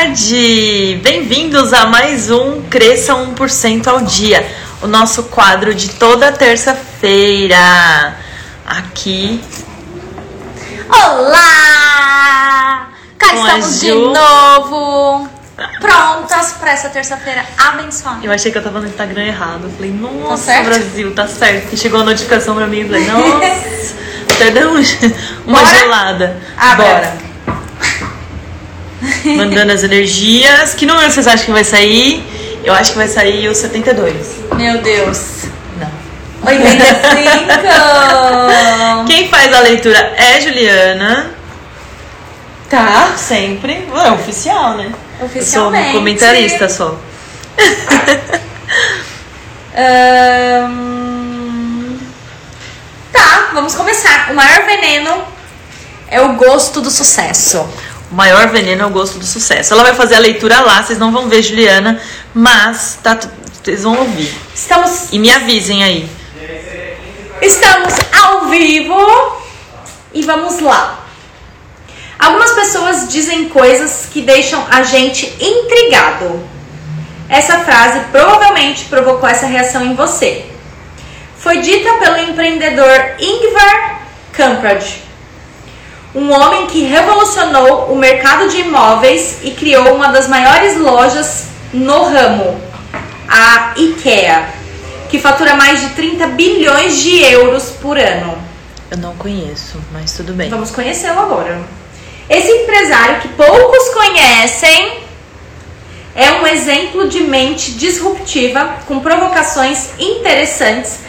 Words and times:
tarde! 0.00 0.98
Bem-vindos 1.02 1.74
a 1.74 1.84
mais 1.84 2.30
um 2.30 2.62
Cresça 2.62 3.12
1% 3.14 3.86
ao 3.86 4.00
Dia, 4.00 4.46
o 4.80 4.86
nosso 4.86 5.24
quadro 5.24 5.74
de 5.74 5.90
toda 5.90 6.32
terça-feira. 6.32 8.16
Aqui. 8.66 9.42
Olá! 10.88 12.88
Cá 13.18 13.28
Com 13.28 13.36
estamos 13.46 13.80
de 13.80 13.92
novo, 13.92 15.28
prontas 15.82 16.52
para 16.52 16.72
essa 16.72 16.88
terça-feira 16.88 17.44
abençoada. 17.58 18.24
Eu 18.24 18.32
achei 18.32 18.50
que 18.50 18.56
eu 18.56 18.64
tava 18.64 18.80
no 18.80 18.86
Instagram 18.86 19.24
errado. 19.26 19.64
Eu 19.64 19.70
falei, 19.70 19.90
nossa, 19.92 20.44
certo? 20.44 20.64
Brasil, 20.64 21.14
tá 21.14 21.26
certo. 21.28 21.68
Que 21.68 21.76
chegou 21.76 22.00
a 22.00 22.04
notificação 22.04 22.54
pra 22.54 22.66
mim. 22.66 22.80
Eu 22.80 22.86
falei, 22.86 23.04
nossa, 23.06 23.94
até 24.34 24.50
deu 24.50 24.70
um- 24.72 24.82
uma 25.46 25.58
Bora? 25.62 25.78
gelada. 25.78 26.40
Ah, 26.56 26.74
Bora. 26.74 27.29
Mandando 29.36 29.72
as 29.72 29.82
energias. 29.82 30.74
Que 30.74 30.84
número 30.86 31.10
vocês 31.10 31.26
acham 31.26 31.46
que 31.46 31.52
vai 31.52 31.64
sair? 31.64 32.22
Eu 32.64 32.74
acho 32.74 32.92
que 32.92 32.98
vai 32.98 33.08
sair 33.08 33.48
o 33.48 33.54
72. 33.54 34.14
Meu 34.54 34.78
Deus! 34.82 35.44
Não. 35.78 35.90
85! 36.46 39.06
Quem 39.06 39.28
faz 39.28 39.52
a 39.54 39.60
leitura 39.60 39.98
é 40.16 40.40
Juliana. 40.40 41.30
tá, 42.68 43.14
Sempre. 43.16 43.88
É 44.04 44.10
oficial, 44.10 44.76
né? 44.76 44.86
Eu 44.92 45.18
sou 45.18 45.26
oficialmente. 45.26 45.92
comentarista 45.92 46.68
só. 46.68 46.98
Ahn, 50.70 51.98
Tá, 53.12 53.50
vamos 53.52 53.74
começar. 53.74 54.30
O 54.30 54.34
maior 54.34 54.64
veneno 54.64 55.22
é 56.08 56.20
o 56.20 56.34
gosto 56.34 56.80
do 56.80 56.90
sucesso. 56.90 57.68
O 58.10 58.14
maior 58.14 58.48
veneno 58.48 58.82
é 58.82 58.86
o 58.86 58.90
gosto 58.90 59.18
do 59.18 59.24
sucesso. 59.26 59.72
Ela 59.72 59.84
vai 59.84 59.94
fazer 59.94 60.16
a 60.16 60.18
leitura 60.18 60.60
lá, 60.60 60.82
vocês 60.82 60.98
não 60.98 61.12
vão 61.12 61.28
ver 61.28 61.42
Juliana, 61.42 62.00
mas 62.34 62.98
tá, 63.02 63.18
vocês 63.62 63.84
vão 63.84 63.98
ouvir. 63.98 64.34
Estamos, 64.54 65.12
E 65.12 65.18
me 65.18 65.30
avisem 65.30 65.84
aí. 65.84 66.10
estamos 67.40 67.94
ao 68.20 68.46
vivo 68.48 68.96
e 70.12 70.22
vamos 70.22 70.58
lá. 70.58 71.04
Algumas 72.18 72.50
pessoas 72.50 73.08
dizem 73.08 73.48
coisas 73.48 74.06
que 74.12 74.20
deixam 74.20 74.62
a 74.70 74.82
gente 74.82 75.26
intrigado. 75.40 76.42
Essa 77.28 77.60
frase 77.60 78.00
provavelmente 78.10 78.86
provocou 78.86 79.28
essa 79.28 79.46
reação 79.46 79.86
em 79.86 79.94
você. 79.94 80.44
Foi 81.38 81.58
dita 81.60 81.94
pelo 81.94 82.18
empreendedor 82.18 83.14
Ingvar 83.18 84.02
Kamprad, 84.32 84.84
um 86.14 86.30
homem 86.32 86.66
que 86.66 86.82
revolucionou 86.82 87.92
o 87.92 87.96
mercado 87.96 88.48
de 88.48 88.60
imóveis 88.60 89.38
e 89.42 89.52
criou 89.52 89.94
uma 89.94 90.08
das 90.08 90.28
maiores 90.28 90.76
lojas 90.76 91.44
no 91.72 92.04
ramo, 92.04 92.60
a 93.28 93.74
IKEA, 93.76 94.48
que 95.08 95.20
fatura 95.20 95.54
mais 95.54 95.80
de 95.80 95.90
30 95.90 96.26
bilhões 96.28 96.98
de 97.00 97.20
euros 97.22 97.70
por 97.80 97.96
ano. 97.96 98.36
Eu 98.90 98.98
não 98.98 99.14
conheço, 99.14 99.80
mas 99.92 100.12
tudo 100.12 100.32
bem. 100.32 100.50
Vamos 100.50 100.70
conhecê-lo 100.70 101.20
agora. 101.20 101.60
Esse 102.28 102.50
empresário 102.50 103.20
que 103.20 103.28
poucos 103.28 103.88
conhecem 103.90 105.00
é 106.14 106.32
um 106.32 106.46
exemplo 106.46 107.08
de 107.08 107.20
mente 107.20 107.72
disruptiva 107.72 108.78
com 108.86 108.98
provocações 108.98 109.90
interessantes 109.98 111.00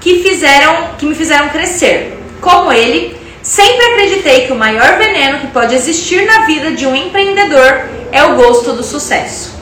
que 0.00 0.22
fizeram 0.22 0.94
que 0.98 1.06
me 1.06 1.14
fizeram 1.14 1.48
crescer. 1.48 2.18
Como 2.40 2.72
ele, 2.72 3.17
sempre 3.48 3.86
acreditei 3.86 4.46
que 4.46 4.52
o 4.52 4.56
maior 4.56 4.98
veneno 4.98 5.38
que 5.38 5.46
pode 5.46 5.74
existir 5.74 6.26
na 6.26 6.40
vida 6.44 6.72
de 6.72 6.86
um 6.86 6.94
empreendedor 6.94 7.80
é 8.12 8.22
o 8.22 8.34
gosto 8.34 8.74
do 8.74 8.84
sucesso. 8.84 9.56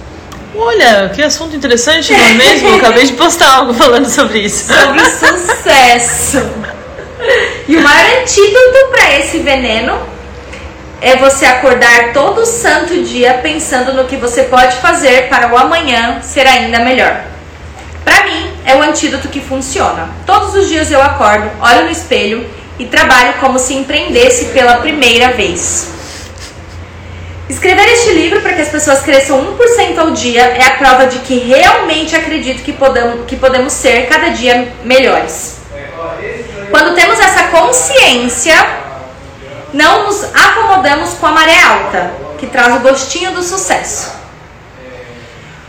Olha, 0.57 1.09
que 1.15 1.23
assunto 1.23 1.55
interessante, 1.55 2.13
não 2.13 2.27
é 2.27 2.33
mesmo? 2.33 2.69
Eu 2.69 2.75
acabei 2.83 3.07
de 3.07 3.13
postar 3.13 3.49
algo 3.55 3.73
falando 3.73 4.07
sobre 4.07 4.41
isso. 4.41 4.73
Sobre 4.75 5.05
sucesso. 5.05 6.51
E 7.69 7.77
o 7.77 7.81
maior 7.81 8.23
antídoto 8.23 8.91
para 8.91 9.19
esse 9.21 9.39
veneno 9.39 10.01
é 11.01 11.17
você 11.17 11.47
acordar 11.47 12.13
todo 12.13 12.45
santo 12.45 13.05
dia 13.05 13.35
pensando 13.35 13.93
no 13.93 14.07
que 14.07 14.17
você 14.17 14.45
pode 14.45 14.77
fazer 14.79 15.29
para 15.29 15.53
o 15.53 15.57
amanhã 15.57 16.21
ser 16.23 16.47
ainda 16.47 16.81
melhor. 16.81 17.21
Para 18.05 18.25
mim, 18.25 18.51
é 18.65 18.75
o 18.75 18.83
antídoto 18.83 19.29
que 19.29 19.41
funciona. 19.41 20.09
Todos 20.27 20.55
os 20.55 20.69
dias 20.69 20.91
eu 20.91 21.01
acordo, 21.01 21.49
olho 21.61 21.85
no 21.85 21.91
espelho 21.91 22.49
e 22.79 22.87
trabalho 22.87 23.35
como 23.41 23.59
se 23.59 23.75
empreendesse 23.75 24.47
pela 24.47 24.77
primeira 24.77 25.33
vez. 25.33 25.89
Escrever 27.49 27.87
este 27.89 28.13
livro 28.13 28.41
para 28.41 28.55
que 28.55 28.63
as 28.63 28.69
pessoas 28.69 29.03
cresçam 29.03 29.57
1% 29.57 29.99
ao 29.99 30.11
dia 30.11 30.43
é 30.43 30.65
a 30.65 30.73
prova 30.73 31.07
de 31.07 31.21
que 31.21 31.39
realmente 31.39 32.17
acredito 32.17 32.63
que 32.63 32.73
podemos, 32.73 33.25
que 33.27 33.37
podemos 33.37 33.73
ser 33.73 34.09
cada 34.09 34.31
dia 34.31 34.73
melhores. 34.83 35.59
Quando 36.71 36.95
temos 36.95 37.21
essa 37.21 37.45
consciência, 37.45 38.55
não 39.73 40.07
nos 40.07 40.25
acomodamos 40.35 41.15
com 41.15 41.27
a 41.27 41.31
maré 41.31 41.63
alta, 41.63 42.11
que 42.39 42.49
traz 42.49 42.75
o 42.77 42.81
gostinho 42.81 43.31
do 43.33 43.43
sucesso. 43.43 44.26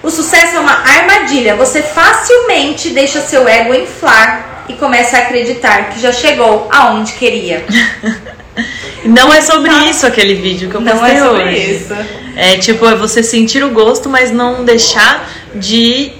O 0.07 0.09
sucesso 0.09 0.55
é 0.55 0.59
uma 0.61 0.71
armadilha. 0.71 1.57
Você 1.57 1.81
facilmente 1.81 2.91
deixa 2.91 3.19
seu 3.19 3.45
ego 3.45 3.73
inflar 3.75 4.63
e 4.69 4.73
começa 4.73 5.17
a 5.17 5.19
acreditar 5.19 5.89
que 5.89 5.99
já 5.99 6.13
chegou 6.13 6.69
aonde 6.71 7.11
queria. 7.11 7.65
Não 9.03 9.33
é 9.33 9.41
sobre 9.41 9.69
isso 9.89 10.07
aquele 10.07 10.35
vídeo 10.35 10.69
que 10.69 10.75
eu 10.77 10.79
Não 10.79 10.93
postei 10.97 11.17
é 11.17 11.19
sobre 11.19 11.43
hoje. 11.43 11.71
isso. 11.75 11.95
É 12.37 12.57
tipo, 12.57 12.85
é 12.87 12.95
você 12.95 13.21
sentir 13.21 13.61
o 13.65 13.71
gosto, 13.71 14.07
mas 14.07 14.31
não 14.31 14.63
deixar 14.63 15.29
de 15.53 16.13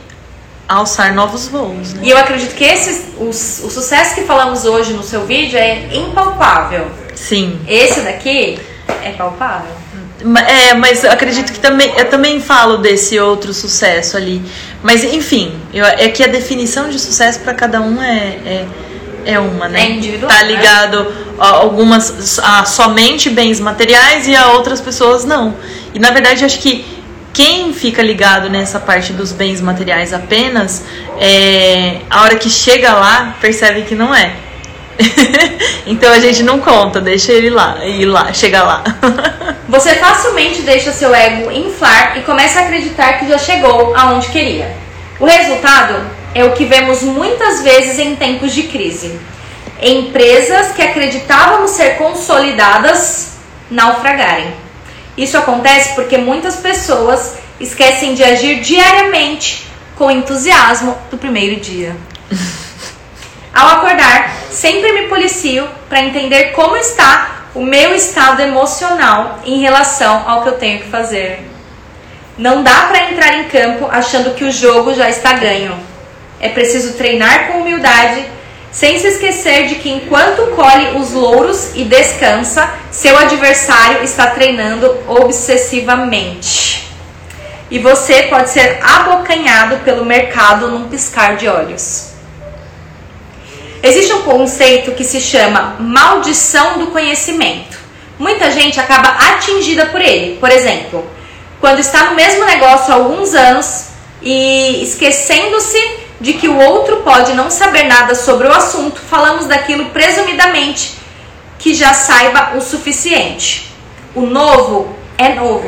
alçar 0.68 1.14
novos 1.14 1.48
voos, 1.48 1.94
né? 1.94 2.02
E 2.04 2.09
eu 2.09 2.18
acredito 2.18 2.56
que 2.56 2.66
esse, 2.66 3.14
o, 3.18 3.30
o 3.30 3.34
sucesso 3.34 4.16
que 4.16 4.24
falamos 4.24 4.66
hoje 4.66 4.92
no 4.92 5.02
seu 5.04 5.25
vídeo 5.25 5.58
é 5.58 5.88
impalpável. 5.94 6.88
Sim. 7.16 7.58
Esse 7.66 8.02
daqui 8.02 8.59
é 9.02 9.12
palpável. 9.12 9.72
É, 10.47 10.73
mas 10.73 11.03
eu 11.03 11.11
acredito 11.11 11.53
que 11.53 11.59
também 11.59 11.94
eu 11.97 12.05
também 12.09 12.39
falo 12.41 12.78
desse 12.78 13.19
outro 13.19 13.53
sucesso 13.53 14.17
ali. 14.17 14.41
Mas 14.81 15.03
enfim, 15.03 15.53
eu- 15.73 15.85
é 15.85 16.09
que 16.09 16.23
a 16.23 16.28
definição 16.28 16.89
de 16.89 16.97
sucesso 17.00 17.39
para 17.41 17.53
cada 17.53 17.79
um 17.81 18.01
é, 18.01 18.38
é, 18.45 18.66
é 19.25 19.39
uma, 19.39 19.67
né? 19.67 19.81
É 19.83 19.91
individual, 19.91 20.31
Tá 20.31 20.38
né? 20.44 20.44
ligado 20.51 21.07
a 21.39 21.47
algumas 21.50 22.39
a 22.39 22.66
somente 22.66 23.29
bens 23.29 23.59
materiais 23.59 24.27
e 24.27 24.35
a 24.35 24.53
outras 24.53 24.81
pessoas 24.81 25.23
não. 25.23 25.56
E 25.94 26.00
na 26.00 26.09
verdade 26.09 26.44
acho 26.44 26.59
que 26.59 26.83
quem 27.31 27.72
fica 27.72 28.01
ligado 28.01 28.50
nessa 28.50 28.79
parte 28.79 29.13
dos 29.13 29.31
bens 29.31 29.61
materiais 29.61 30.11
apenas, 30.13 30.83
é, 31.19 31.97
a 32.09 32.23
hora 32.23 32.35
que 32.38 32.50
chega 32.50 32.91
lá 32.94 33.35
percebe 33.39 33.83
que 33.83 33.94
não 33.94 34.16
é. 34.16 34.31
então 35.85 36.12
a 36.12 36.19
gente 36.19 36.44
não 36.44 36.59
conta, 36.59 37.00
deixa 37.00 37.31
ele 37.31 37.50
lá, 37.50 37.85
ir 37.85 38.06
lá, 38.06 38.34
chegar 38.34 38.63
lá. 38.63 38.84
Você 39.69 39.96
facilmente 39.96 40.62
deixa 40.62 40.91
seu 40.91 41.13
ego 41.13 41.52
inflar 41.52 42.18
e 42.18 42.22
começa 42.22 42.59
a 42.59 42.63
acreditar 42.63 43.19
que 43.19 43.28
já 43.28 43.38
chegou 43.38 43.96
aonde 43.96 44.28
queria. 44.30 44.75
O 45.19 45.25
resultado 45.25 46.00
é 46.34 46.44
o 46.44 46.53
que 46.53 46.66
vemos 46.66 47.02
muitas 47.02 47.62
vezes 47.62 48.00
em 48.00 48.16
tempos 48.16 48.53
de 48.53 48.63
crise. 48.63 49.19
Empresas 49.81 50.72
que 50.74 50.81
acreditávamos 50.81 51.72
ser 51.72 51.97
consolidadas 51.97 53.34
naufragarem. 53.69 54.53
Isso 55.18 55.38
acontece 55.38 55.94
porque 55.96 56.18
muitas 56.18 56.57
pessoas 56.57 57.38
esquecem 57.59 58.13
de 58.13 58.24
agir 58.24 58.62
diariamente 58.62 59.68
com 59.96 60.12
entusiasmo 60.12 60.96
do 61.09 61.18
primeiro 61.18 61.59
dia. 61.59 61.96
Ao 63.57 63.69
acordar, 63.69 64.35
sempre 64.51 64.91
me 64.91 65.07
policio 65.07 65.68
para 65.90 66.03
entender 66.03 66.51
como 66.51 66.78
está 66.78 67.47
o 67.56 67.63
meu 67.63 67.95
estado 67.95 68.40
emocional 68.40 69.40
em 69.44 69.59
relação 69.59 70.29
ao 70.29 70.44
que 70.44 70.50
eu 70.50 70.59
tenho 70.59 70.81
que 70.81 70.90
fazer. 70.90 71.40
Não 72.38 72.62
dá 72.62 72.83
para 72.83 73.09
entrar 73.09 73.33
em 73.39 73.45
campo 73.45 73.88
achando 73.92 74.36
que 74.36 74.44
o 74.44 74.51
jogo 74.51 74.94
já 74.94 75.09
está 75.09 75.33
ganho. 75.33 75.75
É 76.39 76.50
preciso 76.50 76.94
treinar 76.98 77.48
com 77.48 77.62
humildade, 77.62 78.27
sem 78.71 79.00
se 79.00 79.07
esquecer 79.07 79.65
de 79.65 79.75
que 79.77 79.89
enquanto 79.89 80.56
colhe 80.56 80.95
os 80.95 81.13
louros 81.13 81.71
e 81.74 81.83
descansa, 81.83 82.69
seu 82.92 83.18
adversário 83.18 84.04
está 84.04 84.27
treinando 84.27 84.95
obsessivamente. 85.07 86.88
E 87.71 87.80
você 87.80 88.21
pode 88.30 88.51
ser 88.51 88.77
abocanhado 88.83 89.77
pelo 89.77 90.06
mercado 90.06 90.68
num 90.68 90.88
piscar 90.88 91.38
de 91.38 91.48
olhos. 91.48 92.17
Existe 93.81 94.13
um 94.13 94.24
conceito 94.24 94.91
que 94.91 95.03
se 95.03 95.21
chama 95.21 95.75
maldição 95.79 96.79
do 96.79 96.88
conhecimento. 96.88 97.77
Muita 98.18 98.51
gente 98.51 98.79
acaba 98.79 99.09
atingida 99.09 99.85
por 99.88 100.01
ele. 100.01 100.38
Por 100.38 100.51
exemplo, 100.51 101.06
quando 101.59 101.79
está 101.79 102.06
no 102.06 102.15
mesmo 102.15 102.45
negócio 102.45 102.91
há 102.91 102.95
alguns 102.95 103.33
anos 103.33 103.89
e 104.21 104.81
esquecendo-se 104.83 106.07
de 106.19 106.33
que 106.33 106.47
o 106.47 106.57
outro 106.57 106.97
pode 106.97 107.33
não 107.33 107.51
saber 107.51 107.83
nada 107.83 108.15
sobre 108.15 108.47
o 108.47 108.51
assunto, 108.51 109.00
falamos 109.00 109.45
daquilo 109.45 109.85
presumidamente 109.91 110.95
que 111.59 111.73
já 111.73 111.94
saiba 111.94 112.53
o 112.56 112.62
suficiente. 112.62 113.71
O 114.15 114.21
novo 114.21 114.95
é 115.18 115.30
novo. 115.30 115.68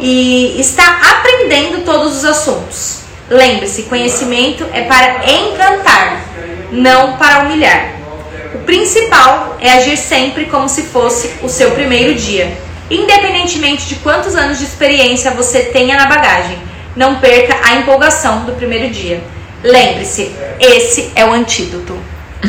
e 0.00 0.60
está 0.60 1.00
aprendendo 1.10 1.84
todos 1.84 2.18
os 2.18 2.24
assuntos. 2.24 3.07
Lembre-se, 3.30 3.82
conhecimento 3.82 4.66
é 4.72 4.82
para 4.82 5.30
encantar, 5.30 6.24
não 6.72 7.18
para 7.18 7.40
humilhar. 7.40 7.94
O 8.54 8.58
principal 8.60 9.56
é 9.60 9.72
agir 9.72 9.98
sempre 9.98 10.46
como 10.46 10.68
se 10.68 10.84
fosse 10.84 11.34
o 11.42 11.48
seu 11.48 11.72
primeiro 11.72 12.14
dia, 12.14 12.56
independentemente 12.90 13.86
de 13.86 13.96
quantos 13.96 14.34
anos 14.34 14.58
de 14.58 14.64
experiência 14.64 15.30
você 15.32 15.64
tenha 15.64 15.96
na 15.96 16.06
bagagem. 16.06 16.58
Não 16.96 17.16
perca 17.16 17.56
a 17.62 17.74
empolgação 17.76 18.44
do 18.44 18.52
primeiro 18.52 18.88
dia. 18.88 19.22
Lembre-se, 19.62 20.34
esse 20.58 21.12
é 21.14 21.24
o 21.24 21.32
antídoto. 21.32 21.98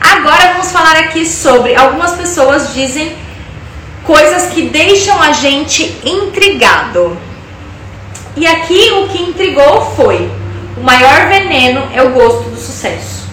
Agora 0.00 0.52
vamos 0.52 0.70
falar 0.70 0.96
aqui 0.98 1.24
sobre 1.24 1.74
algumas 1.74 2.12
pessoas 2.12 2.74
dizem 2.74 3.16
coisas 4.04 4.52
que 4.52 4.62
deixam 4.62 5.20
a 5.22 5.32
gente 5.32 5.96
intrigado. 6.04 7.16
E 8.36 8.46
aqui 8.46 8.90
o 8.92 9.08
que 9.08 9.22
intrigou 9.22 9.80
foi: 9.96 10.30
o 10.76 10.80
maior 10.80 11.28
veneno 11.28 11.88
é 11.94 12.02
o 12.02 12.10
gosto 12.10 12.50
do 12.50 12.56
sucesso. 12.56 13.26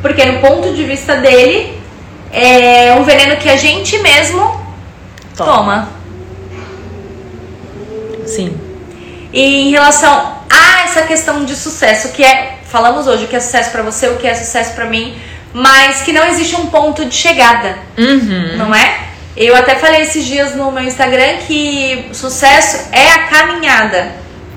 Porque 0.00 0.24
no 0.24 0.40
ponto 0.40 0.72
de 0.72 0.84
vista 0.84 1.16
dele, 1.16 1.78
é 2.32 2.94
um 2.94 3.04
veneno 3.04 3.36
que 3.36 3.48
a 3.48 3.56
gente 3.56 3.98
mesmo 3.98 4.40
toma. 5.36 5.54
toma. 5.54 5.88
Sim. 8.26 8.56
E 9.32 9.68
em 9.68 9.70
relação 9.70 10.38
a 10.48 10.82
essa 10.84 11.02
questão 11.02 11.44
de 11.44 11.54
sucesso, 11.54 12.08
que 12.10 12.24
é, 12.24 12.58
falamos 12.64 13.06
hoje 13.06 13.24
o 13.24 13.28
que 13.28 13.36
é 13.36 13.40
sucesso 13.40 13.70
para 13.70 13.82
você, 13.82 14.08
o 14.08 14.16
que 14.16 14.26
é 14.26 14.34
sucesso 14.34 14.74
para 14.74 14.86
mim, 14.86 15.16
mas 15.52 16.02
que 16.02 16.12
não 16.12 16.24
existe 16.26 16.56
um 16.56 16.66
ponto 16.66 17.04
de 17.04 17.14
chegada, 17.14 17.78
uhum. 17.98 18.56
não 18.56 18.74
é? 18.74 19.09
Eu 19.40 19.56
até 19.56 19.74
falei 19.74 20.02
esses 20.02 20.26
dias 20.26 20.54
no 20.54 20.70
meu 20.70 20.84
Instagram 20.84 21.38
que 21.46 22.10
sucesso 22.12 22.90
é 22.92 23.08
a 23.08 23.18
caminhada. 23.28 24.12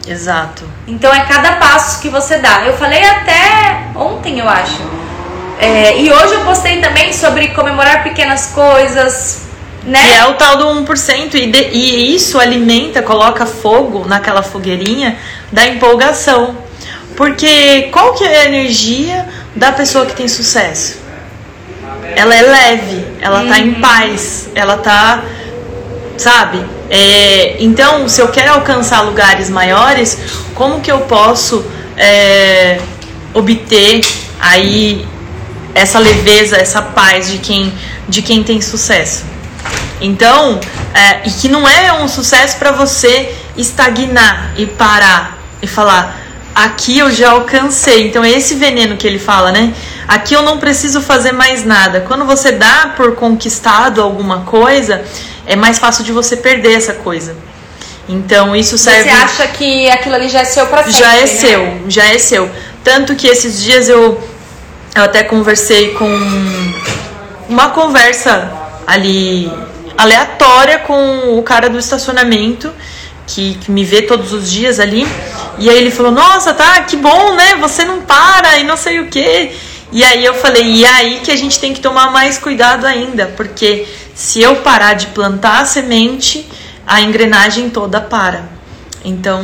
Exato. 0.05 0.69
Então 0.85 1.09
é 1.13 1.21
cada 1.21 1.53
passo 1.53 2.01
que 2.01 2.09
você 2.09 2.37
dá. 2.39 2.63
Eu 2.65 2.73
falei 2.75 3.01
até 3.01 3.87
ontem, 3.95 4.39
eu 4.39 4.49
acho. 4.49 4.81
É, 5.57 5.97
e 6.01 6.11
hoje 6.11 6.33
eu 6.33 6.41
postei 6.43 6.81
também 6.81 7.13
sobre 7.13 7.47
comemorar 7.49 8.03
pequenas 8.03 8.47
coisas, 8.47 9.43
né? 9.85 10.05
E 10.05 10.13
é 10.15 10.25
o 10.25 10.33
tal 10.33 10.57
do 10.57 10.65
1%, 10.83 11.33
e, 11.35 11.49
de, 11.49 11.69
e 11.69 12.13
isso 12.13 12.37
alimenta, 12.37 13.01
coloca 13.01 13.45
fogo 13.45 14.05
naquela 14.05 14.43
fogueirinha 14.43 15.17
da 15.49 15.65
empolgação. 15.65 16.57
Porque 17.15 17.83
qual 17.83 18.13
que 18.15 18.25
é 18.25 18.41
a 18.41 18.45
energia 18.47 19.29
da 19.55 19.71
pessoa 19.71 20.05
que 20.05 20.13
tem 20.13 20.27
sucesso? 20.27 21.02
Ela 22.15 22.35
é 22.35 22.41
leve, 22.41 23.05
ela 23.21 23.41
uhum. 23.41 23.49
tá 23.49 23.59
em 23.59 23.69
uhum. 23.69 23.81
paz, 23.81 24.49
ela 24.55 24.77
tá, 24.77 25.23
sabe? 26.17 26.63
É, 26.89 27.57
então, 27.59 28.07
se 28.07 28.21
eu 28.21 28.27
quero 28.27 28.53
alcançar 28.53 29.01
lugares 29.01 29.49
maiores, 29.49 30.17
como 30.53 30.79
que 30.81 30.91
eu 30.91 31.01
posso 31.01 31.65
é, 31.97 32.79
obter 33.33 34.05
aí 34.39 35.07
essa 35.73 35.97
leveza, 35.99 36.57
essa 36.57 36.81
paz 36.81 37.31
de 37.31 37.39
quem, 37.39 37.73
de 38.07 38.21
quem 38.21 38.43
tem 38.43 38.61
sucesso? 38.61 39.25
Então, 39.99 40.59
é, 40.93 41.27
e 41.27 41.31
que 41.31 41.47
não 41.47 41.67
é 41.67 41.93
um 41.93 42.07
sucesso 42.07 42.57
para 42.57 42.71
você 42.71 43.33
estagnar 43.55 44.53
e 44.57 44.65
parar 44.65 45.39
e 45.61 45.67
falar, 45.67 46.22
aqui 46.55 46.99
eu 46.99 47.11
já 47.11 47.31
alcancei. 47.31 48.07
Então 48.07 48.23
é 48.23 48.31
esse 48.31 48.55
veneno 48.55 48.97
que 48.97 49.07
ele 49.07 49.19
fala, 49.19 49.51
né? 49.51 49.73
Aqui 50.07 50.33
eu 50.33 50.41
não 50.41 50.57
preciso 50.57 51.01
fazer 51.01 51.31
mais 51.31 51.63
nada. 51.63 52.01
Quando 52.01 52.25
você 52.25 52.51
dá 52.51 52.93
por 52.95 53.15
conquistado 53.15 54.01
alguma 54.01 54.41
coisa, 54.41 55.03
é 55.45 55.55
mais 55.55 55.79
fácil 55.79 56.03
de 56.03 56.11
você 56.11 56.37
perder 56.37 56.73
essa 56.77 56.93
coisa. 56.93 57.35
Então 58.07 58.55
isso 58.55 58.77
serve. 58.77 59.09
Você 59.09 59.15
acha 59.15 59.47
que 59.47 59.89
aquilo 59.89 60.15
ali 60.15 60.29
já 60.29 60.41
é 60.41 60.45
seu 60.45 60.65
pra 60.67 60.83
sempre? 60.83 60.99
Já 60.99 61.15
é 61.15 61.21
né? 61.21 61.27
seu, 61.27 61.81
já 61.87 62.05
é 62.05 62.17
seu. 62.17 62.49
Tanto 62.83 63.15
que 63.15 63.27
esses 63.27 63.61
dias 63.61 63.87
eu, 63.87 64.21
eu 64.93 65.03
até 65.03 65.23
conversei 65.23 65.93
com 65.93 66.09
uma 67.47 67.69
conversa 67.69 68.51
ali 68.85 69.49
aleatória 69.97 70.79
com 70.79 71.37
o 71.37 71.43
cara 71.43 71.69
do 71.69 71.79
estacionamento 71.79 72.71
que, 73.27 73.55
que, 73.55 73.71
me 73.71 73.83
vê 73.83 74.01
todos 74.01 74.33
os 74.33 74.49
dias 74.51 74.79
ali. 74.79 75.07
E 75.59 75.69
aí 75.69 75.77
ele 75.77 75.91
falou: 75.91 76.11
Nossa, 76.11 76.53
tá, 76.53 76.81
que 76.81 76.95
bom, 76.95 77.35
né? 77.35 77.55
Você 77.55 77.85
não 77.85 78.01
para 78.01 78.57
e 78.59 78.63
não 78.63 78.77
sei 78.77 78.99
o 78.99 79.07
que. 79.07 79.51
E 79.91 80.03
aí 80.03 80.23
eu 80.23 80.33
falei: 80.33 80.63
E 80.63 80.85
é 80.85 80.89
aí 80.89 81.21
que 81.23 81.31
a 81.31 81.35
gente 81.35 81.59
tem 81.59 81.73
que 81.73 81.79
tomar 81.81 82.11
mais 82.11 82.37
cuidado 82.37 82.85
ainda, 82.85 83.33
porque 83.37 83.87
se 84.15 84.41
eu 84.41 84.57
parar 84.57 84.93
de 84.93 85.07
plantar 85.07 85.61
a 85.61 85.65
semente, 85.65 86.47
a 86.85 87.01
engrenagem 87.01 87.69
toda 87.69 88.01
para. 88.01 88.51
Então, 89.05 89.41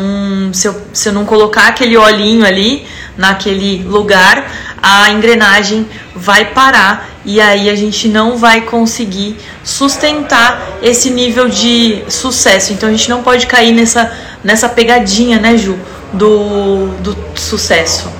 se 0.53 0.67
eu, 0.67 0.81
se 0.93 1.09
eu 1.09 1.13
não 1.13 1.25
colocar 1.25 1.67
aquele 1.67 1.97
olhinho 1.97 2.45
ali 2.45 2.85
naquele 3.17 3.83
lugar, 3.83 4.49
a 4.81 5.09
engrenagem 5.11 5.87
vai 6.15 6.45
parar 6.45 7.09
e 7.25 7.39
aí 7.39 7.69
a 7.69 7.75
gente 7.75 8.07
não 8.07 8.37
vai 8.37 8.61
conseguir 8.61 9.37
sustentar 9.63 10.79
esse 10.81 11.09
nível 11.09 11.49
de 11.49 12.03
sucesso. 12.07 12.73
Então 12.73 12.89
a 12.89 12.91
gente 12.91 13.09
não 13.09 13.21
pode 13.21 13.45
cair 13.45 13.71
nessa, 13.71 14.11
nessa 14.43 14.69
pegadinha, 14.69 15.39
né, 15.39 15.57
Ju, 15.57 15.77
do, 16.13 16.87
do 16.99 17.15
sucesso, 17.35 18.11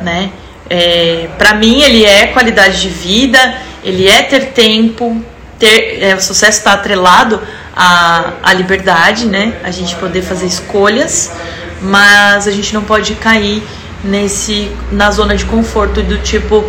né? 0.00 0.30
É, 0.70 1.28
para 1.38 1.54
mim 1.54 1.80
ele 1.82 2.04
é 2.04 2.28
qualidade 2.28 2.80
de 2.80 2.88
vida, 2.88 3.38
ele 3.82 4.06
é 4.06 4.22
ter 4.22 4.46
tempo, 4.52 5.22
ter, 5.58 6.02
é, 6.02 6.14
o 6.14 6.20
sucesso 6.20 6.58
está 6.58 6.74
atrelado 6.74 7.40
à, 7.74 8.32
à 8.42 8.52
liberdade, 8.52 9.26
né? 9.26 9.54
A 9.64 9.70
gente 9.70 9.96
poder 9.96 10.22
fazer 10.22 10.46
escolhas, 10.46 11.32
mas 11.80 12.46
a 12.46 12.50
gente 12.50 12.74
não 12.74 12.82
pode 12.82 13.14
cair 13.14 13.62
nesse 14.04 14.70
na 14.92 15.10
zona 15.10 15.36
de 15.36 15.44
conforto 15.44 16.02
do 16.02 16.18
tipo 16.18 16.64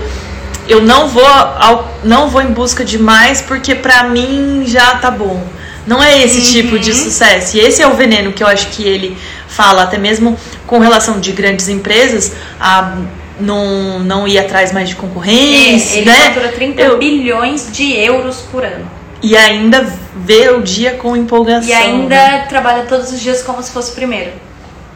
eu 0.68 0.82
não 0.82 1.08
vou 1.08 1.26
ao, 1.26 1.92
não 2.04 2.30
vou 2.30 2.42
em 2.42 2.52
busca 2.52 2.86
de 2.86 3.00
mais 3.00 3.42
porque 3.42 3.74
para 3.74 4.04
mim 4.04 4.64
já 4.68 4.96
tá 4.96 5.10
bom. 5.10 5.44
Não 5.88 6.04
é 6.04 6.22
esse 6.22 6.40
uhum. 6.40 6.46
tipo 6.46 6.80
de 6.80 6.94
sucesso. 6.94 7.58
E 7.58 7.60
esse 7.60 7.82
é 7.82 7.88
o 7.88 7.96
veneno 7.96 8.32
que 8.32 8.44
eu 8.44 8.48
acho 8.48 8.68
que 8.68 8.84
ele 8.84 9.18
fala, 9.48 9.82
até 9.82 9.98
mesmo 9.98 10.38
com 10.68 10.78
relação 10.78 11.20
de 11.20 11.32
grandes 11.32 11.68
empresas, 11.68 12.34
a 12.60 12.98
não, 13.40 14.00
não 14.00 14.28
ir 14.28 14.38
atrás 14.38 14.72
mais 14.72 14.90
de 14.90 14.96
concorrência. 14.96 15.96
É, 15.96 16.02
ele 16.02 16.12
né? 16.12 16.34
fatura 16.34 16.50
30 16.50 16.82
eu, 16.82 16.98
bilhões 17.00 17.72
de 17.72 17.92
euros 17.98 18.38
por 18.52 18.64
ano. 18.64 18.86
E 19.24 19.36
ainda 19.36 19.92
vê 20.16 20.50
o 20.50 20.62
dia 20.62 20.92
com 20.92 21.16
empolgação. 21.16 21.68
E 21.68 21.74
ainda 21.74 22.16
né? 22.16 22.46
trabalha 22.48 22.84
todos 22.84 23.12
os 23.12 23.20
dias 23.20 23.42
como 23.42 23.64
se 23.64 23.72
fosse 23.72 23.92
o 23.92 23.96
primeiro. 23.96 24.32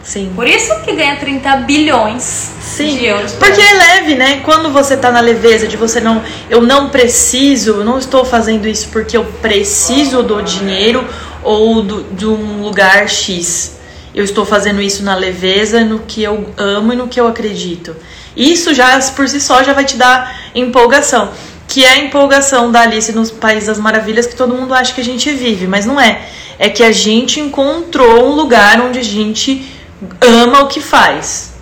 Sim. 0.04 0.34
Por 0.36 0.46
isso 0.46 0.82
que 0.82 0.94
ganha 0.94 1.16
30 1.16 1.56
bilhões 1.58 2.52
Sim. 2.62 2.98
de 2.98 3.06
euros. 3.06 3.32
Porque 3.34 3.62
é 3.62 3.74
leve, 3.74 4.16
né? 4.16 4.42
Quando 4.44 4.70
você 4.70 4.98
tá 4.98 5.10
na 5.10 5.22
leveza 5.22 5.66
de 5.66 5.78
você 5.78 6.02
não. 6.02 6.22
Eu 6.50 6.62
não 6.62 6.90
preciso, 6.90 7.84
não 7.84 7.98
estou 7.98 8.26
fazendo 8.26 8.68
isso 8.68 8.90
porque 8.90 9.16
eu 9.16 9.24
preciso 9.42 10.22
do 10.22 10.42
dinheiro 10.42 11.08
ou 11.42 11.82
do, 11.82 12.04
de 12.04 12.26
um 12.26 12.62
lugar 12.62 13.08
X. 13.08 13.78
Eu 14.14 14.24
estou 14.24 14.46
fazendo 14.46 14.82
isso 14.82 15.04
na 15.04 15.16
leveza, 15.16 15.84
no 15.84 16.00
que 16.00 16.22
eu 16.22 16.54
amo 16.58 16.94
e 16.94 16.96
no 16.96 17.08
que 17.08 17.20
eu 17.20 17.28
acredito. 17.28 17.96
Isso 18.36 18.74
já 18.74 19.00
por 19.16 19.28
si 19.28 19.40
só 19.40 19.64
já 19.64 19.74
vai 19.74 19.86
te 19.86 19.96
dar 19.96 20.52
empolgação. 20.54 21.32
Que 21.68 21.84
é 21.86 21.90
a 21.90 21.98
empolgação 21.98 22.72
da 22.72 22.82
Alice 22.82 23.12
nos 23.14 23.32
País 23.32 23.68
das 23.68 23.80
Maravilhas 23.80 24.28
que 24.28 24.36
todo 24.36 24.54
mundo 24.54 24.74
acha 24.74 24.94
que 24.94 25.02
a 25.02 25.04
gente 25.04 25.32
vive, 25.32 25.66
mas 25.66 25.86
não 25.86 26.00
é. 26.00 26.22
É 26.60 26.70
que 26.70 26.84
a 26.84 26.92
gente 26.92 27.40
encontrou 27.40 28.28
um 28.28 28.36
lugar 28.36 28.80
onde 28.82 29.00
a 29.00 29.04
gente 29.04 29.73
ama 30.22 30.62
o 30.62 30.68
que 30.68 30.82
faz. 30.82 31.54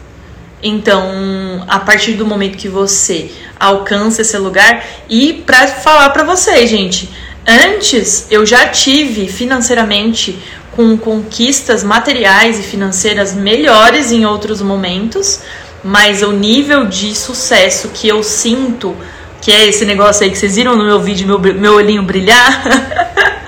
Então, 0.64 1.64
a 1.68 1.80
partir 1.80 2.14
do 2.14 2.26
momento 2.26 2.58
que 2.58 2.70
você 2.70 3.32
alcança 3.60 4.22
esse 4.22 4.38
lugar 4.38 4.86
e 5.10 5.34
para 5.46 5.68
falar 5.68 6.10
para 6.12 6.24
vocês, 6.24 6.70
gente, 6.70 7.10
antes 7.48 8.28
eu 8.30 8.46
já 8.46 8.68
tive 8.68 9.28
financeiramente 9.28 10.38
com 10.76 10.98
conquistas 10.98 11.84
materiais 11.84 12.60
e 12.60 12.64
financeiras 12.64 13.34
melhores 13.34 14.12
em 14.12 14.26
outros 14.26 14.62
momentos, 14.62 15.42
mas 15.84 16.22
o 16.22 16.32
nível 16.32 16.86
de 16.86 17.16
sucesso 17.16 17.90
que 17.90 18.08
eu 18.08 18.24
sinto, 18.24 18.96
que 19.42 19.52
é 19.52 19.68
esse 19.68 19.84
negócio 19.84 20.24
aí 20.24 20.30
que 20.30 20.38
vocês 20.38 20.56
viram 20.56 20.76
no 20.76 20.86
meu 20.86 21.00
vídeo, 21.00 21.28
meu, 21.28 21.40
meu 21.40 21.74
olhinho 21.74 22.04
brilhar, 22.04 22.64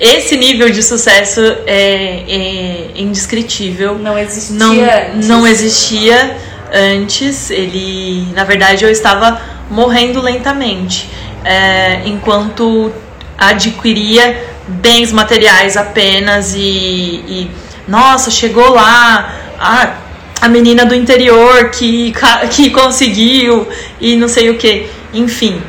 esse 0.00 0.34
nível 0.34 0.70
de 0.70 0.82
sucesso 0.82 1.40
é, 1.66 2.24
é 2.26 2.90
indescritível. 2.96 3.98
Não 3.98 4.18
existia 4.18 4.56
não, 4.58 4.72
antes. 4.72 5.28
Não 5.28 5.46
existia 5.46 6.36
antes. 6.72 7.50
Ele, 7.50 8.26
na 8.32 8.44
verdade, 8.44 8.82
eu 8.82 8.90
estava 8.90 9.40
morrendo 9.70 10.22
lentamente, 10.22 11.08
é, 11.44 12.00
enquanto 12.06 12.90
adquiria 13.36 14.42
bens 14.66 15.12
materiais 15.12 15.76
apenas 15.76 16.54
e, 16.54 16.60
e 16.60 17.50
nossa, 17.86 18.30
chegou 18.30 18.70
lá 18.70 19.34
a, 19.58 19.94
a 20.40 20.48
menina 20.48 20.84
do 20.86 20.94
interior 20.94 21.70
que, 21.70 22.12
que 22.50 22.70
conseguiu 22.70 23.68
e 24.00 24.16
não 24.16 24.28
sei 24.28 24.48
o 24.48 24.56
que. 24.56 24.88
Enfim, 25.12 25.60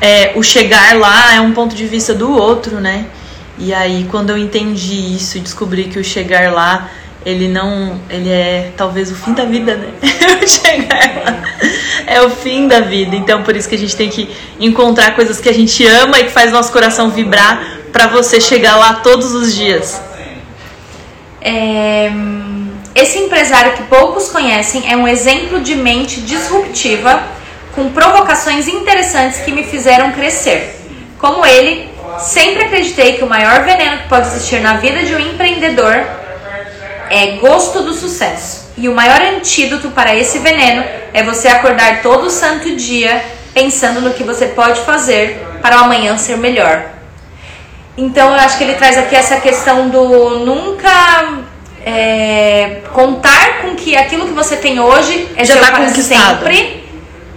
é, 0.00 0.32
o 0.36 0.42
chegar 0.42 0.96
lá 0.98 1.34
é 1.34 1.40
um 1.40 1.52
ponto 1.52 1.74
de 1.74 1.86
vista 1.86 2.14
do 2.14 2.30
outro, 2.30 2.80
né? 2.80 3.06
E 3.62 3.72
aí 3.72 4.06
quando 4.10 4.30
eu 4.30 4.36
entendi 4.36 5.14
isso 5.14 5.38
e 5.38 5.40
descobri 5.40 5.84
que 5.84 5.98
o 5.98 6.04
chegar 6.04 6.52
lá 6.52 6.90
ele 7.24 7.48
não. 7.48 8.00
Ele 8.10 8.28
é 8.28 8.72
talvez 8.76 9.10
o 9.10 9.14
fim 9.14 9.32
da 9.32 9.44
vida, 9.44 9.76
né? 9.76 9.88
Chegar 10.46 11.22
lá. 11.24 11.42
É 12.06 12.20
o 12.20 12.30
fim 12.30 12.66
da 12.66 12.80
vida. 12.80 13.14
Então 13.14 13.42
por 13.42 13.56
isso 13.56 13.68
que 13.68 13.74
a 13.74 13.78
gente 13.78 13.94
tem 13.94 14.08
que 14.08 14.28
encontrar 14.58 15.14
coisas 15.14 15.40
que 15.40 15.48
a 15.48 15.54
gente 15.54 15.86
ama 15.86 16.18
e 16.18 16.24
que 16.24 16.30
faz 16.30 16.52
nosso 16.52 16.72
coração 16.72 17.10
vibrar 17.10 17.78
para 17.92 18.08
você 18.08 18.40
chegar 18.40 18.76
lá 18.76 18.94
todos 18.94 19.32
os 19.32 19.54
dias. 19.54 20.00
É, 21.40 22.10
esse 22.94 23.18
empresário 23.18 23.72
que 23.72 23.84
poucos 23.84 24.28
conhecem 24.28 24.90
é 24.90 24.96
um 24.96 25.06
exemplo 25.06 25.60
de 25.60 25.74
mente 25.74 26.20
disruptiva 26.20 27.22
com 27.74 27.90
provocações 27.90 28.68
interessantes 28.68 29.40
que 29.40 29.52
me 29.52 29.64
fizeram 29.64 30.12
crescer. 30.12 30.76
Como 31.18 31.44
ele, 31.46 31.88
sempre 32.18 32.64
acreditei 32.64 33.14
que 33.14 33.24
o 33.24 33.28
maior 33.28 33.64
veneno 33.64 33.98
que 33.98 34.08
pode 34.08 34.28
existir 34.28 34.60
na 34.60 34.74
vida 34.74 35.02
de 35.02 35.14
um 35.14 35.18
empreendedor 35.18 36.04
é 37.10 37.36
gosto 37.38 37.82
do 37.82 37.92
sucesso. 37.92 38.72
E 38.76 38.88
o 38.88 38.94
maior 38.94 39.20
antídoto 39.20 39.90
para 39.90 40.14
esse 40.14 40.38
veneno 40.38 40.82
é 41.12 41.22
você 41.22 41.48
acordar 41.48 42.02
todo 42.02 42.30
santo 42.30 42.74
dia 42.74 43.22
pensando 43.52 44.00
no 44.00 44.14
que 44.14 44.24
você 44.24 44.46
pode 44.46 44.80
fazer 44.80 45.40
para 45.60 45.76
o 45.76 45.84
amanhã 45.84 46.16
ser 46.16 46.36
melhor. 46.38 46.86
Então 47.96 48.30
eu 48.30 48.40
acho 48.40 48.56
que 48.56 48.64
ele 48.64 48.74
traz 48.74 48.96
aqui 48.96 49.14
essa 49.14 49.36
questão 49.36 49.90
do 49.90 50.38
nunca 50.38 51.42
é, 51.84 52.80
contar 52.92 53.60
com 53.60 53.74
que 53.74 53.94
aquilo 53.96 54.26
que 54.26 54.32
você 54.32 54.56
tem 54.56 54.80
hoje 54.80 55.28
é 55.36 55.44
Já 55.44 55.54
seu 55.54 55.62
tá 55.62 55.70
para 55.72 55.84
sempre 55.88 56.81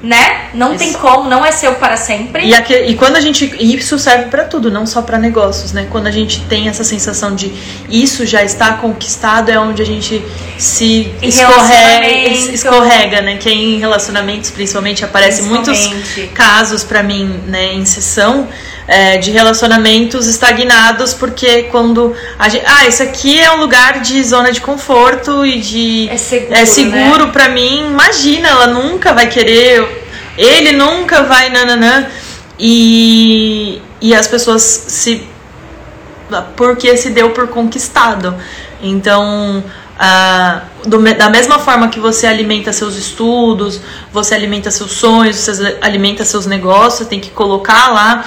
né? 0.06 0.50
Não 0.54 0.76
isso. 0.76 0.84
tem 0.84 0.94
como, 0.94 1.28
não 1.28 1.44
é 1.44 1.52
seu 1.52 1.74
para 1.76 1.98
sempre. 1.98 2.46
E, 2.46 2.54
aqui, 2.54 2.76
e 2.76 2.94
quando 2.96 3.16
a 3.16 3.20
gente. 3.20 3.56
Isso 3.60 3.98
serve 3.98 4.26
para 4.26 4.44
tudo, 4.44 4.70
não 4.70 4.86
só 4.86 5.02
para 5.02 5.18
negócios, 5.18 5.74
né? 5.74 5.88
Quando 5.90 6.06
a 6.06 6.12
gente 6.12 6.42
tem 6.42 6.70
essa 6.70 6.84
sensação 6.84 7.34
de 7.36 7.52
isso 7.90 8.24
já 8.24 8.44
está 8.44 8.74
conquistado, 8.74 9.50
é 9.50 9.60
onde 9.60 9.82
a 9.82 9.86
gente 9.86 10.24
se 10.60 11.12
escorrega, 11.24 12.08
escorrega, 12.54 13.22
né? 13.22 13.38
Que 13.38 13.50
em 13.50 13.80
relacionamentos, 13.80 14.52
principalmente, 14.52 15.04
aparece 15.04 15.42
muitos 15.42 15.90
casos 16.36 16.84
para 16.84 17.02
mim, 17.02 17.40
né, 17.48 17.74
em 17.74 17.84
sessão 17.84 18.48
é, 18.88 19.18
de 19.18 19.32
relacionamentos 19.32 20.28
estagnados, 20.28 21.14
porque 21.14 21.64
quando 21.64 22.16
a 22.38 22.50
gente. 22.50 22.64
Ah, 22.68 22.88
isso 22.88 23.02
aqui 23.02 23.40
é 23.40 23.52
um 23.52 23.58
lugar 23.58 24.02
de 24.02 24.24
zona 24.24 24.52
de 24.52 24.62
conforto 24.62 25.46
e 25.46 25.60
de. 25.60 26.10
É 26.10 26.18
seguro. 26.18 26.54
É 26.54 26.66
seguro 26.66 27.26
né? 27.26 27.32
para 27.32 27.50
mim. 27.50 27.88
Imagina, 27.88 28.50
ela 28.50 28.68
nunca 28.68 29.14
vai 29.14 29.28
querer. 29.28 29.95
Ele 30.38 30.72
nunca 30.72 31.24
vai. 31.24 31.50
Nananã. 31.50 32.08
E, 32.60 33.82
e 34.02 34.14
as 34.14 34.28
pessoas 34.28 34.62
se. 34.62 35.28
Porque 36.56 36.96
se 36.98 37.10
deu 37.10 37.32
por 37.32 37.48
conquistado. 37.48 38.36
Então. 38.82 39.64
Ah, 39.98 40.64
do, 40.86 41.02
da 41.14 41.30
mesma 41.30 41.58
forma 41.58 41.88
que 41.88 42.02
você 42.02 42.28
alimenta 42.28 42.74
seus 42.74 42.98
estudos, 42.98 43.80
você 44.12 44.36
alimenta 44.36 44.70
seus 44.70 44.92
sonhos, 44.92 45.38
você 45.38 45.78
alimenta 45.80 46.26
seus 46.26 46.46
negócios, 46.46 47.08
tem 47.08 47.18
que 47.18 47.30
colocar 47.30 47.94
lá 47.94 48.26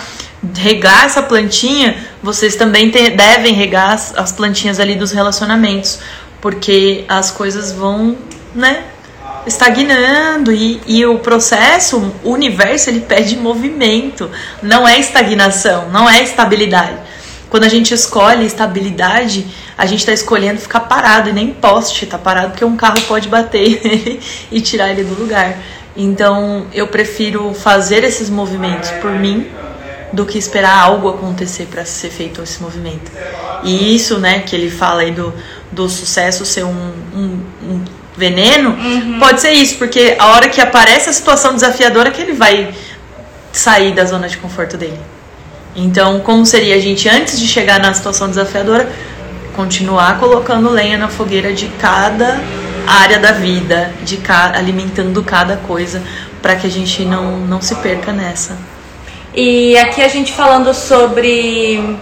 regar 0.57 1.05
essa 1.05 1.23
plantinha, 1.23 1.97
vocês 2.23 2.57
também 2.57 2.91
te, 2.91 3.11
devem 3.11 3.53
regar 3.53 3.93
as, 3.93 4.17
as 4.17 4.33
plantinhas 4.33 4.79
ali 4.79 4.95
dos 4.95 5.11
relacionamentos, 5.11 5.99
porque 6.41 7.05
as 7.09 7.31
coisas 7.31 7.73
vão, 7.73 8.17
né, 8.55 8.85
estagnando 9.49 10.53
e, 10.53 10.81
e 10.87 11.05
o 11.05 11.19
processo, 11.19 12.13
o 12.23 12.31
universo, 12.31 12.91
ele 12.91 13.01
pede 13.01 13.37
movimento, 13.37 14.31
não 14.63 14.87
é 14.87 14.99
estagnação, 14.99 15.89
não 15.91 16.09
é 16.09 16.23
estabilidade. 16.23 16.97
Quando 17.51 17.65
a 17.65 17.69
gente 17.69 17.95
escolhe 17.95 18.45
estabilidade, 18.45 19.47
a 19.77 19.87
gente 19.87 20.01
está 20.01 20.13
escolhendo 20.13 20.61
ficar 20.61 20.81
parado 20.81 21.31
e 21.31 21.33
nem 21.33 21.53
poste 21.53 22.05
tá 22.05 22.19
parado 22.19 22.51
porque 22.51 22.65
um 22.65 22.77
carro 22.77 23.01
pode 23.03 23.29
bater 23.29 24.21
e 24.53 24.61
tirar 24.61 24.91
ele 24.91 25.05
do 25.05 25.15
lugar. 25.15 25.57
Então 25.97 26.67
eu 26.73 26.87
prefiro 26.89 27.55
fazer 27.55 28.05
esses 28.05 28.29
movimentos 28.29 28.91
por 29.01 29.13
mim 29.13 29.49
do 30.13 30.25
que 30.25 30.39
esperar 30.39 30.79
algo 30.79 31.09
acontecer 31.09 31.67
para 31.67 31.85
ser 31.85 32.11
feito 32.11 32.43
esse 32.43 32.63
movimento. 32.63 33.11
E 33.65 33.95
isso, 33.95 34.19
né, 34.19 34.41
que 34.41 34.55
ele 34.55 34.71
fala 34.71 35.03
aí 35.03 35.11
do, 35.11 35.33
do 35.73 35.89
sucesso 35.89 36.45
ser 36.45 36.65
um, 36.65 36.93
um, 37.15 37.41
um 37.63 37.85
veneno, 38.19 38.71
uhum. 38.71 39.19
pode 39.21 39.41
ser 39.41 39.53
isso, 39.53 39.77
porque 39.77 40.17
a 40.19 40.33
hora 40.33 40.49
que 40.49 40.61
aparece 40.61 41.09
a 41.09 41.13
situação 41.13 41.55
desafiadora 41.55 42.11
que 42.11 42.21
ele 42.21 42.33
vai 42.33 42.75
sair 43.53 43.93
da 43.95 44.05
zona 44.05 44.29
de 44.29 44.37
conforto 44.37 44.77
dele. 44.77 44.99
Então, 45.77 46.19
como 46.21 46.45
seria 46.45 46.75
a 46.75 46.81
gente 46.81 47.09
antes 47.09 47.39
de 47.39 47.47
chegar 47.47 47.79
na 47.79 47.95
situação 47.95 48.29
desafiadora, 48.29 48.91
continuar 49.55 50.19
colocando 50.19 50.69
lenha 50.69 50.99
na 50.99 51.09
fogueira 51.09 51.53
de 51.53 51.69
cada 51.81 52.41
área 52.87 53.19
da 53.19 53.33
vida, 53.33 53.93
de 54.03 54.17
ca 54.17 54.53
alimentando 54.57 55.23
cada 55.23 55.57
coisa, 55.57 56.03
para 56.43 56.57
que 56.57 56.67
a 56.67 56.71
gente 56.71 57.05
não, 57.05 57.39
não 57.39 57.61
se 57.61 57.77
perca 57.77 58.13
nessa. 58.13 58.59
E 59.33 59.77
aqui 59.79 60.03
a 60.03 60.09
gente 60.09 60.33
falando 60.33 60.75
sobre 60.75 61.97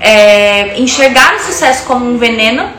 é, 0.00 0.78
enxergar 0.80 1.36
o 1.36 1.40
sucesso 1.40 1.84
como 1.84 2.06
um 2.06 2.16
veneno 2.16 2.77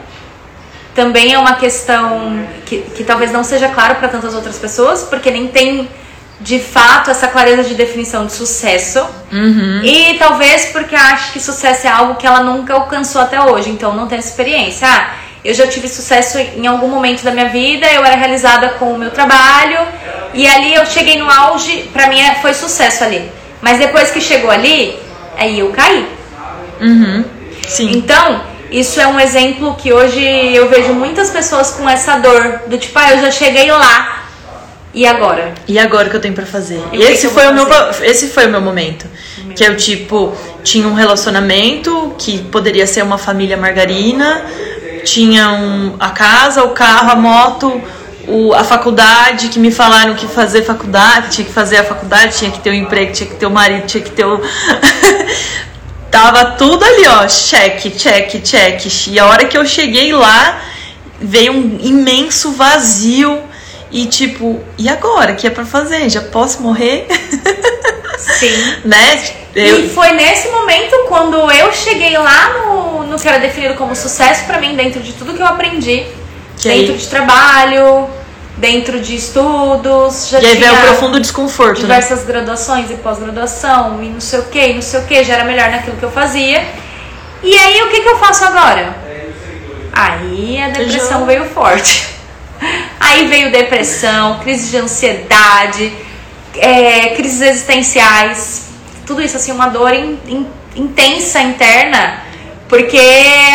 também 0.99 1.33
é 1.33 1.39
uma 1.39 1.55
questão 1.55 2.45
que, 2.65 2.81
que 2.93 3.05
talvez 3.05 3.31
não 3.31 3.41
seja 3.41 3.69
claro 3.69 3.95
para 3.95 4.09
tantas 4.09 4.35
outras 4.35 4.57
pessoas, 4.57 5.01
porque 5.03 5.31
nem 5.31 5.47
tem 5.47 5.87
de 6.41 6.59
fato 6.59 7.09
essa 7.09 7.29
clareza 7.29 7.63
de 7.63 7.73
definição 7.73 8.25
de 8.25 8.33
sucesso. 8.33 8.99
Uhum. 9.31 9.79
E 9.81 10.15
talvez 10.19 10.65
porque 10.73 10.93
acha 10.97 11.31
que 11.31 11.39
sucesso 11.39 11.87
é 11.87 11.89
algo 11.89 12.15
que 12.15 12.27
ela 12.27 12.43
nunca 12.43 12.73
alcançou 12.73 13.21
até 13.21 13.41
hoje, 13.41 13.69
então 13.69 13.93
não 13.93 14.09
tem 14.09 14.17
essa 14.17 14.27
experiência. 14.27 14.85
Ah, 14.89 15.11
eu 15.45 15.53
já 15.53 15.67
tive 15.67 15.87
sucesso 15.87 16.37
em 16.37 16.67
algum 16.67 16.89
momento 16.89 17.23
da 17.23 17.31
minha 17.31 17.47
vida, 17.47 17.87
eu 17.93 18.03
era 18.03 18.17
realizada 18.17 18.71
com 18.71 18.91
o 18.91 18.97
meu 18.97 19.09
trabalho 19.09 19.79
e 20.33 20.45
ali 20.45 20.73
eu 20.75 20.85
cheguei 20.85 21.17
no 21.17 21.31
auge, 21.31 21.89
para 21.93 22.07
mim 22.07 22.19
é, 22.19 22.35
foi 22.41 22.53
sucesso 22.53 23.05
ali. 23.05 23.31
Mas 23.61 23.77
depois 23.77 24.11
que 24.11 24.19
chegou 24.19 24.51
ali, 24.51 24.99
aí 25.37 25.59
eu 25.59 25.69
caí. 25.69 26.05
Uhum. 26.81 27.23
Sim. 27.65 27.89
Então, 27.95 28.48
isso 28.71 28.99
é 28.99 29.07
um 29.07 29.19
exemplo 29.19 29.75
que 29.75 29.91
hoje 29.91 30.21
eu 30.21 30.69
vejo 30.69 30.93
muitas 30.93 31.29
pessoas 31.29 31.71
com 31.71 31.89
essa 31.89 32.17
dor 32.17 32.61
do 32.67 32.77
tipo, 32.77 32.97
ah, 32.97 33.13
eu 33.13 33.21
já 33.21 33.31
cheguei 33.31 33.71
lá. 33.71 34.25
E 34.93 35.05
agora? 35.05 35.53
E 35.67 35.77
agora 35.77 36.07
o 36.07 36.09
que 36.09 36.15
eu 36.15 36.21
tenho 36.21 36.33
para 36.33 36.45
fazer? 36.45 36.81
E 36.91 37.01
esse 37.03 37.29
foi 37.29 37.47
o 37.47 37.53
meu 37.53 37.67
esse 38.01 38.27
foi 38.27 38.47
o 38.47 38.49
meu 38.49 38.61
momento, 38.61 39.05
meu 39.45 39.55
que 39.55 39.63
eu 39.63 39.77
tipo 39.77 40.35
tinha 40.63 40.87
um 40.87 40.93
relacionamento 40.93 42.15
que 42.17 42.39
poderia 42.39 42.87
ser 42.87 43.03
uma 43.03 43.17
família 43.17 43.55
margarina, 43.55 44.43
tinha 45.03 45.51
um, 45.51 45.95
a 45.99 46.09
casa, 46.09 46.63
o 46.63 46.69
carro, 46.69 47.11
a 47.11 47.15
moto, 47.15 47.81
o, 48.27 48.53
a 48.53 48.63
faculdade, 48.63 49.49
que 49.49 49.59
me 49.59 49.71
falaram 49.71 50.15
que 50.15 50.27
fazer 50.27 50.63
faculdade, 50.63 51.29
tinha 51.29 51.45
que 51.45 51.53
fazer 51.53 51.77
a 51.77 51.83
faculdade, 51.83 52.37
tinha 52.37 52.51
que 52.51 52.59
ter 52.59 52.69
o 52.69 52.73
um 52.73 52.75
emprego, 52.75 53.11
tinha 53.11 53.29
que 53.29 53.35
ter 53.35 53.45
o 53.45 53.49
um 53.49 53.53
marido, 53.53 53.85
tinha 53.85 54.03
que 54.03 54.11
ter 54.11 54.25
o. 54.25 54.41
Tava 56.21 56.43
tudo 56.57 56.83
ali, 56.83 57.07
ó, 57.07 57.29
cheque, 57.29 57.97
cheque, 57.97 58.45
cheque. 58.45 58.89
E 59.09 59.17
a 59.17 59.25
hora 59.25 59.45
que 59.45 59.57
eu 59.57 59.65
cheguei 59.65 60.11
lá, 60.11 60.61
veio 61.17 61.53
um 61.53 61.79
imenso 61.81 62.51
vazio. 62.51 63.41
E 63.89 64.05
tipo, 64.05 64.61
e 64.77 64.89
agora? 64.89 65.31
O 65.31 65.35
que 65.37 65.47
é 65.47 65.49
pra 65.49 65.65
fazer? 65.65 66.09
Já 66.09 66.19
posso 66.19 66.61
morrer? 66.61 67.07
Sim. 68.17 68.51
né? 68.83 69.23
Eu... 69.55 69.85
E 69.85 69.89
foi 69.91 70.11
nesse 70.11 70.49
momento 70.49 71.05
quando 71.07 71.49
eu 71.51 71.71
cheguei 71.71 72.17
lá 72.17 72.49
no, 72.49 73.03
no 73.05 73.17
que 73.17 73.25
era 73.25 73.39
definido 73.39 73.75
como 73.75 73.95
sucesso 73.95 74.43
para 74.43 74.59
mim, 74.59 74.75
dentro 74.75 74.99
de 75.01 75.13
tudo 75.13 75.33
que 75.33 75.41
eu 75.41 75.47
aprendi, 75.47 76.05
que 76.57 76.67
dentro 76.67 76.93
aí... 76.95 76.99
de 76.99 77.07
trabalho, 77.07 78.09
dentro 78.59 78.99
de 78.99 79.15
estudos. 79.15 80.29
Já 80.29 80.39
e 80.39 80.45
aí 80.45 80.57
vem 80.57 80.69
o 80.69 80.77
profundo 80.77 81.19
desconforto. 81.19 81.77
Né? 81.77 81.81
Diversas 81.81 82.19
né? 82.19 82.25
graduações 82.27 82.91
e 82.91 82.95
pós-graduação 82.95 84.03
e 84.03 84.09
não 84.09 84.21
sei 84.21 84.39
o 84.39 84.43
que, 84.43 84.73
não 84.73 84.81
sei 84.81 84.99
o 84.99 85.05
que, 85.05 85.23
já 85.23 85.35
era 85.35 85.43
melhor 85.45 85.69
naquilo 85.69 85.97
que 85.97 86.03
eu 86.03 86.11
fazia. 86.11 86.65
E 87.41 87.57
aí 87.57 87.81
o 87.83 87.89
que, 87.89 88.01
que 88.01 88.07
eu 88.07 88.17
faço 88.17 88.43
agora? 88.45 88.95
Aí 89.93 90.61
a 90.61 90.69
depressão 90.69 91.25
veio 91.25 91.45
forte. 91.45 92.07
Aí 92.99 93.27
veio 93.27 93.51
depressão, 93.53 94.39
crise 94.39 94.69
de 94.69 94.77
ansiedade, 94.77 95.93
é, 96.57 97.15
crises 97.15 97.41
existenciais, 97.41 98.65
tudo 99.05 99.21
isso 99.21 99.37
assim, 99.37 99.53
uma 99.53 99.67
dor 99.67 99.93
in, 99.93 100.19
in, 100.27 100.47
intensa 100.75 101.41
interna, 101.41 102.21
porque 102.67 102.99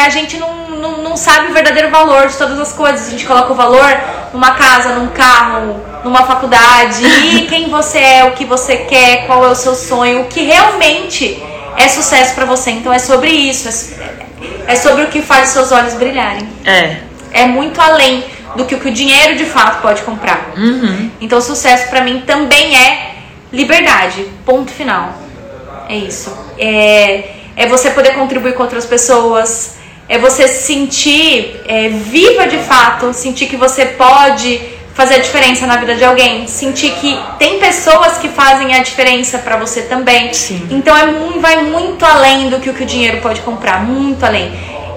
a 0.05 0.09
gente 0.09 0.39
não 0.39 0.63
não, 0.85 1.03
não 1.03 1.17
sabe 1.17 1.50
o 1.50 1.55
verdadeiro 1.55 1.91
valor 1.91 2.29
de 2.29 2.37
todas 2.37 2.59
as 2.59 2.73
coisas. 2.73 3.09
A 3.09 3.11
gente 3.11 3.26
coloca 3.26 3.53
o 3.53 3.57
valor 3.57 3.91
numa 4.33 4.53
casa, 4.53 4.91
num 4.91 5.09
carro, 5.09 5.81
numa 6.05 6.25
faculdade, 6.25 7.05
e 7.05 7.47
quem 7.49 7.71
você 7.71 7.99
é, 7.99 8.25
o 8.25 8.33
que 8.33 8.45
você 8.45 8.76
quer, 8.76 9.26
qual 9.26 9.45
é 9.45 9.49
o 9.49 9.55
seu 9.55 9.75
sonho, 9.75 10.23
o 10.23 10.25
que 10.26 10.43
realmente 10.45 11.43
é 11.76 11.88
sucesso 11.88 12.35
para 12.35 12.45
você. 12.45 12.71
Então 12.71 12.93
é 12.93 12.99
sobre 12.99 13.31
isso, 13.31 13.69
é, 13.69 14.73
é 14.73 14.76
sobre 14.76 15.05
o 15.05 15.09
que 15.09 15.23
faz 15.23 15.49
os 15.49 15.55
seus 15.55 15.73
olhos 15.73 15.95
brilharem. 15.95 16.47
É. 16.64 16.99
É 17.33 17.47
muito 17.47 17.81
além 17.81 18.25
do 18.55 18.64
que 18.64 18.75
o 18.75 18.81
que 18.81 18.88
o 18.88 18.93
dinheiro 18.93 19.37
de 19.37 19.45
fato 19.45 19.81
pode 19.81 20.03
comprar. 20.03 20.53
Uhum. 20.57 21.11
Então 21.21 21.41
sucesso 21.41 21.88
para 21.88 22.03
mim 22.03 22.23
também 22.26 22.76
é 22.76 23.14
liberdade. 23.53 24.25
Ponto 24.45 24.71
final. 24.71 25.14
É 25.88 25.97
isso. 25.97 26.33
É 26.59 27.35
é 27.57 27.67
você 27.67 27.91
poder 27.91 28.14
contribuir 28.14 28.55
com 28.55 28.62
outras 28.62 28.85
pessoas, 28.85 29.74
é 30.09 30.19
você 30.19 30.47
se 30.49 30.65
sentir 30.65 31.63
é, 31.67 31.89
viva 31.89 32.47
de 32.47 32.59
fato, 32.59 33.13
sentir 33.13 33.47
que 33.47 33.57
você 33.57 33.87
pode 33.87 34.61
fazer 34.95 35.17
a 35.17 35.19
diferença 35.19 35.67
na 35.67 35.77
vida 35.77 35.97
de 35.97 36.05
alguém, 36.05 36.47
sentir 36.47 36.93
que 36.93 37.19
tem 37.39 37.59
pessoas 37.59 38.17
que 38.19 38.29
fazem 38.29 38.75
a 38.75 38.83
diferença 38.83 39.39
para 39.39 39.57
você 39.57 39.83
também. 39.83 40.33
Sim. 40.33 40.69
Então 40.71 40.97
é, 40.97 41.07
vai 41.41 41.65
muito 41.65 42.05
além 42.05 42.49
do 42.49 42.61
que 42.61 42.71
o, 42.71 42.75
que 42.75 42.85
o 42.85 42.87
dinheiro 42.87 43.21
pode 43.21 43.41
comprar, 43.41 43.83
muito 43.83 44.25
além. 44.25 44.53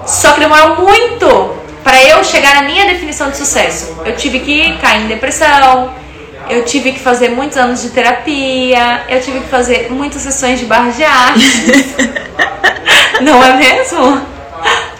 Só 0.06 0.32
que 0.32 0.40
demorou 0.40 0.76
muito 0.76 1.56
para 1.82 2.02
eu 2.04 2.22
chegar 2.22 2.54
na 2.54 2.62
minha 2.62 2.86
definição 2.86 3.30
de 3.30 3.36
sucesso. 3.36 3.96
Eu 4.04 4.14
tive 4.14 4.40
que 4.40 4.76
cair 4.78 5.04
em 5.04 5.08
depressão, 5.08 5.92
eu 6.48 6.64
tive 6.64 6.92
que 6.92 7.00
fazer 7.00 7.30
muitos 7.30 7.58
anos 7.58 7.82
de 7.82 7.90
terapia, 7.90 9.02
eu 9.08 9.20
tive 9.20 9.40
que 9.40 9.48
fazer 9.48 9.88
muitas 9.90 10.22
sessões 10.22 10.60
de 10.60 10.66
barra 10.66 10.90
de 10.90 11.04
arte. 11.04 11.66
Não 13.20 13.42
é 13.42 13.54
mesmo? 13.54 14.37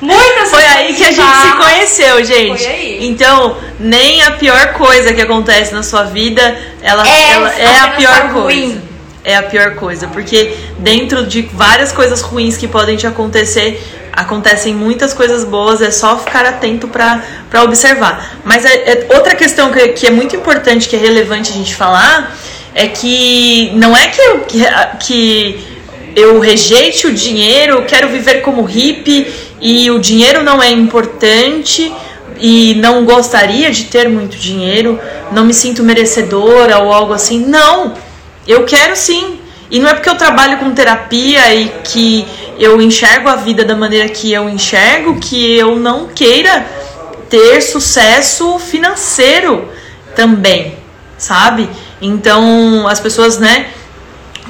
Muitas 0.00 0.50
Foi 0.50 0.64
aí 0.64 0.95
que 0.95 1.05
a 1.05 1.11
gente 1.12 1.37
se 1.38 1.57
conheceu, 1.57 2.25
gente. 2.25 2.62
Foi 2.62 2.73
aí. 2.73 3.07
Então, 3.09 3.57
nem 3.81 4.23
a 4.23 4.33
pior 4.33 4.73
coisa 4.75 5.12
que 5.12 5.21
acontece 5.21 5.75
na 5.75 5.83
sua 5.83 6.05
vida, 6.05 6.57
ela 6.83 7.07
É, 7.09 7.33
ela 7.33 7.52
é 7.59 7.78
a 7.81 7.88
pior 7.88 8.21
coisa. 8.33 8.38
ruim. 8.38 8.83
É 9.25 9.37
a 9.37 9.43
pior 9.43 9.75
coisa, 9.75 10.07
porque 10.07 10.55
dentro 10.78 11.26
de 11.26 11.43
várias 11.52 11.93
coisas 11.93 12.21
ruins 12.23 12.57
que 12.57 12.67
podem 12.69 12.97
te 12.97 13.07
acontecer, 13.07 13.83
acontecem 14.12 14.73
muitas 14.75 15.12
coisas 15.12 15.45
boas, 15.45 15.83
é 15.83 15.90
só 15.90 16.17
ficar 16.19 16.47
atento 16.47 16.88
pra 16.88 17.23
pra 17.50 17.62
observar. 17.64 18.38
Mas 18.45 18.64
é, 18.64 18.75
é- 18.93 19.07
outra 19.14 19.35
questão 19.35 19.71
que, 19.73 19.88
que 19.88 20.07
é 20.07 20.11
muito 20.11 20.35
importante, 20.37 20.88
que 20.88 20.97
é 20.97 20.99
relevante 20.99 21.50
a 21.50 21.55
gente 21.55 21.75
falar, 21.75 22.35
é 22.75 22.87
que 22.88 23.71
não 23.75 23.95
é 23.97 24.09
que 24.09 24.23
que, 24.47 24.64
que 25.00 25.67
eu 26.18 26.38
rejeite 26.40 27.06
o 27.06 27.12
dinheiro, 27.12 27.84
quero 27.87 28.08
viver 28.08 28.42
como 28.42 28.62
hippie 28.62 29.26
e 29.60 29.90
o 29.90 29.98
dinheiro 29.98 30.42
não 30.42 30.62
é 30.62 30.70
importante 30.70 31.92
e 32.40 32.75
não 32.76 33.04
gostaria 33.04 33.70
de 33.70 33.84
ter 33.84 34.08
muito 34.08 34.37
dinheiro, 34.37 34.98
não 35.32 35.44
me 35.44 35.54
sinto 35.54 35.82
merecedora 35.82 36.78
ou 36.78 36.92
algo 36.92 37.12
assim. 37.12 37.44
Não, 37.44 37.94
eu 38.46 38.64
quero 38.64 38.96
sim. 38.96 39.38
E 39.70 39.78
não 39.78 39.88
é 39.88 39.94
porque 39.94 40.08
eu 40.08 40.16
trabalho 40.16 40.58
com 40.58 40.70
terapia 40.72 41.54
e 41.54 41.68
que 41.84 42.26
eu 42.58 42.80
enxergo 42.80 43.28
a 43.28 43.37
vida 43.37 43.64
da 43.64 43.76
maneira 43.76 44.08
que 44.08 44.32
eu 44.32 44.48
enxergo 44.48 45.20
que 45.20 45.56
eu 45.56 45.76
não 45.76 46.08
queira 46.08 46.66
ter 47.28 47.60
sucesso 47.60 48.58
financeiro 48.58 49.68
também, 50.16 50.75
sabe? 51.18 51.68
Então 52.00 52.88
as 52.88 52.98
pessoas, 52.98 53.38
né, 53.38 53.66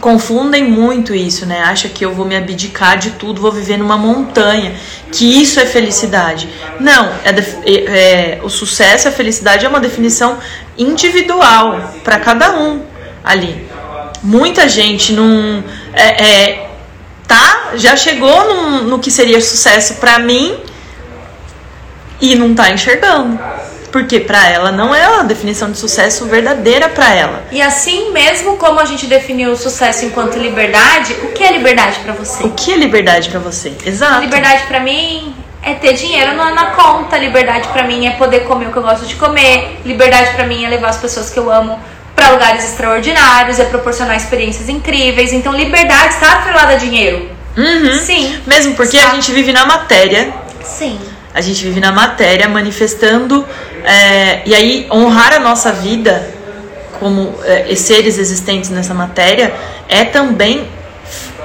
confundem 0.00 0.64
muito 0.64 1.14
isso, 1.14 1.44
né? 1.46 1.60
Acha 1.62 1.88
que 1.88 2.04
eu 2.04 2.12
vou 2.14 2.24
me 2.24 2.36
abdicar 2.36 2.96
de 2.98 3.10
tudo, 3.12 3.40
vou 3.40 3.52
viver 3.52 3.76
numa 3.76 3.96
montanha, 3.98 4.74
que 5.12 5.40
isso 5.42 5.58
é 5.60 5.66
felicidade. 5.66 6.48
Não, 6.80 7.06
é, 7.24 7.30
é- 7.30 7.74
é- 7.74 8.40
o 8.42 8.48
sucesso, 8.48 9.08
a 9.08 9.12
felicidade 9.12 9.64
é 9.66 9.68
uma 9.68 9.80
definição 9.80 10.38
individual 10.76 11.94
para 12.04 12.18
cada 12.20 12.52
um 12.58 12.82
ali. 13.24 13.66
Muita 14.22 14.68
gente 14.68 15.12
não 15.12 15.62
é, 15.92 16.24
é, 16.24 16.70
tá, 17.26 17.70
já 17.74 17.94
chegou 17.96 18.44
num- 18.54 18.82
no 18.84 18.98
que 18.98 19.10
seria 19.10 19.40
sucesso 19.40 19.94
para 19.94 20.18
mim 20.18 20.56
e 22.20 22.34
não 22.34 22.54
tá 22.54 22.70
enxergando. 22.70 23.38
Porque 23.92 24.20
pra 24.20 24.48
ela 24.48 24.70
não 24.70 24.94
é 24.94 25.02
a 25.04 25.22
definição 25.22 25.70
de 25.70 25.78
sucesso 25.78 26.26
verdadeira 26.26 26.88
pra 26.88 27.14
ela. 27.14 27.42
E 27.50 27.60
assim 27.60 28.12
mesmo 28.12 28.56
como 28.56 28.80
a 28.80 28.84
gente 28.84 29.06
definiu 29.06 29.52
o 29.52 29.56
sucesso 29.56 30.04
enquanto 30.04 30.38
liberdade, 30.38 31.14
o 31.22 31.28
que 31.28 31.42
é 31.42 31.52
liberdade 31.52 31.98
pra 32.00 32.12
você? 32.12 32.44
O 32.44 32.50
que 32.50 32.72
é 32.72 32.76
liberdade 32.76 33.28
pra 33.30 33.40
você? 33.40 33.72
Exato. 33.84 34.20
Liberdade 34.20 34.64
pra 34.66 34.80
mim 34.80 35.34
é 35.62 35.74
ter 35.74 35.94
dinheiro 35.94 36.34
na, 36.36 36.52
na 36.52 36.66
conta, 36.66 37.16
liberdade 37.16 37.68
pra 37.68 37.84
mim 37.84 38.06
é 38.06 38.10
poder 38.12 38.40
comer 38.40 38.68
o 38.68 38.72
que 38.72 38.78
eu 38.78 38.82
gosto 38.82 39.06
de 39.06 39.14
comer, 39.16 39.80
liberdade 39.84 40.32
pra 40.34 40.46
mim 40.46 40.64
é 40.64 40.68
levar 40.68 40.90
as 40.90 40.98
pessoas 40.98 41.30
que 41.30 41.38
eu 41.38 41.50
amo 41.50 41.78
pra 42.14 42.30
lugares 42.30 42.64
extraordinários, 42.64 43.60
é 43.60 43.64
proporcionar 43.64 44.16
experiências 44.16 44.68
incríveis. 44.68 45.32
Então 45.32 45.52
liberdade 45.54 46.14
está 46.14 46.32
atrelada 46.32 46.72
a 46.72 46.76
dinheiro. 46.76 47.30
Uhum. 47.56 47.98
Sim. 47.98 48.40
Mesmo 48.46 48.74
porque 48.74 48.98
a 48.98 49.14
gente 49.14 49.32
vive 49.32 49.52
na 49.52 49.66
matéria. 49.66 50.32
Sim. 50.62 50.98
A 51.38 51.40
gente 51.40 51.62
vive 51.62 51.78
na 51.78 51.92
matéria, 51.92 52.48
manifestando. 52.48 53.46
é, 53.84 54.42
e 54.44 54.52
aí, 54.52 54.88
honrar 54.90 55.32
a 55.32 55.38
nossa 55.38 55.70
vida 55.72 56.28
como 56.98 57.32
é, 57.44 57.72
seres 57.76 58.18
existentes 58.18 58.70
nessa 58.70 58.92
matéria 58.92 59.54
é 59.88 60.04
também 60.04 60.66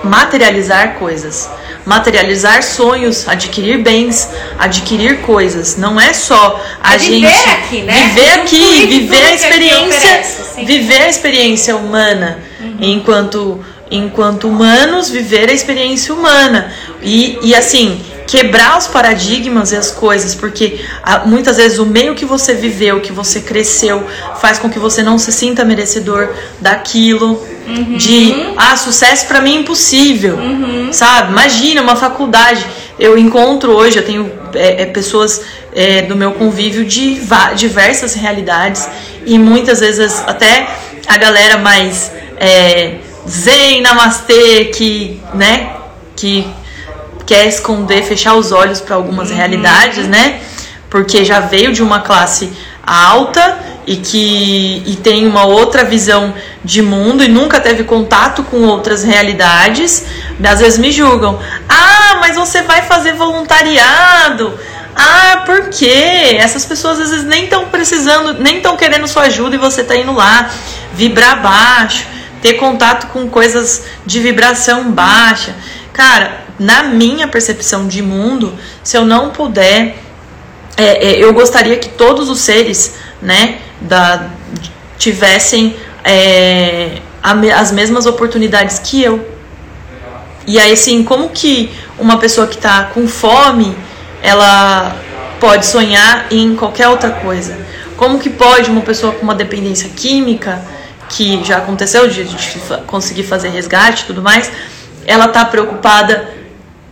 materializar 0.03 0.95
coisas. 0.95 1.47
Materializar 1.85 2.63
sonhos, 2.63 3.27
adquirir 3.29 3.83
bens, 3.83 4.27
adquirir 4.57 5.21
coisas. 5.21 5.77
Não 5.77 6.01
é 6.01 6.11
só 6.11 6.59
a 6.81 6.95
É 6.95 6.97
gente 6.97 7.27
viver 7.27 7.49
aqui, 7.51 7.81
né? 7.81 7.93
viver 7.93 8.29
aqui, 8.39 8.85
viver 8.87 9.25
a 9.25 9.33
experiência, 9.35 9.97
oferece, 9.97 10.65
viver 10.65 11.01
a 11.03 11.09
experiência 11.09 11.75
humana 11.75 12.39
enquanto 12.79 13.63
enquanto 13.91 14.47
humanos 14.47 15.09
viver 15.09 15.49
a 15.49 15.53
experiência 15.53 16.15
humana 16.15 16.73
e, 17.01 17.37
e 17.43 17.53
assim 17.53 18.01
quebrar 18.27 18.77
os 18.77 18.87
paradigmas 18.87 19.71
e 19.71 19.75
as 19.75 19.91
coisas 19.91 20.33
porque 20.35 20.83
ah, 21.03 21.23
muitas 21.25 21.57
vezes 21.57 21.79
o 21.79 21.85
meio 21.85 22.15
que 22.15 22.25
você 22.25 22.53
viveu 22.53 23.01
que 23.01 23.11
você 23.11 23.41
cresceu 23.41 24.05
faz 24.39 24.59
com 24.59 24.69
que 24.69 24.79
você 24.79 25.03
não 25.03 25.17
se 25.17 25.31
sinta 25.31 25.63
merecedor 25.63 26.29
daquilo 26.59 27.41
de 27.97 28.33
ah 28.57 28.75
sucesso 28.75 29.27
pra 29.27 29.39
mim 29.41 29.57
é 29.57 29.59
impossível 29.59 30.37
sabe? 30.93 31.31
Imagina 31.31 31.81
uma 31.81 31.95
faculdade. 31.95 32.65
Eu 32.99 33.17
encontro 33.17 33.71
hoje 33.71 33.97
eu 33.97 34.05
tenho 34.05 34.31
é, 34.53 34.83
é, 34.83 34.85
pessoas 34.85 35.41
é, 35.75 36.03
do 36.03 36.15
meu 36.15 36.33
convívio 36.33 36.85
de 36.85 37.19
diversas 37.55 38.13
realidades 38.13 38.87
e 39.25 39.37
muitas 39.39 39.79
vezes 39.79 40.23
até 40.27 40.69
a 41.07 41.17
galera 41.17 41.57
mais 41.57 42.11
é, 42.37 42.95
zen, 43.27 43.81
namastê, 43.81 44.65
que, 44.65 45.19
né, 45.33 45.75
que 46.15 46.47
quer 47.25 47.47
esconder, 47.47 48.03
fechar 48.03 48.35
os 48.35 48.51
olhos 48.51 48.81
para 48.81 48.95
algumas 48.95 49.31
realidades, 49.31 50.07
né? 50.07 50.41
Porque 50.89 51.25
já 51.25 51.39
veio 51.39 51.71
de 51.73 51.81
uma 51.81 52.01
classe 52.01 52.51
alta 52.85 53.59
e 53.85 53.97
que 53.97 54.83
e 54.85 54.95
tem 54.97 55.25
uma 55.27 55.45
outra 55.45 55.83
visão 55.83 56.33
de 56.63 56.81
mundo 56.81 57.23
e 57.23 57.27
nunca 57.27 57.59
teve 57.59 57.83
contato 57.83 58.43
com 58.43 58.61
outras 58.63 59.03
realidades, 59.03 60.05
às 60.43 60.59
vezes 60.59 60.79
me 60.79 60.91
julgam. 60.91 61.39
Ah, 61.67 62.17
mas 62.19 62.35
você 62.35 62.61
vai 62.61 62.81
fazer 62.83 63.13
voluntariado. 63.13 64.57
Ah, 64.95 65.43
por 65.45 65.69
quê? 65.69 66.37
Essas 66.37 66.65
pessoas 66.65 66.99
às 66.99 67.09
vezes 67.09 67.25
nem 67.25 67.45
estão 67.45 67.65
precisando, 67.65 68.35
nem 68.35 68.57
estão 68.57 68.77
querendo 68.77 69.07
sua 69.07 69.23
ajuda 69.23 69.55
e 69.55 69.59
você 69.59 69.83
tá 69.83 69.95
indo 69.95 70.13
lá 70.13 70.49
vibrar 70.93 71.41
baixo, 71.41 72.05
ter 72.41 72.53
contato 72.53 73.07
com 73.07 73.27
coisas 73.27 73.83
de 74.05 74.19
vibração 74.19 74.91
baixa. 74.91 75.55
Cara, 75.91 76.42
na 76.59 76.83
minha 76.83 77.27
percepção 77.27 77.87
de 77.87 78.01
mundo, 78.01 78.53
se 78.83 78.97
eu 78.97 79.05
não 79.05 79.29
puder, 79.29 79.97
é, 80.77 81.07
é, 81.11 81.23
eu 81.23 81.33
gostaria 81.33 81.77
que 81.77 81.89
todos 81.89 82.29
os 82.29 82.39
seres, 82.39 82.95
né, 83.21 83.59
da, 83.81 84.29
tivessem 84.97 85.75
é, 86.03 86.99
as 87.55 87.71
mesmas 87.71 88.05
oportunidades 88.05 88.79
que 88.79 89.01
eu. 89.01 89.27
E 90.45 90.59
aí, 90.59 90.73
assim, 90.73 91.03
como 91.03 91.29
que 91.29 91.71
uma 91.97 92.17
pessoa 92.17 92.47
que 92.47 92.57
tá 92.57 92.85
com 92.93 93.07
fome, 93.07 93.75
ela 94.21 94.95
pode 95.39 95.65
sonhar 95.65 96.27
em 96.31 96.55
qualquer 96.55 96.89
outra 96.89 97.11
coisa? 97.11 97.57
Como 97.95 98.19
que 98.19 98.29
pode 98.29 98.69
uma 98.69 98.81
pessoa 98.81 99.13
com 99.13 99.23
uma 99.23 99.35
dependência 99.35 99.89
química, 99.89 100.61
que 101.09 101.43
já 101.43 101.57
aconteceu 101.57 102.07
de 102.07 102.25
fa- 102.59 102.77
conseguir 102.87 103.23
fazer 103.23 103.49
resgate 103.49 104.03
e 104.03 104.05
tudo 104.07 104.21
mais, 104.21 104.51
ela 105.05 105.27
tá 105.27 105.45
preocupada 105.45 106.33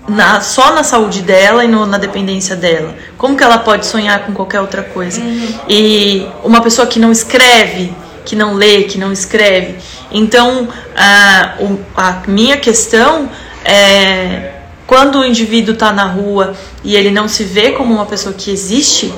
na- 0.07 0.41
só 0.41 0.73
na 0.73 0.83
saúde 0.83 1.21
dela 1.21 1.63
e 1.63 1.67
no- 1.67 1.85
na 1.85 1.97
dependência 1.97 2.55
dela? 2.55 2.95
Como 3.17 3.35
que 3.37 3.43
ela 3.43 3.57
pode 3.59 3.85
sonhar 3.85 4.25
com 4.25 4.33
qualquer 4.33 4.61
outra 4.61 4.83
coisa? 4.83 5.21
E 5.67 6.25
uma 6.43 6.61
pessoa 6.61 6.87
que 6.87 6.99
não 6.99 7.11
escreve, 7.11 7.93
que 8.25 8.35
não 8.35 8.53
lê, 8.53 8.83
que 8.83 8.97
não 8.97 9.11
escreve. 9.11 9.75
Então, 10.11 10.67
a, 10.95 11.53
a 11.95 12.23
minha 12.27 12.57
questão 12.57 13.29
é 13.65 14.51
quando 14.85 15.19
o 15.19 15.25
indivíduo 15.25 15.73
está 15.73 15.93
na 15.93 16.03
rua 16.05 16.53
e 16.83 16.95
ele 16.95 17.11
não 17.11 17.27
se 17.27 17.43
vê 17.45 17.71
como 17.71 17.93
uma 17.93 18.05
pessoa 18.05 18.33
que 18.35 18.51
existe, 18.51 19.13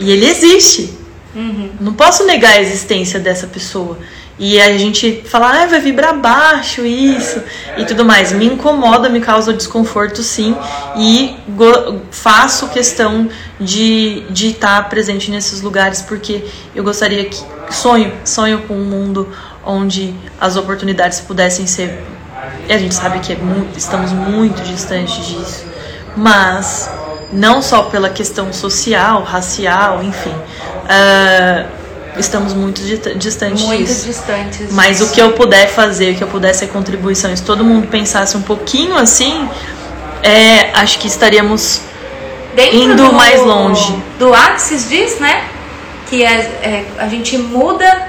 e 0.00 0.10
ele 0.10 0.26
existe. 0.26 0.97
Não 1.80 1.92
posso 1.92 2.24
negar 2.24 2.52
a 2.52 2.60
existência 2.60 3.20
dessa 3.20 3.46
pessoa. 3.46 3.98
E 4.38 4.60
a 4.60 4.78
gente 4.78 5.24
fala, 5.26 5.62
ah, 5.62 5.66
vai 5.66 5.80
vibrar 5.80 6.16
baixo 6.16 6.86
isso 6.86 7.42
e 7.76 7.84
tudo 7.84 8.04
mais. 8.04 8.32
Me 8.32 8.46
incomoda, 8.46 9.08
me 9.08 9.20
causa 9.20 9.52
desconforto 9.52 10.22
sim. 10.22 10.56
E 10.96 11.36
faço 12.12 12.68
questão 12.68 13.28
de 13.58 14.18
estar 14.20 14.32
de 14.32 14.48
estar 14.50 14.88
presente 14.88 15.30
nesses 15.30 15.60
lugares 15.60 16.02
porque 16.02 16.44
eu 16.74 16.84
gostaria 16.84 17.24
que. 17.24 17.58
Sonho, 17.70 18.14
sonho 18.24 18.62
com 18.62 18.74
um 18.74 18.84
mundo 18.84 19.28
onde 19.62 20.14
as 20.40 20.56
oportunidades 20.56 21.20
pudessem 21.20 21.66
ser 21.66 22.02
E 22.66 22.72
a 22.72 22.78
gente 22.78 22.94
sabe 22.94 23.18
que 23.18 23.34
é 23.34 23.36
muito, 23.36 23.76
estamos 23.78 24.10
muito 24.12 24.62
distantes 24.62 25.26
disso. 25.26 25.66
Mas, 26.16 26.90
não 27.30 27.60
só 27.60 27.82
pela 27.84 28.08
questão 28.08 28.52
social, 28.52 29.22
racial, 29.22 30.02
enfim. 30.02 30.34
Uh, 30.88 31.68
estamos 32.18 32.54
muito 32.54 32.80
distantes 33.16 33.62
muito 33.62 33.84
disso. 33.84 34.06
distantes. 34.06 34.72
Mas 34.72 35.00
o 35.00 35.10
que 35.10 35.20
eu 35.20 35.32
puder 35.32 35.68
fazer, 35.68 36.12
o 36.12 36.16
que 36.16 36.24
eu 36.24 36.28
puder 36.28 36.54
ser 36.54 36.68
contribuição, 36.68 37.34
se 37.36 37.42
todo 37.42 37.62
mundo 37.62 37.86
pensasse 37.88 38.36
um 38.36 38.42
pouquinho 38.42 38.96
assim, 38.96 39.48
é, 40.22 40.70
acho 40.72 40.98
que 40.98 41.06
estaríamos 41.06 41.82
Dentro 42.54 42.76
indo 42.76 42.96
do, 43.04 43.12
mais 43.12 43.40
longe. 43.42 43.94
Do 44.18 44.32
Axis 44.34 44.88
diz, 44.88 45.18
né? 45.20 45.44
Que 46.08 46.24
é, 46.24 46.32
é, 46.62 46.84
a 46.98 47.06
gente 47.06 47.36
muda 47.36 48.07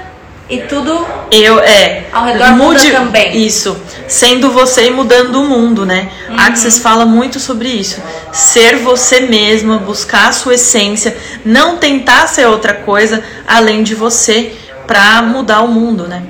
e 0.50 0.62
tudo 0.62 1.06
eu 1.30 1.60
é 1.60 2.06
ao 2.12 2.24
redor 2.24 2.52
mude, 2.52 2.86
muda 2.88 2.98
também. 2.98 3.46
Isso, 3.46 3.80
sendo 4.08 4.50
você 4.50 4.88
e 4.88 4.90
mudando 4.90 5.36
o 5.36 5.44
mundo, 5.44 5.86
né? 5.86 6.10
Uhum. 6.28 6.40
Axis 6.40 6.78
fala 6.78 7.06
muito 7.06 7.38
sobre 7.38 7.68
isso. 7.68 8.02
Ser 8.32 8.76
você 8.78 9.20
mesma, 9.20 9.78
buscar 9.78 10.28
a 10.28 10.32
sua 10.32 10.54
essência, 10.54 11.16
não 11.44 11.76
tentar 11.76 12.26
ser 12.26 12.46
outra 12.46 12.74
coisa 12.74 13.22
além 13.46 13.84
de 13.84 13.94
você 13.94 14.52
para 14.88 15.22
mudar 15.22 15.62
o 15.62 15.68
mundo, 15.68 16.08
né? 16.08 16.24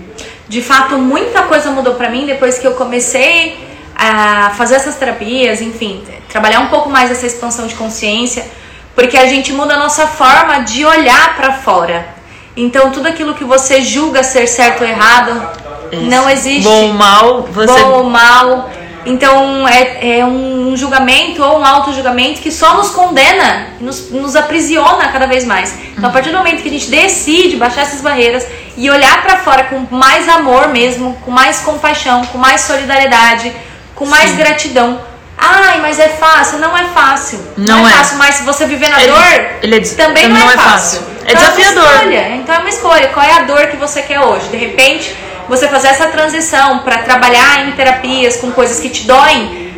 De 0.47 0.61
fato, 0.61 0.99
muita 0.99 1.45
coisa 1.45 1.71
mudou 1.71 1.95
para 1.95 2.11
mim 2.11 2.27
depois 2.27 2.59
que 2.59 2.67
eu 2.67 2.73
comecei 2.73 3.59
a 3.97 4.51
fazer 4.51 4.75
essas 4.75 4.97
terapias, 4.97 5.63
enfim, 5.63 6.03
trabalhar 6.29 6.61
um 6.61 6.69
pouco 6.69 6.91
mais 6.91 7.11
essa 7.11 7.27
expansão 7.27 7.67
de 7.67 7.75
consciência, 7.75 8.47
porque 8.95 9.17
a 9.17 9.27
gente 9.27 9.53
muda 9.53 9.75
a 9.75 9.79
nossa 9.79 10.07
forma 10.07 10.59
de 10.61 10.85
olhar 10.85 11.37
para 11.37 11.53
fora. 11.55 12.20
Então 12.57 12.91
tudo 12.91 13.07
aquilo 13.09 13.35
que 13.35 13.45
você 13.45 13.81
julga 13.83 14.23
ser 14.23 14.47
certo 14.47 14.83
ou 14.83 14.89
errado 14.89 15.49
Isso. 15.93 16.03
não 16.03 16.29
existe. 16.29 16.63
Bom 16.63 16.89
ou 16.89 16.93
mal, 16.95 17.43
você. 17.43 17.73
Bom 17.73 17.91
ou 17.91 18.05
mal. 18.05 18.71
Então 19.07 19.67
é, 19.67 20.19
é 20.19 20.27
um 20.27 20.77
julgamento 20.77 21.43
ou 21.43 21.61
um 21.61 21.65
auto-julgamento 21.65 22.41
que 22.41 22.53
só 22.53 22.75
nos 22.75 22.91
condena, 22.91 23.69
nos, 23.81 24.11
nos 24.11 24.37
aprisiona 24.37 25.09
cada 25.09 25.27
vez 25.27 25.45
mais. 25.45 25.75
Então 25.97 26.11
a 26.11 26.13
partir 26.13 26.31
do 26.31 26.37
momento 26.37 26.63
que 26.63 26.69
a 26.69 26.73
gente 26.73 26.91
decide 26.91 27.57
baixar 27.57 27.83
essas 27.83 28.03
barreiras 28.03 28.47
e 28.77 28.91
olhar 28.91 29.23
para 29.23 29.39
fora 29.39 29.65
com 29.65 29.87
mais 29.91 30.29
amor 30.29 30.69
mesmo, 30.69 31.17
com 31.25 31.31
mais 31.31 31.61
compaixão, 31.61 32.27
com 32.27 32.37
mais 32.37 32.61
solidariedade, 32.61 33.53
com 33.95 34.05
mais 34.05 34.31
Sim. 34.31 34.37
gratidão, 34.37 35.01
Ai, 35.41 35.81
mas 35.81 35.99
é 35.99 36.09
fácil. 36.09 36.59
Não 36.59 36.77
é 36.77 36.85
fácil. 36.89 37.41
Não, 37.57 37.79
não 37.79 37.89
é, 37.89 37.93
é, 37.93 37.97
fácil, 37.97 38.19
mas 38.19 38.35
se 38.35 38.43
você 38.43 38.67
viver 38.67 38.89
na 38.89 39.03
ele, 39.03 39.11
dor, 39.11 39.47
ele 39.63 39.77
é, 39.77 39.81
também, 39.81 40.29
não, 40.29 40.37
não, 40.39 40.51
é, 40.51 40.55
fácil. 40.55 41.01
fácil. 41.01 41.20
É 41.31 41.33
então 41.33 41.51
desafiador. 41.51 41.85
É 41.85 41.87
uma 41.87 41.95
escolha. 41.95 42.37
Então 42.37 42.55
é 42.55 42.59
uma 42.59 42.69
escolha. 42.69 43.09
Qual 43.09 43.27
é 43.27 43.33
a 43.33 43.43
dor 43.43 43.67
que 43.69 43.77
você 43.77 44.03
quer 44.03 44.21
hoje? 44.21 44.49
De 44.49 44.57
repente, 44.57 45.15
você 45.49 45.69
fazer 45.69 45.89
essa 45.89 46.07
transição 46.09 46.81
para 46.81 46.99
trabalhar 46.99 47.69
em 47.69 47.73
terapias 47.73 48.37
com 48.37 48.51
coisas 48.53 48.81
que 48.81 48.89
te 48.89 49.07
doem, 49.07 49.71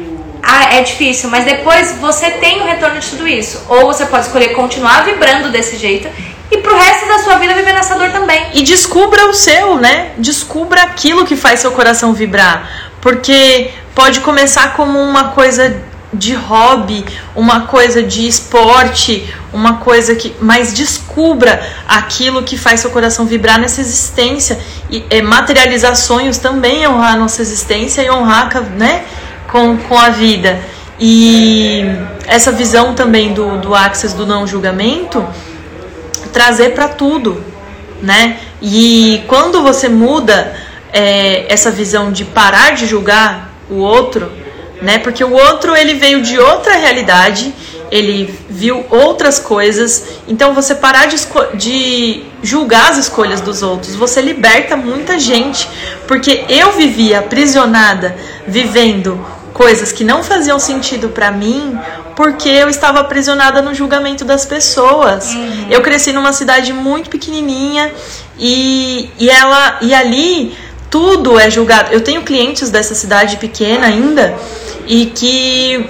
ah, 0.43 0.77
é 0.77 0.83
difícil, 0.83 1.31
mas 1.31 1.45
depois 1.45 1.93
você 2.01 2.31
tem 2.33 2.61
o 2.61 2.65
retorno 2.65 2.99
de 2.99 3.09
tudo 3.09 3.29
isso. 3.29 3.65
Ou 3.69 3.87
você 3.87 4.07
pode 4.07 4.27
escolher 4.27 4.49
continuar 4.49 5.05
vibrando 5.05 5.51
desse 5.51 5.77
jeito 5.77 6.09
e 6.51 6.59
pro 6.59 6.77
resto 6.77 7.07
da 7.07 7.19
sua 7.21 7.37
vida 7.37 7.55
viver 7.55 7.73
nessa 7.73 7.95
dor 7.95 8.11
também. 8.11 8.51
E 8.53 8.63
descubra 8.63 9.27
o 9.29 9.35
seu, 9.35 9.77
né? 9.77 10.13
Descubra 10.19 10.83
aquilo 10.83 11.25
que 11.25 11.37
faz 11.37 11.61
seu 11.61 11.73
coração 11.73 12.13
vibrar. 12.13 12.91
Porque 13.01 13.71
pode 13.95 14.21
começar 14.21 14.75
como 14.75 14.99
uma 14.99 15.31
coisa 15.31 15.83
de 16.13 16.35
hobby, 16.35 17.05
uma 17.35 17.63
coisa 17.63 18.03
de 18.03 18.27
esporte, 18.27 19.33
uma 19.53 19.79
coisa 19.79 20.15
que. 20.15 20.35
Mas 20.41 20.73
descubra 20.73 21.61
aquilo 21.89 22.43
que 22.43 22.59
faz 22.59 22.81
seu 22.81 22.91
coração 22.91 23.25
vibrar 23.25 23.59
nessa 23.59 23.81
existência. 23.81 24.59
E 24.91 25.05
é, 25.09 25.23
materializar 25.23 25.97
sonhos 25.97 26.39
também 26.39 26.85
é 26.85 26.89
honrar 26.89 27.15
a 27.15 27.17
nossa 27.17 27.41
existência 27.41 28.03
e 28.03 28.11
honrar 28.11 28.51
né, 28.77 29.05
com, 29.51 29.77
com 29.79 29.99
a 29.99 30.11
vida. 30.11 30.61
E 31.01 31.85
essa 32.27 32.53
visão 32.53 32.95
também 32.95 33.33
do, 33.33 33.59
do 33.59 33.75
Access 33.75 34.15
do 34.15 34.27
não 34.27 34.47
julgamento 34.47 35.27
trazer 36.33 36.71
para 36.75 36.89
tudo, 36.89 37.43
né? 38.01 38.39
E 38.61 39.23
quando 39.27 39.63
você 39.63 39.89
muda 39.89 40.55
é, 40.93 41.53
essa 41.53 41.71
visão 41.71 42.13
de 42.13 42.25
parar 42.25 42.75
de 42.75 42.87
julgar 42.87 43.51
o 43.69 43.77
outro, 43.77 44.31
né? 44.83 44.99
Porque 44.99 45.23
o 45.25 45.33
outro 45.33 45.75
ele 45.75 45.95
veio 45.95 46.21
de 46.21 46.39
outra 46.39 46.77
realidade, 46.77 47.55
ele 47.91 48.39
viu 48.51 48.85
outras 48.91 49.39
coisas. 49.39 50.05
Então 50.27 50.53
você 50.55 50.75
parar 50.75 51.07
de, 51.07 51.17
de 51.55 52.25
julgar 52.43 52.91
as 52.91 52.99
escolhas 52.99 53.41
dos 53.41 53.63
outros, 53.63 53.95
você 53.95 54.21
liberta 54.21 54.77
muita 54.77 55.19
gente, 55.19 55.69
porque 56.07 56.45
eu 56.49 56.73
vivia 56.73 57.21
aprisionada, 57.21 58.17
vivendo 58.47 59.25
coisas 59.53 59.93
que 59.93 60.03
não 60.03 60.25
faziam 60.25 60.59
sentido 60.59 61.11
para 61.11 61.31
mim, 61.31 61.79
porque 62.17 62.49
eu 62.49 62.69
estava 62.69 63.01
aprisionada 63.01 63.63
no 63.63 63.75
julgamento 63.75 64.25
das 64.25 64.45
pessoas. 64.45 65.33
Uhum. 65.33 65.67
Eu 65.71 65.81
cresci 65.83 66.13
numa 66.13 66.33
cidade 66.33 66.73
muito 66.73 67.09
pequenininha 67.09 67.93
e, 68.39 69.11
e 69.19 69.31
ela 69.31 69.79
e 69.81 69.95
ali 69.95 70.57
tudo 70.91 71.39
é 71.39 71.51
julgado. 71.51 71.93
Eu 71.93 72.01
tenho 72.01 72.23
clientes 72.23 72.71
dessa 72.71 72.95
cidade 72.95 73.37
pequena 73.37 73.87
ainda 73.87 74.35
e 74.87 75.07
que 75.07 75.89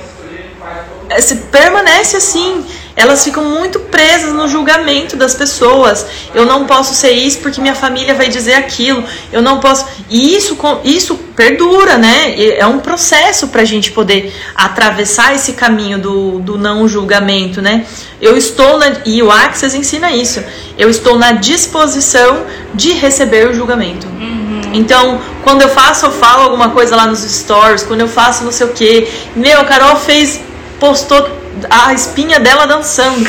se 1.21 1.37
permanece 1.51 2.17
assim. 2.17 2.65
Elas 2.95 3.25
ficam 3.25 3.43
muito 3.43 3.81
presas 3.81 4.35
no 4.35 4.47
julgamento 4.47 5.17
das 5.17 5.35
pessoas. 5.35 6.07
Eu 6.35 6.45
não 6.45 6.67
posso 6.67 6.95
ser 6.95 7.13
isso 7.13 7.39
porque 7.39 7.59
minha 7.59 7.75
família 7.75 8.15
vai 8.15 8.29
dizer 8.29 8.53
aquilo. 8.53 9.03
Eu 9.33 9.41
não 9.41 9.61
posso. 9.61 9.87
E 10.11 10.37
isso, 10.37 10.59
isso 10.85 11.17
perdura, 11.35 11.97
né? 11.97 12.35
É 12.39 12.67
um 12.67 12.81
processo 12.81 13.49
para 13.49 13.63
a 13.63 13.65
gente 13.65 13.91
poder 13.93 14.35
atravessar 14.55 15.35
esse 15.35 15.55
caminho 15.55 15.99
do, 15.99 16.39
do 16.41 16.59
não 16.59 16.87
julgamento, 16.87 17.63
né? 17.63 17.87
Eu 18.21 18.37
estou 18.37 18.79
na. 18.79 18.99
E 19.07 19.23
o 19.23 19.31
Axis 19.31 19.75
ensina 19.75 20.13
isso. 20.13 20.45
Eu 20.77 20.91
estou 20.91 21.19
na 21.19 21.33
disposição 21.33 22.45
de 22.75 22.93
receber 22.93 23.49
o 23.49 23.55
julgamento. 23.55 24.07
Uhum. 24.07 24.42
Então, 24.73 25.21
quando 25.43 25.63
eu 25.63 25.69
faço, 25.69 26.07
eu 26.07 26.13
falo 26.13 26.43
alguma 26.45 26.71
coisa 26.71 26.97
lá 26.97 27.07
nos 27.07 27.21
stories, 27.21 27.83
quando 27.83 28.01
eu 28.01 28.09
faço 28.09 28.45
não 28.45 28.53
sei 28.53 28.67
o 28.67 28.71
que. 28.71 29.09
Meu, 29.37 29.61
a 29.61 29.65
Carol 29.65 29.97
fez, 29.97 30.41
postou 30.81 31.29
a 31.69 31.93
espinha 31.93 32.41
dela 32.41 32.67
dançando. 32.67 33.29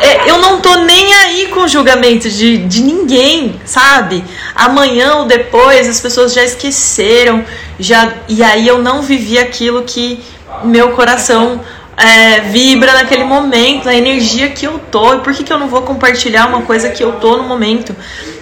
É, 0.00 0.30
eu 0.30 0.38
não 0.38 0.60
tô 0.60 0.74
nem 0.76 1.12
aí 1.14 1.48
com 1.48 1.68
julgamento 1.68 2.28
de, 2.30 2.58
de 2.58 2.82
ninguém, 2.82 3.60
sabe? 3.64 4.24
Amanhã 4.54 5.16
ou 5.16 5.26
depois 5.26 5.88
as 5.88 6.00
pessoas 6.00 6.32
já 6.32 6.42
esqueceram, 6.42 7.44
já 7.78 8.14
e 8.28 8.42
aí 8.42 8.66
eu 8.66 8.78
não 8.78 9.02
vivi 9.02 9.38
aquilo 9.38 9.82
que 9.82 10.22
meu 10.64 10.92
coração 10.92 11.60
é, 12.04 12.40
vibra 12.40 12.92
naquele 12.94 13.24
momento, 13.24 13.84
na 13.84 13.94
energia 13.94 14.50
que 14.50 14.66
eu 14.66 14.78
tô. 14.90 15.14
E 15.14 15.18
por 15.20 15.32
que, 15.32 15.44
que 15.44 15.52
eu 15.52 15.58
não 15.58 15.68
vou 15.68 15.82
compartilhar 15.82 16.46
uma 16.46 16.62
coisa 16.62 16.90
que 16.90 17.02
eu 17.02 17.12
tô 17.12 17.36
no 17.36 17.44
momento? 17.44 17.94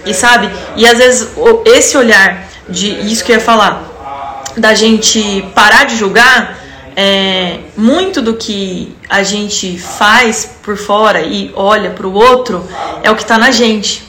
E 0.05 0.13
sabe? 0.13 0.49
E 0.75 0.85
às 0.85 0.97
vezes 0.97 1.29
esse 1.65 1.97
olhar 1.97 2.47
de 2.67 2.89
isso 3.11 3.23
que 3.23 3.31
eu 3.31 3.35
ia 3.35 3.41
falar, 3.41 3.83
da 4.57 4.73
gente 4.73 5.45
parar 5.53 5.85
de 5.85 5.95
julgar, 5.95 6.59
é, 6.95 7.59
muito 7.77 8.21
do 8.21 8.35
que 8.35 8.95
a 9.09 9.23
gente 9.23 9.77
faz 9.77 10.57
por 10.61 10.77
fora 10.77 11.21
e 11.21 11.51
olha 11.55 11.91
para 11.91 12.05
o 12.05 12.13
outro 12.13 12.67
é 13.01 13.09
o 13.09 13.15
que 13.15 13.21
está 13.21 13.37
na 13.37 13.51
gente. 13.51 14.03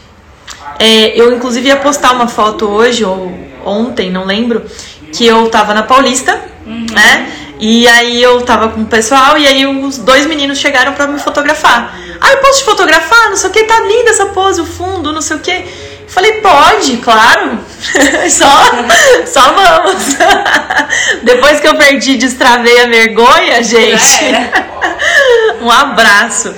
É, 0.78 1.18
eu 1.18 1.32
inclusive 1.34 1.68
ia 1.68 1.76
postar 1.76 2.12
uma 2.12 2.26
foto 2.26 2.66
hoje 2.66 3.04
ou 3.04 3.32
ontem, 3.64 4.10
não 4.10 4.24
lembro, 4.24 4.64
que 5.12 5.26
eu 5.26 5.48
tava 5.48 5.74
na 5.74 5.82
Paulista, 5.82 6.42
uhum. 6.66 6.86
né? 6.90 7.30
E 7.58 7.86
aí 7.86 8.22
eu 8.22 8.42
tava 8.42 8.70
com 8.70 8.82
o 8.82 8.86
pessoal 8.86 9.38
e 9.38 9.46
aí 9.46 9.66
os 9.66 9.98
dois 9.98 10.26
meninos 10.26 10.58
chegaram 10.58 10.94
para 10.94 11.06
me 11.06 11.18
fotografar. 11.18 11.96
Ah, 12.20 12.32
eu 12.32 12.38
posso 12.38 12.60
te 12.60 12.64
fotografar? 12.64 13.30
Não 13.30 13.36
sei 13.36 13.50
o 13.50 13.52
que, 13.52 13.64
tá 13.64 13.80
linda 13.80 14.10
essa 14.10 14.26
pose, 14.26 14.60
o 14.60 14.66
fundo, 14.66 15.12
não 15.12 15.22
sei 15.22 15.36
o 15.36 15.40
que. 15.40 15.64
Falei, 16.08 16.40
pode, 16.40 16.98
claro. 16.98 17.58
só, 18.28 18.50
só 19.26 19.52
vamos. 19.52 20.16
Depois 21.24 21.58
que 21.60 21.68
eu 21.68 21.74
perdi, 21.76 22.16
destravei 22.16 22.82
a 22.82 22.86
vergonha, 22.86 23.62
gente. 23.62 24.24
um 25.62 25.70
abraço. 25.70 26.54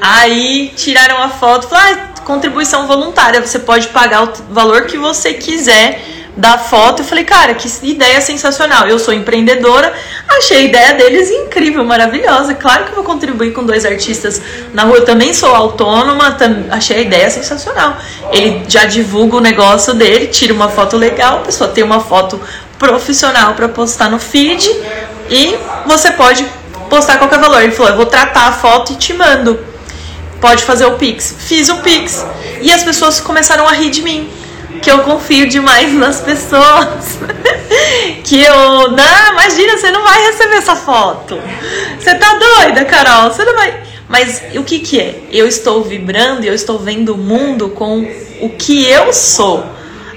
Aí 0.00 0.72
tiraram 0.76 1.22
a 1.22 1.28
foto, 1.28 1.68
falaram, 1.68 1.98
ah, 2.00 2.20
contribuição 2.24 2.88
voluntária, 2.88 3.40
você 3.40 3.60
pode 3.60 3.88
pagar 3.88 4.24
o 4.24 4.32
valor 4.50 4.86
que 4.86 4.98
você 4.98 5.34
quiser 5.34 6.02
da 6.36 6.58
foto. 6.58 7.00
Eu 7.00 7.06
falei, 7.06 7.24
cara, 7.24 7.54
que 7.54 7.68
ideia 7.82 8.20
sensacional. 8.20 8.86
Eu 8.86 8.98
sou 8.98 9.14
empreendedora, 9.14 9.92
achei 10.28 10.58
a 10.58 10.60
ideia 10.60 10.92
deles 10.94 11.30
incrível, 11.30 11.84
maravilhosa. 11.84 12.54
Claro 12.54 12.84
que 12.84 12.94
vou 12.94 13.02
contribuir 13.02 13.52
com 13.52 13.64
dois 13.64 13.84
artistas 13.86 14.40
na 14.74 14.84
rua. 14.84 14.98
Eu 14.98 15.04
também 15.04 15.32
sou 15.32 15.54
autônoma, 15.54 16.36
achei 16.70 16.98
a 16.98 17.00
ideia 17.00 17.30
sensacional. 17.30 17.96
Ele 18.30 18.64
já 18.68 18.84
divulga 18.84 19.36
o 19.36 19.40
negócio 19.40 19.94
dele, 19.94 20.26
tira 20.26 20.52
uma 20.52 20.68
foto 20.68 20.96
legal, 20.96 21.38
a 21.38 21.40
pessoa 21.40 21.70
tem 21.70 21.82
uma 21.82 22.00
foto 22.00 22.40
profissional 22.78 23.54
para 23.54 23.68
postar 23.68 24.10
no 24.10 24.18
feed 24.18 24.68
e 25.30 25.56
você 25.86 26.10
pode 26.12 26.44
postar 26.90 27.16
qualquer 27.16 27.38
valor. 27.38 27.62
Ele 27.62 27.72
falou, 27.72 27.92
eu 27.92 27.96
vou 27.96 28.06
tratar 28.06 28.48
a 28.48 28.52
foto 28.52 28.92
e 28.92 28.96
te 28.96 29.14
mando. 29.14 29.58
Pode 30.38 30.62
fazer 30.64 30.84
o 30.84 30.92
Pix. 30.92 31.34
Fiz 31.38 31.70
o 31.70 31.78
Pix. 31.78 32.24
E 32.60 32.70
as 32.70 32.82
pessoas 32.82 33.20
começaram 33.20 33.66
a 33.66 33.72
rir 33.72 33.88
de 33.88 34.02
mim 34.02 34.30
que 34.86 34.90
eu 34.92 35.00
confio 35.00 35.48
demais 35.48 35.92
nas 35.92 36.20
pessoas. 36.20 37.18
que 38.22 38.40
eu, 38.40 38.92
não, 38.92 39.32
imagina, 39.32 39.76
você 39.76 39.90
não 39.90 40.04
vai 40.04 40.26
receber 40.26 40.58
essa 40.58 40.76
foto. 40.76 41.40
Você 41.98 42.14
tá 42.14 42.38
doida, 42.38 42.84
Carol? 42.84 43.32
Você 43.32 43.44
não 43.44 43.56
vai. 43.56 43.74
Mas 44.08 44.44
o 44.54 44.62
que 44.62 44.78
que 44.78 45.00
é? 45.00 45.22
Eu 45.32 45.48
estou 45.48 45.82
vibrando 45.82 46.44
e 46.44 46.46
eu 46.46 46.54
estou 46.54 46.78
vendo 46.78 47.14
o 47.14 47.18
mundo 47.18 47.70
com 47.70 48.08
o 48.40 48.50
que 48.50 48.88
eu 48.88 49.12
sou. 49.12 49.66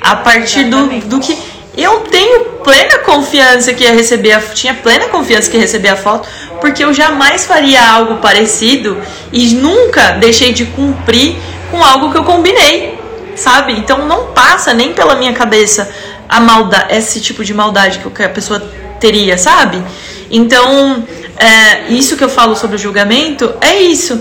A 0.02 0.18
partir 0.18 0.66
do, 0.66 0.86
do 1.08 1.20
que 1.20 1.36
eu 1.76 2.02
tenho 2.02 2.46
plena 2.64 3.00
confiança 3.00 3.74
que 3.74 3.86
ia 3.86 3.94
receber 3.94 4.34
a, 4.34 4.40
tinha 4.40 4.76
plena 4.76 5.08
confiança 5.08 5.50
que 5.50 5.58
ia 5.58 5.62
receber 5.62 5.90
a 5.90 5.96
foto, 5.96 6.30
porque 6.62 6.84
eu 6.84 6.94
jamais 6.94 7.44
faria 7.44 7.90
algo 7.90 8.18
parecido 8.18 9.02
e 9.34 9.56
nunca 9.56 10.12
deixei 10.12 10.54
de 10.54 10.66
cumprir 10.66 11.38
com 11.72 11.84
algo 11.84 12.12
que 12.12 12.18
eu 12.20 12.24
combinei, 12.24 12.99
sabe? 13.40 13.74
Então 13.74 14.06
não 14.08 14.34
passa 14.34 14.74
nem 14.74 14.94
pela 14.94 15.16
minha 15.16 15.34
cabeça 15.34 15.90
a 16.28 16.40
maldade, 16.40 16.94
esse 16.96 17.20
tipo 17.20 17.44
de 17.44 17.54
maldade 17.54 18.00
que 18.00 18.24
a 18.24 18.30
pessoa 18.30 18.60
teria, 19.00 19.38
sabe? 19.38 19.82
Então, 20.30 21.04
é, 21.38 21.92
isso 21.92 22.16
que 22.16 22.24
eu 22.24 22.30
falo 22.30 22.56
sobre 22.56 22.76
o 22.76 22.80
julgamento 22.80 23.52
é 23.62 23.82
isso. 23.82 24.20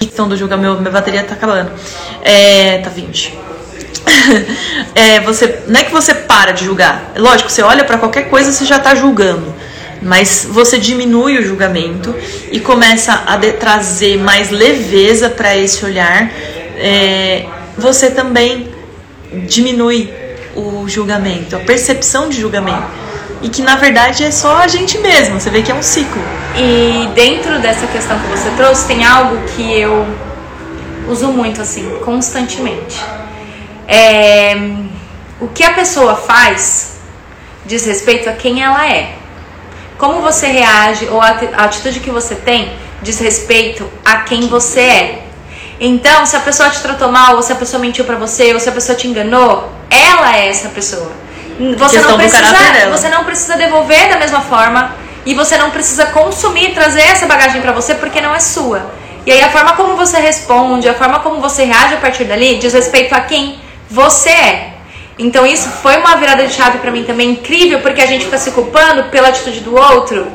Então, 0.00 0.28
do 0.28 0.36
julgamento, 0.36 0.80
minha 0.80 0.90
bateria 0.90 1.22
tá 1.22 1.34
acabando. 1.34 1.70
É, 2.22 2.78
tá 2.78 2.90
20. 2.90 3.38
é, 4.94 5.20
você, 5.20 5.62
não 5.68 5.80
é 5.80 5.84
que 5.84 5.92
você 5.92 6.14
para 6.14 6.52
de 6.52 6.64
julgar. 6.64 7.12
Lógico, 7.16 7.50
você 7.50 7.62
olha 7.62 7.84
para 7.84 7.98
qualquer 7.98 8.28
coisa, 8.28 8.50
você 8.50 8.64
já 8.64 8.78
tá 8.78 8.94
julgando. 8.94 9.54
Mas 10.02 10.46
você 10.48 10.78
diminui 10.78 11.38
o 11.38 11.42
julgamento 11.42 12.14
e 12.50 12.58
começa 12.58 13.12
a 13.12 13.36
trazer 13.52 14.16
mais 14.18 14.50
leveza 14.50 15.28
para 15.28 15.54
esse 15.56 15.84
olhar. 15.84 16.30
É, 16.76 17.44
você 17.80 18.10
também 18.10 18.68
diminui 19.48 20.12
o 20.54 20.88
julgamento, 20.88 21.56
a 21.56 21.60
percepção 21.60 22.28
de 22.28 22.40
julgamento. 22.40 23.00
E 23.42 23.48
que 23.48 23.62
na 23.62 23.76
verdade 23.76 24.22
é 24.22 24.30
só 24.30 24.58
a 24.58 24.68
gente 24.68 24.98
mesmo, 24.98 25.40
você 25.40 25.48
vê 25.48 25.62
que 25.62 25.72
é 25.72 25.74
um 25.74 25.82
ciclo. 25.82 26.22
E 26.56 27.08
dentro 27.14 27.58
dessa 27.60 27.86
questão 27.86 28.18
que 28.18 28.26
você 28.26 28.50
trouxe, 28.50 28.86
tem 28.86 29.04
algo 29.04 29.38
que 29.54 29.80
eu 29.80 30.06
uso 31.08 31.28
muito 31.28 31.62
assim, 31.62 31.88
constantemente. 32.04 33.02
É, 33.88 34.54
o 35.40 35.48
que 35.48 35.64
a 35.64 35.72
pessoa 35.72 36.16
faz 36.16 36.98
diz 37.64 37.84
respeito 37.86 38.28
a 38.28 38.32
quem 38.32 38.62
ela 38.62 38.86
é. 38.88 39.14
Como 39.96 40.20
você 40.20 40.46
reage 40.46 41.06
ou 41.06 41.20
a 41.20 41.28
atitude 41.64 42.00
que 42.00 42.10
você 42.10 42.34
tem 42.34 42.72
diz 43.02 43.18
respeito 43.18 43.88
a 44.04 44.18
quem 44.18 44.48
você 44.48 44.80
é. 44.80 45.29
Então, 45.82 46.26
se 46.26 46.36
a 46.36 46.40
pessoa 46.40 46.68
te 46.68 46.78
tratou 46.80 47.10
mal, 47.10 47.36
ou 47.36 47.42
se 47.42 47.52
a 47.52 47.56
pessoa 47.56 47.80
mentiu 47.80 48.04
para 48.04 48.16
você, 48.16 48.52
ou 48.52 48.60
se 48.60 48.68
a 48.68 48.72
pessoa 48.72 48.96
te 48.96 49.08
enganou, 49.08 49.72
ela 49.88 50.36
é 50.36 50.50
essa 50.50 50.68
pessoa. 50.68 51.10
Você 51.78 52.00
não, 52.00 52.16
precisa, 52.16 52.90
você 52.90 53.08
não 53.08 53.24
precisa 53.24 53.56
devolver 53.56 54.10
da 54.10 54.18
mesma 54.18 54.40
forma 54.40 54.94
e 55.26 55.34
você 55.34 55.58
não 55.58 55.70
precisa 55.70 56.06
consumir, 56.06 56.72
trazer 56.74 57.02
essa 57.02 57.26
bagagem 57.26 57.60
para 57.60 57.72
você 57.72 57.94
porque 57.94 58.20
não 58.20 58.34
é 58.34 58.40
sua. 58.40 58.90
E 59.26 59.32
aí 59.32 59.42
a 59.42 59.50
forma 59.50 59.74
como 59.74 59.94
você 59.94 60.18
responde, 60.18 60.88
a 60.88 60.94
forma 60.94 61.20
como 61.20 61.40
você 61.40 61.64
reage 61.64 61.94
a 61.94 61.98
partir 61.98 62.24
dali 62.24 62.56
diz 62.56 62.72
respeito 62.72 63.14
a 63.14 63.20
quem 63.20 63.58
você 63.90 64.30
é. 64.30 64.74
Então 65.18 65.44
isso 65.44 65.68
foi 65.68 65.98
uma 65.98 66.16
virada 66.16 66.46
de 66.46 66.52
chave 66.54 66.78
para 66.78 66.90
mim 66.90 67.04
também 67.04 67.32
incrível, 67.32 67.80
porque 67.80 68.00
a 68.00 68.06
gente 68.06 68.24
fica 68.24 68.38
se 68.38 68.52
culpando 68.52 69.04
pela 69.04 69.28
atitude 69.28 69.60
do 69.60 69.76
outro. 69.76 70.26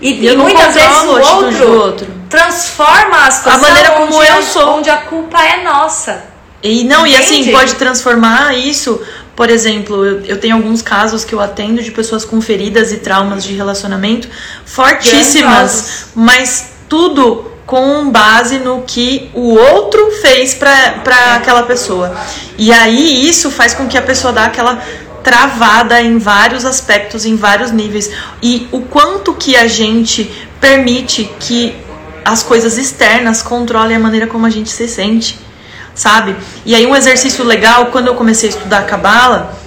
E, 0.00 0.28
e 0.28 0.36
muitas 0.36 0.74
vezes 0.74 1.02
o 1.02 1.10
outro, 1.10 1.80
outro, 1.80 2.21
transforma 2.32 3.26
a 3.26 3.30
situação 3.30 3.66
a 3.66 3.68
maneira 3.68 3.90
como 3.90 4.22
eu 4.24 4.42
sou. 4.42 4.78
onde 4.78 4.88
a 4.88 4.96
culpa 4.96 5.38
é 5.44 5.62
nossa. 5.62 6.24
E 6.62 6.82
não, 6.84 7.06
Entende? 7.06 7.20
e 7.20 7.24
assim, 7.24 7.52
pode 7.52 7.74
transformar 7.74 8.56
isso. 8.56 9.00
Por 9.36 9.50
exemplo, 9.50 10.04
eu, 10.04 10.24
eu, 10.24 10.40
tenho 10.40 10.56
alguns 10.56 10.80
casos 10.80 11.24
que 11.24 11.34
eu 11.34 11.40
atendo 11.40 11.82
de 11.82 11.90
pessoas 11.90 12.24
com 12.24 12.40
feridas 12.40 12.90
e 12.90 12.98
traumas 12.98 13.44
de 13.44 13.54
relacionamento 13.54 14.28
fortíssimas, 14.64 16.06
mas 16.14 16.70
tudo 16.88 17.50
com 17.66 18.10
base 18.10 18.58
no 18.58 18.82
que 18.82 19.30
o 19.34 19.54
outro 19.54 20.10
fez 20.22 20.54
para 20.54 21.34
aquela 21.34 21.64
pessoa. 21.64 22.14
E 22.56 22.72
aí 22.72 23.28
isso 23.28 23.50
faz 23.50 23.74
com 23.74 23.86
que 23.86 23.98
a 23.98 24.02
pessoa 24.02 24.32
dá 24.32 24.44
aquela 24.44 24.82
travada 25.22 26.00
em 26.00 26.18
vários 26.18 26.64
aspectos, 26.64 27.24
em 27.24 27.36
vários 27.36 27.70
níveis. 27.70 28.10
E 28.42 28.68
o 28.72 28.80
quanto 28.80 29.34
que 29.34 29.56
a 29.56 29.66
gente 29.66 30.30
permite 30.60 31.28
que 31.40 31.74
as 32.24 32.42
coisas 32.42 32.78
externas 32.78 33.42
controlem 33.42 33.96
a 33.96 34.00
maneira 34.00 34.26
como 34.26 34.46
a 34.46 34.50
gente 34.50 34.70
se 34.70 34.88
sente 34.88 35.38
sabe? 35.94 36.36
E 36.64 36.74
aí 36.74 36.86
um 36.86 36.96
exercício 36.96 37.44
legal, 37.44 37.86
quando 37.86 38.06
eu 38.06 38.14
comecei 38.14 38.48
a 38.48 38.52
estudar 38.52 38.86
Cabala, 38.86 39.58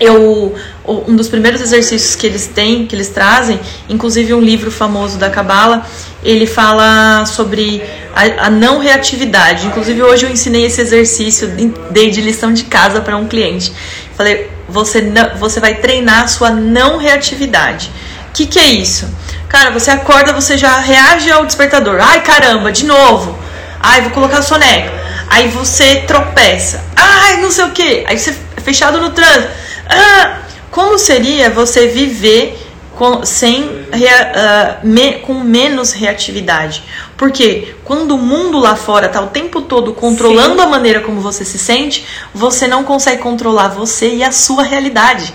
eu 0.00 0.54
um 0.86 1.14
dos 1.14 1.28
primeiros 1.28 1.60
exercícios 1.60 2.16
que 2.16 2.26
eles 2.26 2.46
têm, 2.46 2.86
que 2.86 2.96
eles 2.96 3.08
trazem, 3.08 3.60
inclusive 3.90 4.32
um 4.32 4.40
livro 4.40 4.70
famoso 4.70 5.18
da 5.18 5.28
Cabala, 5.28 5.86
ele 6.24 6.46
fala 6.46 7.26
sobre 7.26 7.82
a, 8.16 8.46
a, 8.46 8.50
não 8.50 8.78
reatividade. 8.78 9.66
Inclusive 9.66 10.02
hoje 10.02 10.24
eu 10.24 10.30
ensinei 10.30 10.64
esse 10.64 10.80
exercício, 10.80 11.46
dei 11.90 12.10
de 12.10 12.22
lição 12.22 12.54
de 12.54 12.64
casa 12.64 13.02
para 13.02 13.18
um 13.18 13.28
cliente. 13.28 13.70
Falei, 14.16 14.50
você 14.66 15.02
não, 15.02 15.36
você 15.36 15.60
vai 15.60 15.74
treinar 15.74 16.22
a 16.22 16.26
sua 16.26 16.50
não 16.50 16.96
reatividade. 16.96 17.90
O 18.30 18.32
que, 18.32 18.46
que 18.46 18.58
é 18.58 18.70
isso? 18.70 19.06
Cara, 19.48 19.70
você 19.70 19.90
acorda, 19.90 20.32
você 20.32 20.58
já 20.58 20.78
reage 20.78 21.30
ao 21.30 21.46
despertador. 21.46 21.98
Ai, 22.00 22.22
caramba, 22.22 22.70
de 22.70 22.84
novo. 22.84 23.36
Ai, 23.80 24.02
vou 24.02 24.10
colocar 24.10 24.40
o 24.40 24.42
soneca. 24.42 24.92
Aí 25.30 25.48
você 25.48 26.02
tropeça. 26.06 26.84
Ai, 26.94 27.40
não 27.40 27.50
sei 27.50 27.64
o 27.64 27.70
que. 27.70 28.04
Aí 28.06 28.18
você 28.18 28.36
é 28.56 28.60
fechado 28.60 29.00
no 29.00 29.10
trânsito. 29.10 29.48
Ah, 29.88 30.38
como 30.70 30.98
seria 30.98 31.48
você 31.48 31.86
viver 31.86 32.66
com, 32.94 33.24
sem, 33.24 33.62
uh, 33.64 34.86
me, 34.86 35.14
com 35.20 35.34
menos 35.34 35.92
reatividade? 35.92 36.82
Porque 37.16 37.74
quando 37.84 38.16
o 38.16 38.18
mundo 38.18 38.58
lá 38.58 38.76
fora 38.76 39.06
está 39.06 39.20
o 39.20 39.28
tempo 39.28 39.62
todo 39.62 39.94
controlando 39.94 40.56
Sim. 40.56 40.60
a 40.60 40.66
maneira 40.66 41.00
como 41.00 41.20
você 41.20 41.44
se 41.44 41.58
sente, 41.58 42.06
você 42.34 42.68
não 42.68 42.84
consegue 42.84 43.22
controlar 43.22 43.68
você 43.68 44.14
e 44.14 44.22
a 44.22 44.30
sua 44.30 44.62
realidade. 44.62 45.32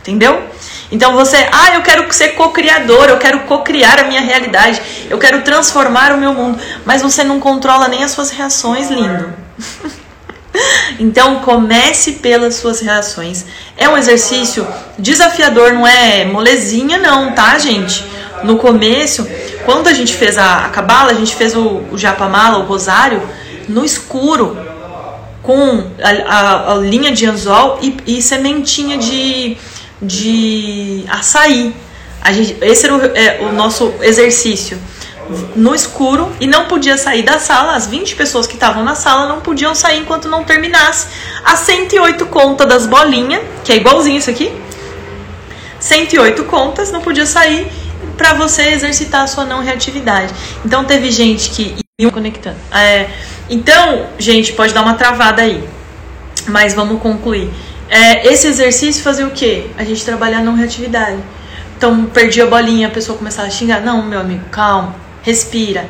Entendeu? 0.00 0.42
Então 0.90 1.12
você, 1.12 1.36
ah, 1.52 1.74
eu 1.74 1.82
quero 1.82 2.10
ser 2.12 2.28
co-criador, 2.28 3.08
eu 3.08 3.18
quero 3.18 3.40
co-criar 3.40 4.00
a 4.00 4.04
minha 4.04 4.22
realidade, 4.22 4.80
eu 5.10 5.18
quero 5.18 5.42
transformar 5.42 6.12
o 6.12 6.18
meu 6.18 6.32
mundo, 6.32 6.58
mas 6.84 7.02
você 7.02 7.22
não 7.22 7.38
controla 7.38 7.88
nem 7.88 8.02
as 8.02 8.12
suas 8.12 8.30
reações, 8.30 8.90
lindo. 8.90 9.32
então 10.98 11.36
comece 11.40 12.12
pelas 12.12 12.54
suas 12.54 12.80
reações. 12.80 13.44
É 13.76 13.88
um 13.88 13.98
exercício 13.98 14.66
desafiador, 14.98 15.72
não 15.74 15.86
é 15.86 16.24
molezinha 16.24 16.96
não, 16.96 17.32
tá, 17.32 17.58
gente? 17.58 18.04
No 18.42 18.56
começo, 18.56 19.28
quando 19.66 19.88
a 19.88 19.92
gente 19.92 20.14
fez 20.14 20.38
a, 20.38 20.70
cabala, 20.70 21.10
a 21.10 21.14
gente 21.14 21.34
fez 21.34 21.54
o, 21.54 21.82
o 21.92 21.98
japamala, 21.98 22.58
o 22.58 22.66
rosário, 22.66 23.20
no 23.68 23.84
escuro, 23.84 24.56
com 25.42 25.84
a, 26.02 26.32
a, 26.34 26.72
a 26.72 26.74
linha 26.76 27.12
de 27.12 27.26
anzol 27.26 27.78
e, 27.82 27.96
e 28.06 28.22
sementinha 28.22 28.96
de 28.96 29.56
de 30.00 31.04
açaí. 31.08 31.74
A 32.20 32.32
gente, 32.32 32.56
esse 32.62 32.86
era 32.86 32.96
o, 32.96 33.00
é, 33.16 33.38
o 33.42 33.52
nosso 33.52 33.94
exercício 34.00 34.78
no 35.54 35.74
escuro 35.74 36.32
e 36.40 36.46
não 36.46 36.66
podia 36.66 36.96
sair 36.96 37.22
da 37.22 37.38
sala. 37.38 37.74
As 37.74 37.86
20 37.86 38.16
pessoas 38.16 38.46
que 38.46 38.54
estavam 38.54 38.82
na 38.82 38.94
sala 38.94 39.28
não 39.28 39.40
podiam 39.40 39.74
sair 39.74 40.00
enquanto 40.00 40.28
não 40.28 40.44
terminasse 40.44 41.08
as 41.44 41.60
108 41.60 42.26
contas 42.26 42.66
das 42.68 42.86
bolinhas, 42.86 43.42
que 43.64 43.72
é 43.72 43.76
igualzinho 43.76 44.18
isso 44.18 44.30
aqui. 44.30 44.50
108 45.80 46.44
contas, 46.44 46.90
não 46.90 47.00
podia 47.00 47.26
sair 47.26 47.70
para 48.16 48.34
você 48.34 48.62
exercitar 48.70 49.22
a 49.22 49.26
sua 49.26 49.44
não 49.44 49.62
reatividade. 49.62 50.34
Então 50.64 50.84
teve 50.84 51.10
gente 51.10 51.50
que 51.50 51.76
ia 52.00 52.10
conectando. 52.10 52.56
É, 52.72 53.08
então, 53.48 54.06
gente, 54.18 54.52
pode 54.52 54.74
dar 54.74 54.82
uma 54.82 54.94
travada 54.94 55.42
aí. 55.42 55.62
Mas 56.48 56.74
vamos 56.74 57.00
concluir. 57.00 57.50
É, 57.90 58.26
esse 58.32 58.46
exercício 58.46 59.02
fazer 59.02 59.24
o 59.24 59.30
quê? 59.30 59.70
A 59.76 59.84
gente 59.84 60.04
trabalhar 60.04 60.42
não 60.42 60.54
reatividade. 60.54 61.18
Então, 61.76 62.06
perdi 62.06 62.42
a 62.42 62.46
bolinha, 62.46 62.88
a 62.88 62.90
pessoa 62.90 63.16
começava 63.16 63.48
a 63.48 63.50
xingar. 63.50 63.80
Não, 63.80 64.02
meu 64.02 64.20
amigo, 64.20 64.44
calma, 64.50 64.94
respira, 65.22 65.88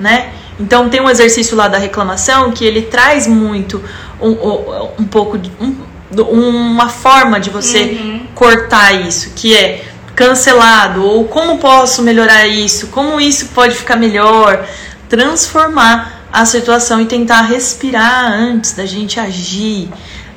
né? 0.00 0.32
Então, 0.58 0.88
tem 0.88 1.00
um 1.00 1.08
exercício 1.08 1.56
lá 1.56 1.68
da 1.68 1.78
reclamação 1.78 2.50
que 2.50 2.64
ele 2.64 2.82
traz 2.82 3.26
muito 3.26 3.82
um, 4.20 4.30
um, 4.30 4.88
um 5.00 5.04
pouco 5.04 5.38
de. 5.38 5.52
Um, 5.60 5.88
uma 6.10 6.88
forma 6.88 7.38
de 7.38 7.50
você 7.50 7.82
uhum. 7.82 8.26
cortar 8.34 8.92
isso, 8.94 9.32
que 9.36 9.54
é 9.54 9.84
cancelado, 10.16 11.04
ou 11.04 11.26
como 11.26 11.58
posso 11.58 12.02
melhorar 12.02 12.46
isso, 12.46 12.86
como 12.88 13.20
isso 13.20 13.50
pode 13.54 13.74
ficar 13.74 13.96
melhor, 13.96 14.66
transformar 15.06 16.24
a 16.32 16.44
situação 16.44 17.00
e 17.00 17.06
tentar 17.06 17.42
respirar 17.42 18.32
antes 18.32 18.72
da 18.72 18.86
gente 18.86 19.20
agir 19.20 19.90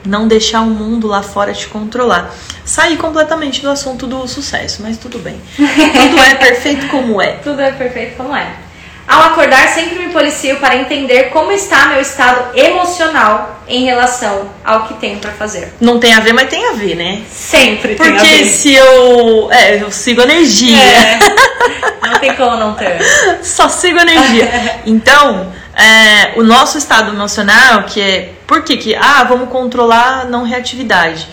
não 0.06 0.28
deixar 0.28 0.62
o 0.62 0.68
mundo 0.68 1.08
lá 1.08 1.22
fora 1.22 1.54
te 1.54 1.68
controlar. 1.68 2.34
Sair 2.66 2.98
completamente 2.98 3.62
do 3.62 3.70
assunto 3.70 4.08
do 4.08 4.28
sucesso, 4.28 4.82
mas 4.82 4.98
tudo 4.98 5.20
bem. 5.20 5.42
tudo 5.58 6.20
é 6.24 6.36
perfeito 6.36 6.88
como 6.88 7.22
é. 7.22 7.34
Tudo 7.44 7.62
é 7.62 7.72
perfeito 7.72 8.16
como 8.18 8.36
é. 8.36 8.48
Ao 9.08 9.24
acordar, 9.24 9.68
sempre 9.68 10.00
me 10.00 10.14
policio 10.14 10.58
para 10.58 10.78
entender 10.78 11.24
como 11.32 11.52
está 11.52 11.88
meu 11.88 12.00
estado 12.00 12.58
emocional 12.58 13.62
em 13.68 13.84
relação 13.84 14.50
ao 14.64 14.88
que 14.88 14.94
tenho 14.94 15.20
para 15.20 15.32
fazer. 15.32 15.74
Não 15.82 16.00
tem 16.00 16.14
a 16.14 16.20
ver, 16.22 16.34
mas 16.34 16.50
tem 16.50 16.66
a 16.70 16.74
ver, 16.74 16.96
né? 16.96 17.24
Sempre 17.30 17.96
tem 17.96 18.08
a 18.08 18.12
Porque 18.14 18.26
ver. 18.26 18.46
se 18.46 18.74
eu. 18.74 19.50
É, 19.52 19.82
eu 19.82 19.92
sigo 19.92 20.22
energia. 20.22 20.78
É. 20.78 21.20
Não 22.08 22.20
tem 22.20 22.36
como 22.36 22.58
não 22.58 22.74
ter. 22.74 23.00
Só 23.42 23.70
sigo 23.70 24.00
energia. 24.00 24.50
Então, 24.86 25.52
é, 25.74 26.40
o 26.40 26.44
nosso 26.44 26.78
estado 26.78 27.12
emocional, 27.12 27.84
que 27.84 28.02
é. 28.02 28.34
Por 28.46 28.64
que 28.64 28.78
que. 28.78 28.96
Ah, 28.96 29.24
vamos 29.24 29.50
controlar 29.50 30.22
a 30.22 30.26
não 30.26 30.44
reatividade. 30.44 31.28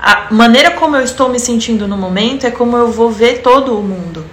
A 0.00 0.26
maneira 0.32 0.72
como 0.72 0.96
eu 0.96 1.02
estou 1.02 1.28
me 1.28 1.38
sentindo 1.38 1.88
no 1.88 1.96
momento 1.96 2.46
é 2.46 2.50
como 2.50 2.76
eu 2.76 2.90
vou 2.90 3.10
ver 3.10 3.40
todo 3.40 3.78
o 3.78 3.82
mundo. 3.82 4.24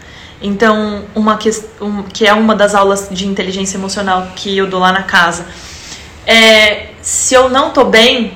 Então, 0.42 1.06
uma 1.14 1.38
que, 1.38 1.50
um, 1.80 2.04
que 2.04 2.26
é 2.26 2.34
uma 2.34 2.56
das 2.56 2.74
aulas 2.74 3.08
de 3.12 3.28
inteligência 3.28 3.78
emocional 3.78 4.30
que 4.36 4.58
eu 4.58 4.68
dou 4.68 4.80
lá 4.80 4.92
na 4.92 5.04
casa. 5.04 5.46
É, 6.26 6.90
se 7.02 7.36
eu 7.36 7.50
não 7.50 7.70
tô 7.70 7.86
bem, 7.86 8.34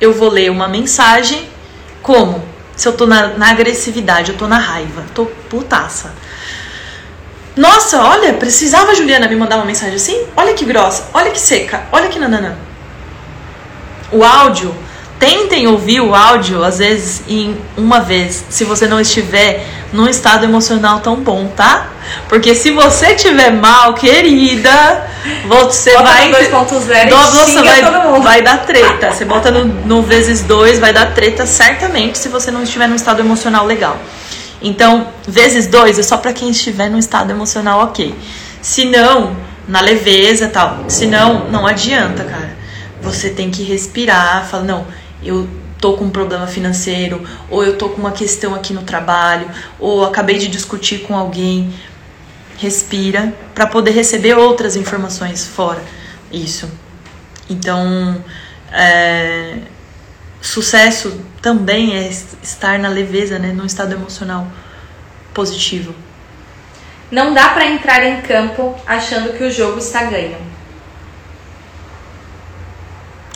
eu 0.00 0.14
vou 0.14 0.30
ler 0.30 0.50
uma 0.50 0.66
mensagem 0.66 1.46
como? 2.02 2.42
Se 2.74 2.88
eu 2.88 2.92
tô 2.92 3.06
na, 3.06 3.28
na 3.36 3.50
agressividade, 3.50 4.32
eu 4.32 4.38
tô 4.38 4.46
na 4.46 4.58
raiva, 4.58 5.04
tô 5.14 5.26
putaça. 5.26 6.14
Nossa, 7.56 8.02
olha, 8.04 8.34
precisava 8.34 8.92
a 8.92 8.94
Juliana 8.94 9.26
me 9.26 9.34
mandar 9.34 9.56
uma 9.56 9.64
mensagem 9.64 9.96
assim? 9.96 10.26
Olha 10.36 10.52
que 10.52 10.64
grossa, 10.64 11.08
olha 11.14 11.30
que 11.30 11.40
seca, 11.40 11.84
olha 11.90 12.08
que 12.08 12.18
nanana. 12.18 12.58
O 14.12 14.22
áudio, 14.22 14.74
tentem 15.18 15.66
ouvir 15.66 16.02
o 16.02 16.14
áudio, 16.14 16.62
às 16.62 16.78
vezes, 16.78 17.22
em 17.26 17.56
uma 17.74 18.00
vez, 18.00 18.44
se 18.50 18.64
você 18.64 18.86
não 18.86 19.00
estiver 19.00 19.66
num 19.90 20.06
estado 20.06 20.44
emocional 20.44 21.00
tão 21.00 21.16
bom, 21.16 21.50
tá? 21.56 21.88
Porque 22.28 22.54
se 22.54 22.70
você 22.72 23.14
estiver 23.14 23.50
mal, 23.50 23.94
querida, 23.94 25.06
você 25.46 25.92
Bota 25.92 26.02
vai. 26.04 26.28
no 26.28 26.36
2.0 26.36 27.06
e 27.06 27.10
Nossa, 27.10 27.46
xinga 27.46 27.62
vai, 27.62 28.20
vai 28.20 28.42
dar 28.42 28.66
treta. 28.66 29.12
Você 29.12 29.24
bota 29.24 29.50
no, 29.50 29.64
no 29.64 30.02
vezes 30.02 30.42
dois, 30.42 30.78
vai 30.78 30.92
dar 30.92 31.14
treta 31.14 31.46
certamente 31.46 32.18
se 32.18 32.28
você 32.28 32.50
não 32.50 32.62
estiver 32.62 32.86
num 32.86 32.96
estado 32.96 33.20
emocional 33.20 33.64
legal. 33.64 33.98
Então, 34.66 35.06
vezes 35.28 35.68
dois 35.68 35.96
é 35.96 36.02
só 36.02 36.16
pra 36.16 36.32
quem 36.32 36.50
estiver 36.50 36.90
num 36.90 36.98
estado 36.98 37.30
emocional 37.30 37.84
ok. 37.84 38.12
Se 38.60 38.84
não, 38.84 39.36
na 39.68 39.80
leveza 39.80 40.48
tal. 40.48 40.86
Se 40.88 41.06
não, 41.06 41.48
não 41.48 41.64
adianta, 41.64 42.24
cara. 42.24 42.56
Você 43.00 43.30
tem 43.30 43.48
que 43.48 43.62
respirar, 43.62 44.44
fala, 44.44 44.64
não, 44.64 44.86
eu 45.22 45.48
tô 45.80 45.92
com 45.92 46.06
um 46.06 46.10
problema 46.10 46.48
financeiro, 46.48 47.22
ou 47.48 47.62
eu 47.62 47.78
tô 47.78 47.90
com 47.90 48.00
uma 48.00 48.10
questão 48.10 48.56
aqui 48.56 48.72
no 48.72 48.82
trabalho, 48.82 49.48
ou 49.78 50.04
acabei 50.04 50.36
de 50.36 50.48
discutir 50.48 51.02
com 51.02 51.16
alguém. 51.16 51.72
Respira 52.58 53.32
pra 53.54 53.68
poder 53.68 53.92
receber 53.92 54.34
outras 54.34 54.74
informações 54.74 55.46
fora. 55.46 55.80
Isso. 56.32 56.68
Então, 57.48 58.20
é, 58.72 59.58
sucesso 60.46 61.20
também 61.42 61.96
é 61.96 62.08
estar 62.42 62.78
na 62.78 62.88
leveza, 62.88 63.38
né, 63.38 63.52
num 63.52 63.66
estado 63.66 63.92
emocional 63.92 64.46
positivo. 65.34 65.94
Não 67.10 67.32
dá 67.32 67.50
pra 67.50 67.66
entrar 67.66 68.04
em 68.04 68.20
campo 68.22 68.74
achando 68.86 69.32
que 69.36 69.44
o 69.44 69.50
jogo 69.50 69.78
está 69.78 70.04
ganho. 70.04 70.38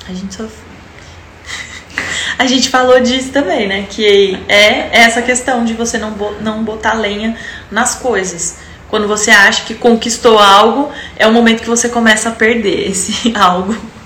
A 0.08 0.12
gente 0.12 0.34
só 0.34 0.44
A 2.38 2.46
gente 2.46 2.68
falou 2.68 3.00
disso 3.00 3.30
também, 3.30 3.68
né, 3.68 3.86
que 3.88 4.38
é 4.48 4.90
essa 4.92 5.22
questão 5.22 5.64
de 5.64 5.74
você 5.74 5.98
não 5.98 6.10
não 6.40 6.64
botar 6.64 6.94
lenha 6.94 7.36
nas 7.70 7.94
coisas. 7.94 8.58
Quando 8.88 9.06
você 9.06 9.30
acha 9.30 9.64
que 9.64 9.74
conquistou 9.74 10.36
algo, 10.38 10.92
é 11.16 11.26
o 11.26 11.32
momento 11.32 11.62
que 11.62 11.68
você 11.68 11.88
começa 11.88 12.30
a 12.30 12.32
perder 12.32 12.90
esse 12.90 13.32
algo. 13.38 13.99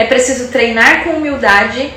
É 0.00 0.06
preciso 0.06 0.48
treinar 0.48 1.04
com 1.04 1.10
humildade, 1.10 1.92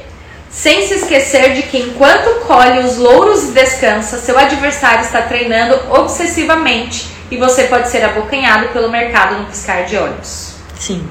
sem 0.49 0.85
se 0.85 0.95
esquecer 0.95 1.53
de 1.53 1.61
que 1.63 1.77
enquanto 1.77 2.41
colhe 2.45 2.79
os 2.79 2.97
louros 2.97 3.45
e 3.45 3.51
descansa, 3.53 4.17
seu 4.17 4.37
adversário 4.37 5.05
está 5.05 5.21
treinando 5.21 5.79
obsessivamente 5.89 7.07
e 7.31 7.37
você 7.37 7.63
pode 7.63 7.87
ser 7.87 8.03
abocanhado 8.03 8.67
pelo 8.73 8.91
mercado 8.91 9.37
no 9.37 9.45
piscar 9.45 9.85
de 9.85 9.95
olhos. 9.95 10.55
Sim. 10.77 11.07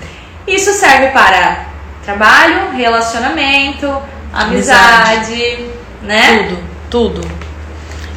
Isso 0.46 0.70
serve 0.74 1.08
para 1.12 1.64
trabalho, 2.04 2.72
relacionamento, 2.72 3.90
amizade, 4.30 5.70
né? 6.02 6.50
Tudo, 6.90 7.20
tudo. 7.20 7.28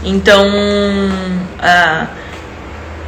Então, 0.04 0.46
ah, 1.62 2.08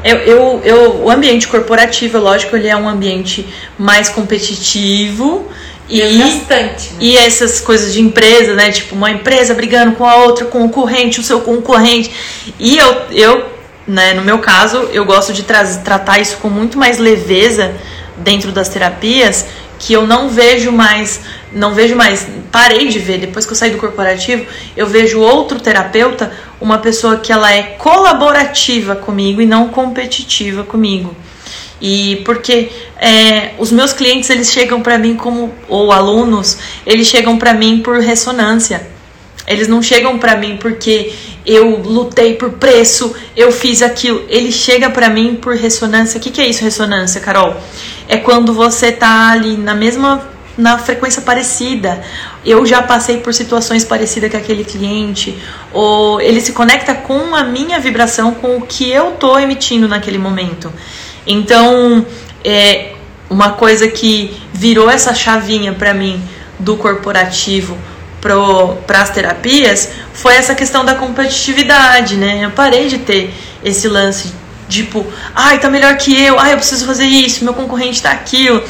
eu, 0.04 0.18
eu, 0.18 0.62
eu, 0.64 1.04
o 1.04 1.12
ambiente 1.12 1.48
corporativo, 1.48 2.18
lógico, 2.18 2.56
ele 2.56 2.68
é 2.68 2.76
um 2.76 2.88
ambiente 2.88 3.48
mais 3.78 4.10
competitivo 4.10 5.50
e, 5.90 6.02
Desgastante. 6.02 6.90
né? 6.94 6.98
e 7.00 7.18
essas 7.18 7.60
coisas 7.60 7.94
de 7.94 8.02
empresa, 8.02 8.54
né? 8.54 8.72
Tipo, 8.72 8.96
uma 8.96 9.10
empresa 9.10 9.54
brigando 9.54 9.94
com 9.94 10.06
a 10.06 10.16
outra, 10.18 10.46
concorrente, 10.46 11.20
o 11.20 11.24
seu 11.24 11.42
concorrente. 11.42 12.12
E 12.60 12.78
eu, 12.78 13.02
eu 13.12 13.46
né, 13.88 14.14
no 14.14 14.22
meu 14.22 14.40
caso, 14.40 14.90
eu 14.92 15.06
gosto 15.06 15.32
de 15.32 15.44
tra 15.44 15.64
tratar 15.64 16.20
isso 16.20 16.38
com 16.38 16.50
muito 16.50 16.78
mais 16.78 16.98
leveza 16.98 17.74
dentro 18.18 18.52
das 18.52 18.68
terapias, 18.68 19.46
que 19.80 19.94
eu 19.94 20.06
não 20.06 20.30
vejo 20.30 20.72
mais, 20.72 21.22
não 21.54 21.74
vejo 21.74 21.96
mais, 21.96 22.28
parei 22.52 22.88
de 22.88 23.00
ver, 23.00 23.20
depois 23.20 23.46
que 23.46 23.52
eu 23.52 23.56
saí 23.56 23.70
do 23.70 23.78
corporativo, 23.78 24.46
eu 24.76 24.88
vejo 24.88 25.20
outro 25.20 25.60
terapeuta, 25.60 26.32
uma 26.60 26.80
pessoa 26.80 27.18
que 27.18 27.32
ela 27.32 27.52
é 27.54 27.64
colaborativa 27.64 28.96
comigo 28.96 29.42
e 29.42 29.46
não 29.46 29.70
competitiva 29.70 30.64
comigo. 30.64 31.16
E 31.80 32.22
porque 32.26 32.72
é, 33.00 33.52
os 33.60 33.72
meus 33.72 33.94
clientes 33.94 34.30
eles 34.30 34.52
chegam 34.52 34.82
para 34.82 34.98
mim 34.98 35.16
como 35.16 35.54
ou 35.68 35.92
alunos, 35.92 36.58
eles 36.86 37.08
chegam 37.08 37.38
para 37.38 37.54
mim 37.54 37.82
por 37.82 38.00
ressonância. 38.00 38.88
Eles 39.48 39.68
não 39.68 39.82
chegam 39.82 40.18
para 40.18 40.36
mim 40.36 40.58
porque 40.58 41.14
eu 41.46 41.78
lutei 41.78 42.34
por 42.34 42.54
preço, 42.54 43.16
eu 43.36 43.52
fiz 43.52 43.82
aquilo. 43.82 44.26
Ele 44.28 44.52
chega 44.52 44.90
para 44.90 45.10
mim 45.10 45.36
por 45.36 45.56
ressonância. 45.56 46.18
O 46.18 46.22
que, 46.22 46.32
que 46.32 46.42
é 46.42 46.48
isso, 46.48 46.64
ressonância, 46.64 47.22
Carol? 47.22 47.56
É 48.10 48.18
quando 48.18 48.54
você 48.54 48.92
tá 48.92 49.32
ali 49.32 49.56
na 49.56 49.74
mesma 49.74 50.37
na 50.58 50.78
frequência 50.78 51.22
parecida. 51.22 52.02
Eu 52.46 52.66
já 52.66 52.82
passei 52.82 53.18
por 53.18 53.34
situações 53.34 53.84
parecidas 53.84 54.32
com 54.32 54.38
aquele 54.38 54.64
cliente, 54.64 55.38
ou 55.72 56.20
ele 56.20 56.42
se 56.42 56.54
conecta 56.54 56.96
com 56.96 57.36
a 57.36 57.44
minha 57.44 57.80
vibração, 57.80 58.34
com 58.34 58.58
o 58.58 58.62
que 58.62 58.90
eu 58.90 59.12
tô 59.12 59.38
emitindo 59.38 59.88
naquele 59.88 60.18
momento. 60.18 60.74
Então, 61.26 62.06
é 62.44 62.94
uma 63.30 63.52
coisa 63.52 63.88
que 63.88 64.36
virou 64.54 64.90
essa 64.90 65.14
chavinha 65.14 65.74
para 65.74 65.94
mim 65.94 66.22
do 66.60 66.78
corporativo 66.78 67.78
para 68.20 69.02
as 69.02 69.10
terapias 69.10 69.90
foi 70.14 70.36
essa 70.36 70.56
questão 70.56 70.84
da 70.84 70.96
competitividade, 70.96 72.16
né? 72.16 72.44
Eu 72.44 72.52
parei 72.52 72.88
de 72.88 72.98
ter 72.98 73.34
esse 73.64 73.88
lance 73.88 74.34
tipo, 74.68 75.06
ai, 75.34 75.60
tá 75.60 75.70
melhor 75.70 75.96
que 75.96 76.20
eu, 76.20 76.38
ai, 76.38 76.54
eu 76.54 76.58
preciso 76.58 76.86
fazer 76.86 77.06
isso, 77.06 77.44
meu 77.44 77.54
concorrente 77.54 78.02
tá 78.02 78.12
aquilo. 78.12 78.62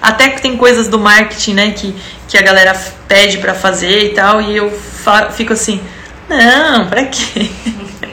Até 0.00 0.30
que 0.30 0.42
tem 0.42 0.56
coisas 0.56 0.88
do 0.88 0.98
marketing, 0.98 1.54
né, 1.54 1.70
que, 1.70 1.94
que 2.28 2.36
a 2.36 2.42
galera 2.42 2.74
pede 3.08 3.38
para 3.38 3.54
fazer 3.54 4.12
e 4.12 4.14
tal, 4.14 4.40
e 4.40 4.56
eu 4.56 4.72
fico 5.32 5.52
assim, 5.52 5.80
não, 6.28 6.86
pra 6.86 7.04
quê? 7.04 7.50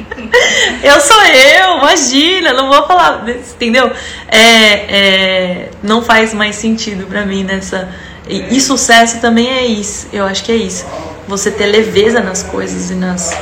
eu 0.84 1.00
sou 1.02 1.22
eu, 1.24 1.78
imagina, 1.78 2.54
não 2.54 2.70
vou 2.70 2.86
falar, 2.88 3.28
entendeu? 3.28 3.92
É, 4.28 4.38
é, 4.38 5.70
não 5.82 6.02
faz 6.02 6.34
mais 6.34 6.56
sentido 6.56 7.06
pra 7.08 7.26
mim 7.26 7.44
nessa. 7.44 7.90
E, 8.28 8.56
e 8.56 8.62
sucesso 8.62 9.20
também 9.20 9.50
é 9.50 9.66
isso, 9.66 10.08
eu 10.14 10.26
acho 10.26 10.44
que 10.44 10.52
é 10.52 10.56
isso. 10.56 10.86
Você 11.28 11.52
ter 11.52 11.66
leveza 11.66 12.22
nas 12.22 12.44
coisas 12.44 12.90
e, 12.92 12.96
nas, 12.96 13.38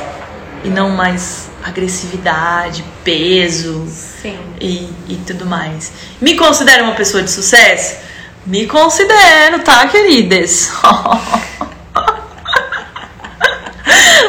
e 0.63 0.69
não 0.69 0.89
mais 0.89 1.49
agressividade, 1.63 2.83
peso 3.03 3.87
e, 4.59 4.89
e 5.07 5.15
tudo 5.25 5.45
mais. 5.45 5.91
Me 6.19 6.35
considero 6.35 6.83
uma 6.83 6.95
pessoa 6.95 7.21
de 7.21 7.29
sucesso? 7.29 7.97
Me 8.45 8.65
considero, 8.67 9.59
tá, 9.59 9.87
queridas? 9.87 10.71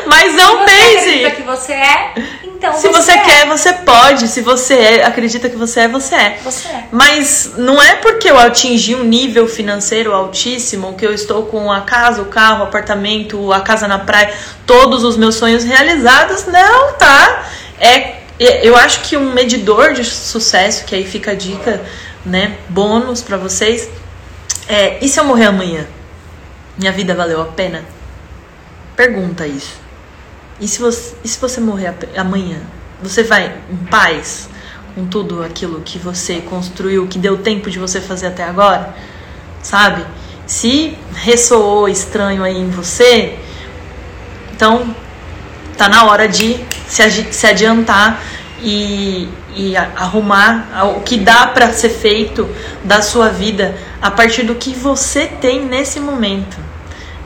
Mas 0.07 0.35
não 0.35 0.59
você 0.59 0.65
pense. 0.65 1.31
que 1.37 1.43
você 1.43 1.73
é, 1.73 2.13
então 2.45 2.73
Se 2.75 2.89
você 2.89 3.13
é. 3.13 3.19
quer, 3.19 3.47
você 3.47 3.73
pode. 3.73 4.29
Se 4.29 4.41
você 4.41 4.75
é, 4.75 5.05
acredita 5.07 5.49
que 5.49 5.57
você 5.57 5.81
é, 5.81 5.89
você 5.89 6.15
é. 6.15 6.39
Você 6.45 6.69
é. 6.69 6.85
Mas 6.93 7.53
não 7.57 7.81
é 7.81 7.95
porque 7.97 8.31
eu 8.31 8.39
atingi 8.39 8.95
um 8.95 9.05
nível 9.05 9.49
financeiro 9.49 10.13
altíssimo, 10.13 10.95
que 10.95 11.07
eu 11.07 11.13
estou 11.13 11.47
com 11.47 11.71
a 11.73 11.81
casa, 11.83 12.21
o 12.23 12.27
carro, 12.27 12.61
o 12.61 12.65
apartamento, 12.65 13.53
a 13.53 13.61
casa 13.61 13.89
na 13.89 13.99
praia, 13.99 14.33
todos 14.67 15.05
os 15.05 15.17
meus 15.17 15.37
sonhos 15.37 15.65
realizados. 15.65 16.47
Não, 16.47 16.93
tá? 16.95 17.47
É, 17.81 18.17
é- 18.39 18.67
eu 18.69 18.77
acho 18.77 19.01
que 19.01 19.17
um 19.17 19.33
medidor 19.33 19.93
de 19.93 20.05
sucesso, 20.05 20.85
que 20.85 20.95
aí 20.95 21.05
fica 21.07 21.31
a 21.33 21.35
dica, 21.35 21.83
né? 22.25 22.57
Bônus 22.69 23.23
pra 23.23 23.37
vocês. 23.37 23.89
É, 24.73 25.05
e 25.05 25.09
se 25.09 25.21
eu 25.21 25.25
morrer 25.25 25.45
amanhã? 25.45 25.87
Minha 26.79 26.93
vida 26.93 27.15
valeu 27.15 27.43
a 27.43 27.45
pena? 27.45 27.85
Pergunta 28.97 29.47
isso. 29.47 29.77
E 30.59 30.67
se 30.67 30.81
você, 30.81 31.15
e 31.23 31.29
se 31.29 31.39
você 31.39 31.61
morrer 31.61 31.95
amanhã? 32.17 32.59
Você 33.03 33.23
vai 33.23 33.55
em 33.71 33.77
paz? 33.87 34.49
com 34.95 35.07
tudo 35.07 35.43
aquilo 35.43 35.81
que 35.81 35.99
você 35.99 36.41
construiu, 36.41 37.07
que 37.07 37.19
deu 37.19 37.39
tempo 37.39 37.71
de 37.71 37.79
você 37.79 38.01
fazer 38.01 38.27
até 38.27 38.45
agora? 38.45 38.95
Sabe? 39.63 40.05
Se 40.47 40.97
ressoou 41.15 41.89
estranho 41.89 42.43
aí 42.43 42.59
em 42.59 42.69
você, 42.69 43.39
então 44.55 44.95
tá 45.77 45.89
na 45.89 46.05
hora 46.05 46.29
de 46.29 46.61
se 46.87 47.47
adiantar 47.47 48.23
e, 48.61 49.29
e 49.57 49.77
arrumar 49.77 50.69
o 50.97 51.01
que 51.01 51.17
dá 51.17 51.47
para 51.47 51.73
ser 51.73 51.89
feito 51.89 52.49
da 52.85 53.01
sua 53.01 53.29
vida 53.29 53.75
a 54.03 54.11
partir 54.11 54.43
do 54.43 54.57
que 54.57 54.75
você 54.75 55.27
tem 55.27 55.65
nesse 55.65 56.01
momento, 56.01 56.59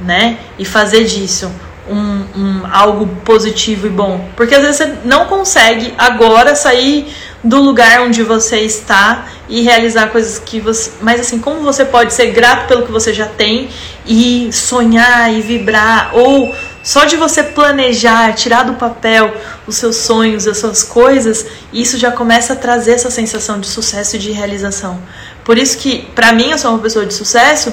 né? 0.00 0.38
E 0.58 0.64
fazer 0.64 1.04
disso 1.04 1.50
um, 1.88 2.24
um, 2.36 2.62
algo 2.70 3.06
positivo 3.24 3.86
e 3.86 3.90
bom. 3.90 4.28
Porque 4.36 4.54
às 4.54 4.62
vezes 4.62 4.76
você 4.76 4.98
não 5.04 5.26
consegue 5.26 5.94
agora 5.96 6.54
sair 6.54 7.12
do 7.42 7.60
lugar 7.60 8.00
onde 8.02 8.22
você 8.22 8.60
está 8.60 9.26
e 9.48 9.62
realizar 9.62 10.08
coisas 10.08 10.38
que 10.38 10.60
você. 10.60 10.90
Mas 11.00 11.20
assim, 11.20 11.38
como 11.38 11.60
você 11.60 11.84
pode 11.84 12.12
ser 12.12 12.26
grato 12.32 12.66
pelo 12.66 12.84
que 12.84 12.92
você 12.92 13.14
já 13.14 13.26
tem 13.26 13.70
e 14.04 14.50
sonhar 14.52 15.32
e 15.32 15.40
vibrar? 15.40 16.10
Ou 16.14 16.54
só 16.82 17.04
de 17.04 17.16
você 17.16 17.42
planejar, 17.42 18.34
tirar 18.34 18.64
do 18.64 18.74
papel 18.74 19.34
os 19.66 19.76
seus 19.76 19.96
sonhos, 19.96 20.46
as 20.46 20.58
suas 20.58 20.82
coisas, 20.82 21.46
isso 21.72 21.98
já 21.98 22.12
começa 22.12 22.52
a 22.52 22.56
trazer 22.56 22.92
essa 22.92 23.10
sensação 23.10 23.58
de 23.58 23.66
sucesso 23.66 24.16
e 24.16 24.18
de 24.18 24.30
realização. 24.30 25.00
Por 25.46 25.56
isso 25.56 25.78
que, 25.78 26.02
para 26.14 26.32
mim, 26.32 26.50
eu 26.50 26.58
sou 26.58 26.72
uma 26.72 26.80
pessoa 26.80 27.06
de 27.06 27.14
sucesso, 27.14 27.72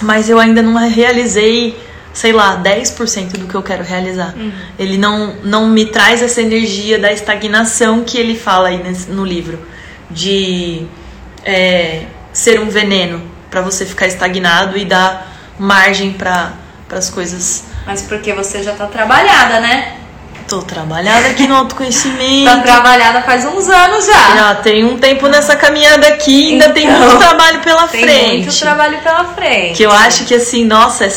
mas 0.00 0.30
eu 0.30 0.38
ainda 0.38 0.62
não 0.62 0.74
realizei 0.88 1.76
sei 2.14 2.32
lá, 2.32 2.62
10% 2.62 3.38
do 3.38 3.48
que 3.48 3.56
eu 3.56 3.62
quero 3.62 3.82
realizar. 3.82 4.32
Uhum. 4.36 4.52
Ele 4.78 4.96
não, 4.96 5.34
não 5.42 5.66
me 5.68 5.86
traz 5.86 6.22
essa 6.22 6.40
energia 6.40 6.96
da 6.96 7.12
estagnação 7.12 8.04
que 8.04 8.16
ele 8.16 8.38
fala 8.38 8.68
aí 8.68 8.80
nesse, 8.80 9.10
no 9.10 9.24
livro. 9.24 9.58
De 10.08 10.86
é, 11.44 12.04
ser 12.32 12.60
um 12.60 12.70
veneno 12.70 13.20
para 13.50 13.60
você 13.60 13.84
ficar 13.84 14.06
estagnado 14.06 14.78
e 14.78 14.84
dar 14.84 15.34
margem 15.58 16.12
para 16.12 16.54
as 16.88 17.10
coisas. 17.10 17.64
Mas 17.84 18.02
porque 18.02 18.32
você 18.32 18.62
já 18.62 18.74
tá 18.74 18.86
trabalhada, 18.86 19.60
né? 19.60 19.96
Tô 20.48 20.60
trabalhada 20.60 21.28
aqui 21.28 21.46
no 21.46 21.56
autoconhecimento. 21.56 22.44
tá 22.44 22.60
trabalhada 22.60 23.22
faz 23.22 23.44
uns 23.46 23.68
anos 23.68 24.06
já. 24.06 24.36
Já 24.36 24.54
tem 24.56 24.84
um 24.84 24.98
tempo 24.98 25.26
nessa 25.26 25.56
caminhada 25.56 26.06
aqui, 26.06 26.52
ainda 26.52 26.66
então, 26.66 26.74
tem 26.74 26.90
muito 26.90 27.18
trabalho 27.18 27.60
pela 27.60 27.88
tem 27.88 28.02
frente. 28.02 28.28
Tem 28.28 28.40
muito 28.42 28.58
trabalho 28.58 28.98
pela 28.98 29.24
frente. 29.24 29.76
Que 29.76 29.82
eu 29.84 29.90
acho 29.90 30.24
que 30.24 30.34
assim, 30.34 30.64
nossa, 30.64 31.06
é 31.06 31.12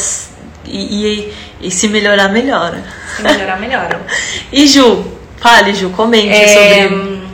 e, 0.66 1.32
e, 1.62 1.68
e 1.68 1.72
se 1.72 1.88
melhorar, 1.88 2.30
melhora. 2.30 2.84
Se 3.16 3.22
melhorar, 3.22 3.60
melhora. 3.60 4.02
e 4.52 4.66
Ju, 4.66 5.06
fale, 5.38 5.74
Ju, 5.74 5.90
comente 5.90 6.30
é, 6.30 6.88
sobre. 6.88 7.28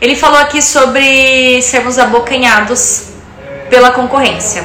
Ele 0.00 0.16
falou 0.16 0.38
aqui 0.38 0.60
sobre 0.60 1.62
sermos 1.62 1.98
abocanhados 1.98 3.10
pela 3.68 3.90
concorrência. 3.92 4.64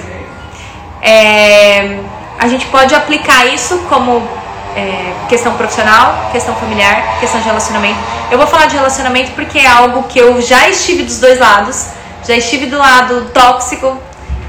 É, 1.02 2.00
a 2.40 2.48
gente 2.48 2.66
pode 2.68 2.96
aplicar 2.96 3.46
isso 3.54 3.78
como 3.90 4.28
é, 4.76 5.14
questão 5.30 5.56
profissional, 5.56 6.30
questão 6.32 6.54
familiar, 6.56 7.20
questão 7.20 7.40
de 7.40 7.46
relacionamento. 7.46 7.98
Eu 8.30 8.38
vou 8.38 8.46
falar 8.46 8.66
de 8.66 8.76
relacionamento 8.76 9.32
porque 9.32 9.60
é 9.60 9.68
algo 9.68 10.04
que 10.04 10.20
eu 10.20 10.42
já 10.42 10.70
estive 10.70 11.04
dos 11.04 11.20
dois 11.20 11.40
lados, 11.40 11.88
já 12.28 12.36
estive 12.36 12.66
do 12.66 12.78
lado 12.78 13.30
tóxico 13.34 13.98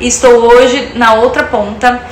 e 0.00 0.08
estou 0.08 0.52
hoje 0.52 0.92
na 0.94 1.14
outra 1.14 1.44
ponta. 1.44 2.02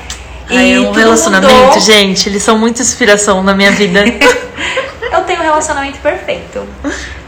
Ai, 0.48 0.74
é 0.74 0.80
um 0.80 0.92
relacionamento, 0.92 1.52
mudou. 1.52 1.80
gente, 1.80 2.28
eles 2.28 2.42
são 2.42 2.58
muita 2.58 2.82
inspiração 2.82 3.42
na 3.42 3.54
minha 3.54 3.72
vida. 3.72 4.04
eu 5.12 5.20
tenho 5.22 5.40
um 5.40 5.42
relacionamento 5.42 5.98
perfeito. 5.98 6.66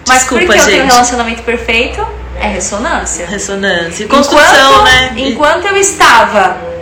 Mas 0.06 0.20
Desculpa, 0.20 0.44
porque 0.44 0.60
eu 0.60 0.66
tenho 0.66 0.84
um 0.84 0.88
relacionamento 0.88 1.42
perfeito, 1.42 2.06
é 2.38 2.46
ressonância. 2.46 3.26
Ressonância. 3.26 4.04
E 4.04 4.06
construção, 4.06 4.72
enquanto, 4.72 4.84
né? 4.84 5.12
Enquanto 5.16 5.66
eu 5.66 5.76
estava 5.76 6.75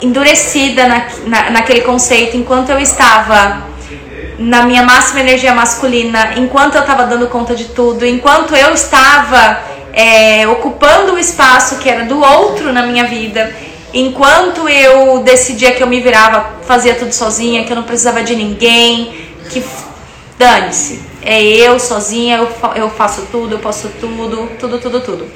endurecida 0.00 0.86
na, 0.88 1.06
na, 1.26 1.50
naquele 1.50 1.82
conceito, 1.82 2.36
enquanto 2.36 2.70
eu 2.70 2.78
estava 2.78 3.66
na 4.38 4.62
minha 4.62 4.82
máxima 4.82 5.20
energia 5.20 5.52
masculina, 5.54 6.34
enquanto 6.36 6.76
eu 6.76 6.82
estava 6.82 7.04
dando 7.04 7.26
conta 7.26 7.54
de 7.54 7.66
tudo, 7.66 8.06
enquanto 8.06 8.54
eu 8.54 8.72
estava 8.72 9.60
é, 9.92 10.46
ocupando 10.46 11.14
o 11.14 11.18
espaço 11.18 11.78
que 11.78 11.88
era 11.88 12.04
do 12.04 12.20
outro 12.20 12.72
na 12.72 12.82
minha 12.86 13.04
vida, 13.04 13.52
Enquanto 13.92 14.68
eu 14.68 15.20
decidia 15.20 15.72
que 15.72 15.82
eu 15.82 15.86
me 15.86 16.00
virava, 16.00 16.58
fazia 16.66 16.94
tudo 16.94 17.12
sozinha, 17.12 17.64
que 17.64 17.72
eu 17.72 17.76
não 17.76 17.84
precisava 17.84 18.22
de 18.22 18.36
ninguém, 18.36 19.30
que 19.50 19.64
dane-se, 20.38 21.00
é 21.22 21.42
eu 21.42 21.80
sozinha, 21.80 22.36
eu, 22.36 22.48
eu 22.76 22.90
faço 22.90 23.22
tudo, 23.32 23.54
eu 23.54 23.58
posso 23.58 23.88
tudo, 24.00 24.50
tudo, 24.58 24.78
tudo, 24.78 25.00
tudo. 25.00 25.30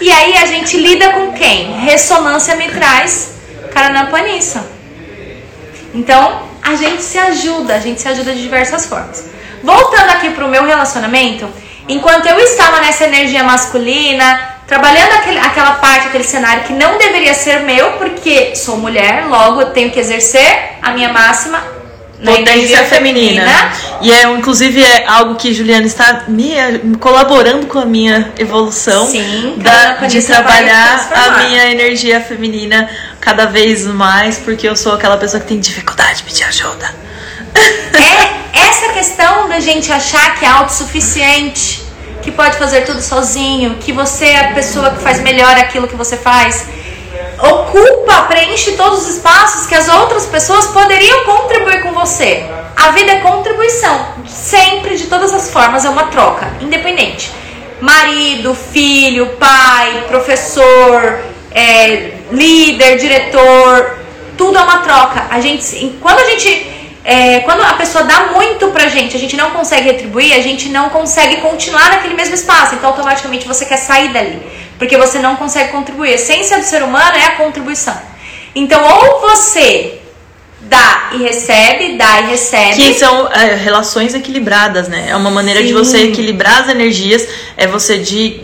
E 0.00 0.10
aí 0.10 0.36
a 0.36 0.46
gente 0.46 0.76
lida 0.76 1.12
com 1.14 1.32
quem? 1.32 1.72
Ressonância 1.80 2.54
me 2.54 2.68
traz 2.68 3.34
Paranapaniça. 3.76 4.66
Então 5.92 6.48
a 6.62 6.74
gente 6.76 7.02
se 7.02 7.18
ajuda, 7.18 7.74
a 7.74 7.78
gente 7.78 8.00
se 8.00 8.08
ajuda 8.08 8.32
de 8.32 8.40
diversas 8.40 8.86
formas. 8.86 9.26
Voltando 9.62 10.12
aqui 10.12 10.30
pro 10.30 10.48
meu 10.48 10.64
relacionamento, 10.64 11.46
enquanto 11.86 12.24
eu 12.24 12.38
estava 12.40 12.80
nessa 12.80 13.04
energia 13.04 13.44
masculina, 13.44 14.56
trabalhando 14.66 15.12
aquele, 15.12 15.38
aquela 15.40 15.72
parte, 15.72 16.06
aquele 16.06 16.24
cenário 16.24 16.64
que 16.64 16.72
não 16.72 16.96
deveria 16.96 17.34
ser 17.34 17.60
meu, 17.64 17.92
porque 17.98 18.56
sou 18.56 18.78
mulher, 18.78 19.26
logo 19.26 19.60
eu 19.60 19.70
tenho 19.72 19.90
que 19.90 20.00
exercer 20.00 20.78
a 20.80 20.92
minha 20.92 21.12
máxima 21.12 21.62
potência 22.24 22.84
feminina. 22.84 23.42
feminina. 23.42 23.72
E 24.00 24.12
é, 24.12 24.22
inclusive, 24.24 24.82
é 24.82 25.06
algo 25.06 25.34
que 25.34 25.52
Juliana 25.52 25.86
está 25.86 26.24
me 26.28 26.54
colaborando 26.98 27.66
com 27.66 27.78
a 27.78 27.84
minha 27.84 28.32
evolução 28.38 29.06
Sim, 29.06 29.54
da, 29.58 30.06
de 30.06 30.22
trabalhar 30.22 31.08
a 31.12 31.44
minha 31.44 31.70
energia 31.70 32.20
feminina 32.20 32.88
cada 33.20 33.46
vez 33.46 33.84
mais, 33.86 34.38
porque 34.38 34.68
eu 34.68 34.76
sou 34.76 34.94
aquela 34.94 35.16
pessoa 35.16 35.40
que 35.40 35.48
tem 35.48 35.60
dificuldade 35.60 36.18
de 36.18 36.22
pedir 36.24 36.44
ajuda. 36.44 36.94
É 38.52 38.56
essa 38.68 38.92
questão 38.92 39.48
da 39.48 39.60
gente 39.60 39.90
achar 39.92 40.38
que 40.38 40.44
é 40.44 40.48
autossuficiente 40.48 41.86
que 42.22 42.32
pode 42.32 42.56
fazer 42.56 42.82
tudo 42.82 43.00
sozinho, 43.00 43.76
que 43.76 43.92
você 43.92 44.26
é 44.26 44.50
a 44.50 44.52
pessoa 44.52 44.90
que 44.90 45.00
faz 45.00 45.20
melhor 45.20 45.56
aquilo 45.56 45.86
que 45.86 45.94
você 45.94 46.16
faz. 46.16 46.66
Ocupa, 47.38 48.22
preenche 48.22 48.72
todos 48.72 49.02
os 49.02 49.16
espaços 49.16 49.66
que 49.66 49.74
as 49.74 49.88
outras 49.88 50.24
pessoas 50.26 50.66
poderiam 50.68 51.24
contribuir 51.24 51.82
com 51.82 51.92
você. 51.92 52.46
A 52.74 52.90
vida 52.90 53.12
é 53.12 53.20
contribuição, 53.20 54.06
sempre 54.26 54.96
de 54.96 55.06
todas 55.06 55.32
as 55.32 55.50
formas 55.50 55.84
é 55.84 55.90
uma 55.90 56.04
troca, 56.04 56.50
independente. 56.60 57.30
Marido, 57.80 58.54
filho, 58.54 59.36
pai, 59.38 60.04
professor, 60.08 61.20
é, 61.50 62.12
líder, 62.32 62.96
diretor, 62.96 63.98
tudo 64.38 64.56
é 64.56 64.62
uma 64.62 64.78
troca. 64.78 65.26
A 65.30 65.40
gente, 65.40 65.98
quando 66.00 66.18
a 66.20 66.24
gente 66.30 66.74
é, 67.08 67.38
quando 67.40 67.62
a 67.62 67.74
pessoa 67.74 68.02
dá 68.02 68.32
muito 68.32 68.66
pra 68.72 68.88
gente, 68.88 69.16
a 69.16 69.20
gente 69.20 69.36
não 69.36 69.50
consegue 69.50 69.84
retribuir, 69.84 70.34
a 70.34 70.40
gente 70.40 70.68
não 70.70 70.90
consegue 70.90 71.36
continuar 71.36 71.88
naquele 71.88 72.14
mesmo 72.14 72.34
espaço. 72.34 72.74
Então, 72.74 72.90
automaticamente 72.90 73.46
você 73.46 73.64
quer 73.64 73.76
sair 73.76 74.12
dali, 74.12 74.42
porque 74.78 74.96
você 74.96 75.18
não 75.18 75.36
consegue 75.36 75.72
contribuir. 75.72 76.10
A 76.10 76.14
essência 76.14 76.58
do 76.58 76.64
ser 76.64 76.82
humano 76.82 77.16
é 77.16 77.24
a 77.24 77.30
contribuição. 77.36 77.96
Então, 78.54 78.82
ou 78.82 79.20
você 79.20 80.00
dá 80.60 81.10
e 81.12 81.18
recebe, 81.18 81.96
dá 81.96 82.20
e 82.20 82.30
recebe. 82.30 82.74
Que 82.74 82.94
são 82.94 83.28
é, 83.32 83.54
relações 83.54 84.14
equilibradas, 84.14 84.88
né? 84.88 85.06
É 85.08 85.16
uma 85.16 85.30
maneira 85.30 85.60
Sim. 85.60 85.66
de 85.66 85.72
você 85.72 85.98
equilibrar 86.04 86.62
as 86.62 86.68
energias, 86.68 87.26
é 87.56 87.66
você 87.66 87.98
de 87.98 88.40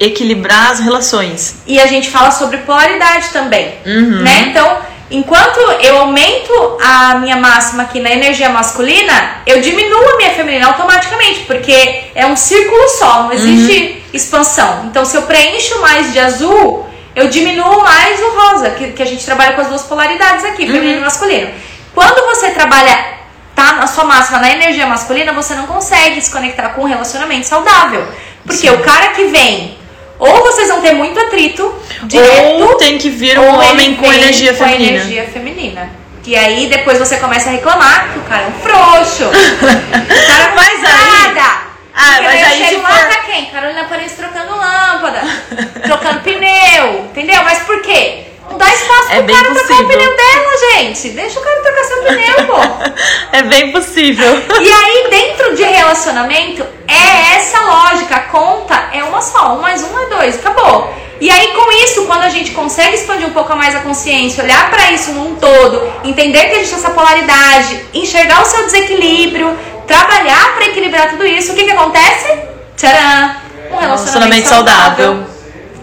equilibrar 0.00 0.70
as 0.70 0.80
relações. 0.80 1.56
E 1.66 1.80
a 1.80 1.86
gente 1.86 2.10
fala 2.10 2.30
sobre 2.30 2.58
polaridade 2.58 3.30
também, 3.30 3.74
uhum. 3.84 4.22
né? 4.22 4.46
Então, 4.50 4.78
Enquanto 5.08 5.60
eu 5.80 5.98
aumento 5.98 6.78
a 6.82 7.14
minha 7.16 7.36
máxima 7.36 7.84
aqui 7.84 8.00
na 8.00 8.10
energia 8.10 8.48
masculina, 8.48 9.42
eu 9.46 9.60
diminuo 9.60 10.14
a 10.14 10.16
minha 10.16 10.30
feminina 10.30 10.66
automaticamente, 10.66 11.40
porque 11.40 12.10
é 12.12 12.26
um 12.26 12.34
círculo 12.34 12.88
só, 12.88 13.22
não 13.22 13.32
existe 13.32 13.82
uhum. 13.82 14.00
expansão. 14.12 14.86
Então, 14.86 15.04
se 15.04 15.16
eu 15.16 15.22
preencho 15.22 15.80
mais 15.80 16.12
de 16.12 16.18
azul, 16.18 16.88
eu 17.14 17.28
diminuo 17.28 17.84
mais 17.84 18.20
o 18.20 18.30
rosa, 18.30 18.70
que, 18.70 18.92
que 18.92 19.02
a 19.02 19.06
gente 19.06 19.24
trabalha 19.24 19.52
com 19.52 19.60
as 19.60 19.68
duas 19.68 19.82
polaridades 19.82 20.44
aqui, 20.44 20.64
uhum. 20.64 20.72
feminino 20.72 20.98
e 20.98 21.04
masculino. 21.04 21.50
Quando 21.94 22.26
você 22.26 22.50
trabalha, 22.50 23.16
tá 23.54 23.74
na 23.74 23.86
sua 23.86 24.04
máxima 24.04 24.40
na 24.40 24.50
energia 24.50 24.86
masculina, 24.86 25.32
você 25.32 25.54
não 25.54 25.68
consegue 25.68 26.20
se 26.20 26.32
conectar 26.32 26.70
com 26.70 26.82
um 26.82 26.86
relacionamento 26.86 27.46
saudável. 27.46 28.06
Porque 28.44 28.68
Sim. 28.68 28.70
o 28.70 28.78
cara 28.82 29.08
que 29.08 29.24
vem 29.26 29.75
ou 30.18 30.42
vocês 30.42 30.68
vão 30.68 30.80
ter 30.80 30.92
muito 30.92 31.18
atrito 31.18 31.74
direto. 32.04 32.62
Ou 32.62 32.74
tem 32.76 32.98
que 32.98 33.10
vir 33.10 33.38
um 33.38 33.54
homem 33.54 33.94
com 33.96 34.12
energia 34.12 34.52
com 34.54 34.64
feminina. 34.64 34.96
energia 34.96 35.24
feminina. 35.28 35.90
E 36.24 36.34
aí 36.34 36.66
depois 36.66 36.98
você 36.98 37.18
começa 37.18 37.48
a 37.48 37.52
reclamar 37.52 38.12
que 38.12 38.18
o 38.18 38.22
cara 38.22 38.42
é 38.42 38.46
um 38.48 38.52
frouxo. 38.52 39.24
o 39.30 40.26
cara 40.26 40.48
não 40.48 40.56
faz 40.56 40.82
nada. 40.82 41.66
Ah, 41.94 42.20
mas 42.22 42.44
aí 42.44 42.66
chego 42.66 42.82
lá 42.82 42.90
for... 42.90 43.06
pra 43.06 43.20
quem? 43.22 43.46
Carolina 43.46 43.84
Paris 43.84 44.12
trocando 44.12 44.54
lâmpada, 44.54 45.22
trocando 45.82 46.20
pneu, 46.24 47.06
entendeu? 47.06 47.42
Mas 47.42 47.60
por 47.60 47.80
quê? 47.80 48.25
Dá 48.56 48.68
espaço 48.72 49.12
é 49.12 49.22
pro 49.22 49.34
cara 49.34 49.48
possível. 49.48 49.66
trocar 49.66 49.82
o 49.82 49.88
pneu 49.88 50.16
dela, 50.16 50.74
gente. 50.74 51.08
Deixa 51.10 51.40
o 51.40 51.42
cara 51.42 51.62
trocar 51.62 51.84
seu 51.84 52.02
pneu, 52.02 52.46
pô. 52.46 52.56
É 53.36 53.42
bem 53.42 53.72
possível. 53.72 54.42
E 54.60 54.72
aí, 54.72 55.08
dentro 55.10 55.54
de 55.54 55.62
relacionamento, 55.62 56.66
é 56.88 57.36
essa 57.36 57.60
lógica. 57.60 58.16
A 58.16 58.20
conta 58.20 58.88
é 58.92 59.02
uma 59.02 59.20
só. 59.20 59.54
Um 59.54 59.60
mais 59.60 59.82
um 59.82 59.98
é 59.98 60.06
dois. 60.06 60.36
Acabou. 60.36 60.94
E 61.20 61.30
aí, 61.30 61.54
com 61.54 61.72
isso, 61.84 62.06
quando 62.06 62.24
a 62.24 62.28
gente 62.28 62.50
consegue 62.52 62.94
expandir 62.94 63.26
um 63.26 63.32
pouco 63.32 63.54
mais 63.56 63.74
a 63.74 63.80
consciência, 63.80 64.44
olhar 64.44 64.70
para 64.70 64.92
isso 64.92 65.12
num 65.12 65.34
todo, 65.36 65.82
entender 66.04 66.44
que 66.50 66.56
existe 66.56 66.74
essa 66.74 66.90
polaridade, 66.90 67.84
enxergar 67.94 68.42
o 68.42 68.44
seu 68.44 68.64
desequilíbrio, 68.64 69.58
trabalhar 69.86 70.54
para 70.54 70.66
equilibrar 70.66 71.10
tudo 71.10 71.26
isso, 71.26 71.52
o 71.52 71.54
que, 71.54 71.64
que 71.64 71.70
acontece? 71.70 72.38
Tcharam! 72.76 73.00
É 73.70 73.74
um 73.74 73.78
relacionamento, 73.78 73.80
relacionamento 73.80 74.48
saudável. 74.48 75.06
saudável. 75.06 75.26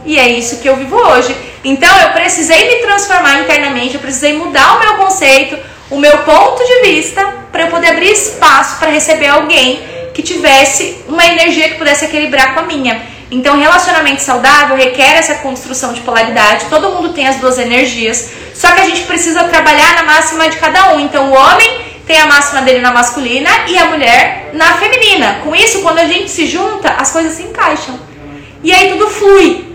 E 0.05 0.19
é 0.19 0.27
isso 0.27 0.59
que 0.59 0.69
eu 0.69 0.75
vivo 0.75 0.97
hoje. 0.97 1.35
Então 1.63 1.89
eu 2.01 2.09
precisei 2.09 2.67
me 2.67 2.81
transformar 2.81 3.39
internamente, 3.41 3.95
eu 3.95 4.01
precisei 4.01 4.33
mudar 4.37 4.75
o 4.75 4.79
meu 4.79 4.95
conceito, 4.95 5.57
o 5.89 5.97
meu 5.97 6.17
ponto 6.19 6.63
de 6.63 6.89
vista, 6.89 7.23
para 7.51 7.63
eu 7.63 7.67
poder 7.67 7.89
abrir 7.89 8.11
espaço 8.11 8.79
para 8.79 8.91
receber 8.91 9.27
alguém 9.27 9.81
que 10.13 10.21
tivesse 10.21 11.03
uma 11.07 11.25
energia 11.25 11.69
que 11.69 11.75
pudesse 11.75 12.05
equilibrar 12.05 12.53
com 12.53 12.61
a 12.61 12.63
minha. 12.63 13.01
Então, 13.31 13.57
relacionamento 13.57 14.21
saudável 14.21 14.75
requer 14.75 15.17
essa 15.17 15.35
construção 15.35 15.91
de 15.91 16.01
polaridade. 16.01 16.65
Todo 16.69 16.91
mundo 16.91 17.13
tem 17.13 17.27
as 17.27 17.37
duas 17.37 17.57
energias, 17.57 18.29
só 18.53 18.71
que 18.71 18.81
a 18.81 18.85
gente 18.85 19.01
precisa 19.03 19.43
trabalhar 19.45 19.95
na 19.95 20.03
máxima 20.03 20.47
de 20.49 20.57
cada 20.57 20.93
um. 20.93 20.99
Então, 20.99 21.31
o 21.31 21.33
homem 21.33 21.81
tem 22.05 22.21
a 22.21 22.27
máxima 22.27 22.61
dele 22.61 22.79
na 22.79 22.91
masculina 22.91 23.49
e 23.67 23.77
a 23.77 23.85
mulher 23.85 24.51
na 24.53 24.73
feminina. 24.73 25.39
Com 25.43 25.55
isso, 25.55 25.81
quando 25.81 25.99
a 25.99 26.05
gente 26.05 26.29
se 26.29 26.45
junta, 26.45 26.89
as 26.89 27.11
coisas 27.11 27.33
se 27.33 27.43
encaixam. 27.43 27.99
E 28.63 28.71
aí 28.71 28.91
tudo 28.91 29.09
flui. 29.09 29.72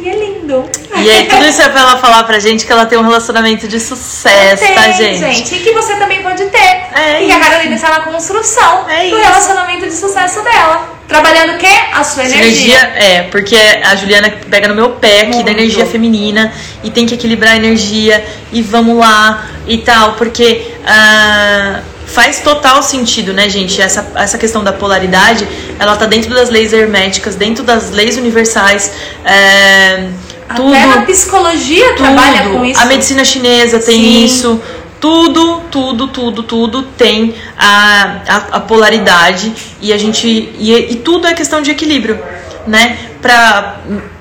E 0.00 0.08
é 0.08 0.14
lindo. 0.14 0.64
E 0.96 1.10
aí, 1.10 1.26
tudo 1.26 1.44
isso 1.44 1.60
é 1.60 1.68
pra 1.68 1.80
ela 1.80 1.96
falar 1.98 2.24
pra 2.24 2.38
gente 2.38 2.64
que 2.64 2.72
ela 2.72 2.86
tem 2.86 2.98
um 2.98 3.02
relacionamento 3.02 3.66
de 3.66 3.80
sucesso, 3.80 4.62
tem, 4.62 4.74
tá, 4.74 4.90
gente? 4.92 5.18
gente? 5.18 5.54
E 5.54 5.58
que 5.60 5.72
você 5.72 5.96
também 5.96 6.22
pode 6.22 6.44
ter. 6.46 6.58
É 6.58 7.22
e 7.22 7.28
isso. 7.28 7.36
a 7.36 7.40
Carolina 7.40 7.74
está 7.74 7.90
na 7.90 8.00
construção 8.00 8.88
é 8.88 9.08
do 9.08 9.16
isso. 9.16 9.16
relacionamento 9.16 9.86
de 9.86 9.92
sucesso 9.92 10.42
dela. 10.42 10.96
Trabalhando 11.08 11.54
o 11.54 11.58
quê? 11.58 11.74
A 11.92 12.04
sua 12.04 12.24
energia. 12.24 12.76
energia. 12.76 12.78
É, 12.96 13.22
porque 13.22 13.56
a 13.56 13.96
Juliana 13.96 14.30
pega 14.50 14.68
no 14.68 14.74
meu 14.74 14.90
pé 14.90 15.22
aqui 15.22 15.36
Muito. 15.36 15.46
da 15.46 15.52
energia 15.52 15.86
feminina 15.86 16.52
e 16.84 16.90
tem 16.90 17.06
que 17.06 17.14
equilibrar 17.14 17.52
a 17.52 17.56
energia 17.56 18.24
e 18.52 18.62
vamos 18.62 18.96
lá 18.98 19.46
e 19.66 19.78
tal, 19.78 20.12
porque. 20.12 20.70
Uh, 20.82 21.97
faz 22.08 22.40
total 22.40 22.82
sentido, 22.82 23.32
né, 23.32 23.48
gente? 23.48 23.80
Essa, 23.80 24.10
essa 24.14 24.38
questão 24.38 24.64
da 24.64 24.72
polaridade, 24.72 25.46
ela 25.78 25.96
tá 25.96 26.06
dentro 26.06 26.34
das 26.34 26.50
leis 26.50 26.72
herméticas, 26.72 27.36
dentro 27.36 27.62
das 27.62 27.90
leis 27.90 28.16
universais. 28.16 28.90
É, 29.24 30.08
tudo, 30.56 30.74
Até 30.74 30.82
a 30.84 31.02
psicologia 31.02 31.88
tudo, 31.88 31.98
trabalha 31.98 32.48
com 32.50 32.64
isso. 32.64 32.80
A 32.80 32.86
medicina 32.86 33.24
chinesa 33.24 33.78
tem 33.78 34.00
Sim. 34.00 34.24
isso. 34.24 34.62
Tudo, 35.00 35.60
tudo, 35.70 36.08
tudo, 36.08 36.42
tudo 36.42 36.82
tem 36.82 37.32
a, 37.56 38.16
a, 38.26 38.36
a 38.56 38.60
polaridade 38.60 39.52
e 39.80 39.92
a 39.92 39.98
gente 39.98 40.26
e, 40.26 40.74
e 40.74 40.96
tudo 40.96 41.28
é 41.28 41.34
questão 41.34 41.62
de 41.62 41.70
equilíbrio, 41.70 42.18
né? 42.66 42.98
Para 43.22 43.76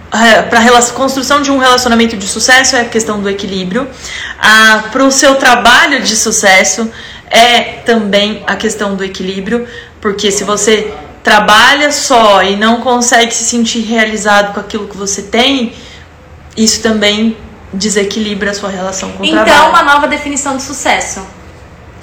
para 0.09 0.81
construção 0.93 1.41
de 1.41 1.51
um 1.51 1.57
relacionamento 1.57 2.15
de 2.15 2.27
sucesso 2.27 2.75
é 2.75 2.81
a 2.81 2.85
questão 2.85 3.19
do 3.19 3.29
equilíbrio. 3.29 3.87
Ah, 4.39 4.85
para 4.91 5.03
o 5.03 5.11
seu 5.11 5.35
trabalho 5.35 6.01
de 6.01 6.15
sucesso 6.15 6.89
é 7.29 7.59
também 7.85 8.43
a 8.47 8.55
questão 8.55 8.95
do 8.95 9.03
equilíbrio, 9.03 9.67
porque 10.01 10.31
se 10.31 10.43
você 10.43 10.91
trabalha 11.23 11.91
só 11.91 12.41
e 12.43 12.55
não 12.55 12.81
consegue 12.81 13.33
se 13.33 13.43
sentir 13.43 13.81
realizado 13.81 14.53
com 14.53 14.59
aquilo 14.59 14.87
que 14.87 14.95
você 14.95 15.23
tem, 15.23 15.73
isso 16.55 16.81
também 16.81 17.35
desequilibra 17.73 18.51
a 18.51 18.53
sua 18.53 18.69
relação 18.69 19.11
com 19.11 19.23
o 19.23 19.25
então, 19.25 19.43
trabalho. 19.43 19.69
Então, 19.69 19.69
uma 19.69 19.83
nova 19.83 20.07
definição 20.07 20.55
de 20.55 20.63
sucesso. 20.63 21.27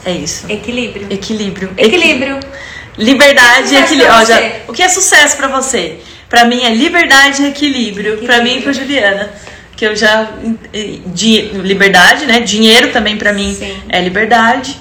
É 0.04 0.12
isso. 0.12 0.44
Equilíbrio. 0.50 1.06
Equilíbrio. 1.08 1.72
Equilíbrio. 1.76 2.40
Liberdade 2.98 3.74
e 3.74 3.78
equilíbrio. 3.78 4.14
o 4.68 4.72
que 4.72 4.82
é 4.82 4.88
sucesso 4.88 5.36
para 5.36 5.48
você? 5.48 6.00
Para 6.28 6.44
mim 6.44 6.62
é 6.62 6.74
liberdade 6.74 7.42
e 7.42 7.46
equilíbrio. 7.46 8.14
equilíbrio. 8.14 8.26
Para 8.26 8.42
mim 8.42 8.58
e 8.58 8.62
para 8.62 8.72
Juliana 8.72 9.30
que 9.76 9.84
eu 9.84 9.96
já 9.96 10.30
de, 11.06 11.42
liberdade, 11.62 12.26
né? 12.26 12.40
Dinheiro 12.40 12.92
também 12.92 13.16
para 13.16 13.32
mim 13.32 13.54
Sim. 13.54 13.76
é 13.88 14.00
liberdade. 14.00 14.78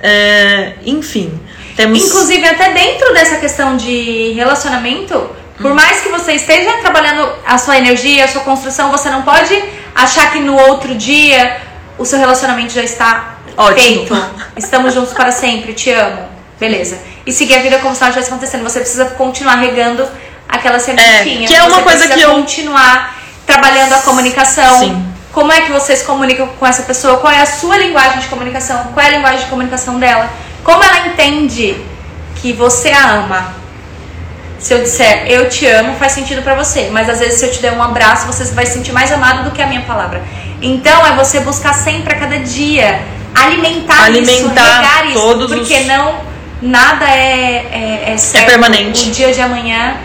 É, 0.00 0.74
enfim, 0.84 1.40
temos. 1.76 2.04
Inclusive, 2.04 2.46
até 2.46 2.72
dentro 2.72 3.12
dessa 3.14 3.36
questão 3.36 3.76
de 3.76 4.32
relacionamento, 4.32 5.30
por 5.60 5.74
mais 5.74 6.00
que 6.00 6.08
você 6.08 6.32
esteja 6.32 6.72
trabalhando 6.78 7.28
a 7.46 7.58
sua 7.58 7.78
energia, 7.78 8.24
a 8.24 8.28
sua 8.28 8.42
construção, 8.42 8.90
você 8.90 9.08
não 9.08 9.22
pode 9.22 9.62
achar 9.94 10.32
que 10.32 10.40
no 10.40 10.56
outro 10.56 10.94
dia 10.94 11.60
o 11.98 12.04
seu 12.04 12.18
relacionamento 12.18 12.72
já 12.72 12.82
está 12.82 13.36
Ótimo. 13.56 13.74
feito. 13.74 14.34
Estamos 14.56 14.92
juntos 14.92 15.12
para 15.14 15.32
sempre, 15.32 15.72
te 15.72 15.90
amo. 15.90 16.28
Beleza. 16.60 16.98
E 17.26 17.32
seguir 17.32 17.56
a 17.56 17.62
vida 17.62 17.78
como 17.78 17.94
se 17.94 18.00
nada 18.00 18.10
estivesse 18.10 18.30
acontecendo. 18.30 18.62
Você 18.64 18.80
precisa 18.80 19.06
continuar 19.06 19.56
regando 19.56 20.06
aquela 20.48 20.78
sementinha. 20.78 21.44
É, 21.44 21.46
que 21.46 21.54
é 21.54 21.62
uma 21.62 21.82
coisa 21.82 22.08
que 22.08 22.20
eu. 22.20 22.30
continuar 22.30 23.16
trabalhando 23.46 23.94
a 23.94 23.98
comunicação. 23.98 24.78
Sim 24.78 25.15
como 25.36 25.52
é 25.52 25.60
que 25.60 25.70
você 25.70 25.94
se 25.94 26.02
comunica 26.02 26.46
com 26.46 26.66
essa 26.66 26.82
pessoa? 26.84 27.18
Qual 27.18 27.30
é 27.30 27.42
a 27.42 27.44
sua 27.44 27.76
linguagem 27.76 28.20
de 28.20 28.26
comunicação? 28.28 28.84
Qual 28.94 29.04
é 29.04 29.10
a 29.10 29.12
linguagem 29.16 29.40
de 29.40 29.50
comunicação 29.50 29.98
dela? 29.98 30.30
Como 30.64 30.82
ela 30.82 31.08
entende 31.08 31.76
que 32.36 32.54
você 32.54 32.88
a 32.88 33.16
ama? 33.16 33.54
Se 34.58 34.72
eu 34.72 34.82
disser 34.82 35.26
eu 35.30 35.46
te 35.50 35.66
amo, 35.66 35.94
faz 35.96 36.12
sentido 36.12 36.40
para 36.40 36.54
você, 36.54 36.88
mas 36.90 37.06
às 37.10 37.18
vezes 37.18 37.38
se 37.38 37.44
eu 37.44 37.52
te 37.52 37.60
der 37.60 37.72
um 37.74 37.82
abraço, 37.82 38.26
você 38.26 38.44
vai 38.54 38.64
se 38.64 38.72
sentir 38.72 38.92
mais 38.92 39.12
amado 39.12 39.44
do 39.44 39.50
que 39.50 39.60
a 39.60 39.66
minha 39.66 39.82
palavra. 39.82 40.22
Então 40.62 41.06
é 41.06 41.12
você 41.12 41.40
buscar 41.40 41.74
sempre 41.74 42.14
a 42.14 42.18
cada 42.18 42.38
dia 42.38 43.02
alimentar, 43.34 44.04
alimentar 44.04 44.32
isso, 44.32 44.48
regar 44.48 45.06
isso, 45.10 45.48
porque 45.48 45.80
os... 45.80 45.86
não 45.86 46.14
nada 46.62 47.04
é, 47.10 47.66
é, 47.70 48.12
é, 48.14 48.16
certo. 48.16 48.44
é 48.44 48.50
permanente. 48.52 49.10
O 49.10 49.12
dia 49.12 49.34
de 49.34 49.42
amanhã 49.42 49.98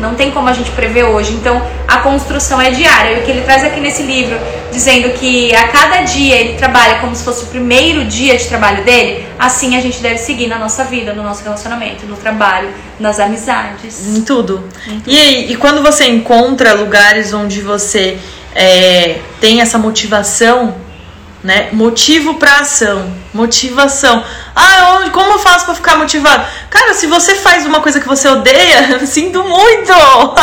não 0.00 0.14
tem 0.14 0.30
como 0.30 0.48
a 0.48 0.52
gente 0.52 0.70
prever 0.72 1.04
hoje. 1.04 1.32
Então, 1.32 1.60
a 1.86 1.98
construção 1.98 2.60
é 2.60 2.70
diária. 2.70 3.16
E 3.16 3.20
o 3.20 3.22
que 3.24 3.30
ele 3.30 3.42
traz 3.42 3.64
aqui 3.64 3.80
nesse 3.80 4.02
livro, 4.02 4.38
dizendo 4.72 5.10
que 5.10 5.54
a 5.54 5.68
cada 5.68 6.02
dia 6.02 6.36
ele 6.36 6.54
trabalha 6.54 6.98
como 6.98 7.14
se 7.14 7.24
fosse 7.24 7.44
o 7.44 7.46
primeiro 7.46 8.04
dia 8.04 8.36
de 8.36 8.46
trabalho 8.46 8.84
dele, 8.84 9.26
assim 9.38 9.76
a 9.76 9.80
gente 9.80 10.00
deve 10.00 10.18
seguir 10.18 10.46
na 10.46 10.58
nossa 10.58 10.84
vida, 10.84 11.12
no 11.12 11.22
nosso 11.22 11.42
relacionamento, 11.42 12.06
no 12.06 12.16
trabalho, 12.16 12.68
nas 12.98 13.18
amizades. 13.18 14.06
Em 14.06 14.22
tudo. 14.22 14.64
Em 14.86 15.00
tudo. 15.00 15.10
E, 15.10 15.52
e 15.52 15.56
quando 15.56 15.82
você 15.82 16.06
encontra 16.06 16.74
lugares 16.74 17.32
onde 17.32 17.60
você 17.60 18.18
é, 18.54 19.18
tem 19.40 19.60
essa 19.60 19.78
motivação, 19.78 20.74
né? 21.46 21.68
Motivo 21.70 22.34
para 22.34 22.58
ação, 22.58 23.08
motivação. 23.32 24.24
Ah, 24.54 25.08
como 25.12 25.34
eu 25.34 25.38
faço 25.38 25.64
para 25.64 25.76
ficar 25.76 25.96
motivado? 25.96 26.44
Cara, 26.68 26.92
se 26.92 27.06
você 27.06 27.36
faz 27.36 27.64
uma 27.64 27.80
coisa 27.80 28.00
que 28.00 28.08
você 28.08 28.26
odeia, 28.26 28.98
sinto 29.06 29.44
muito. 29.44 29.92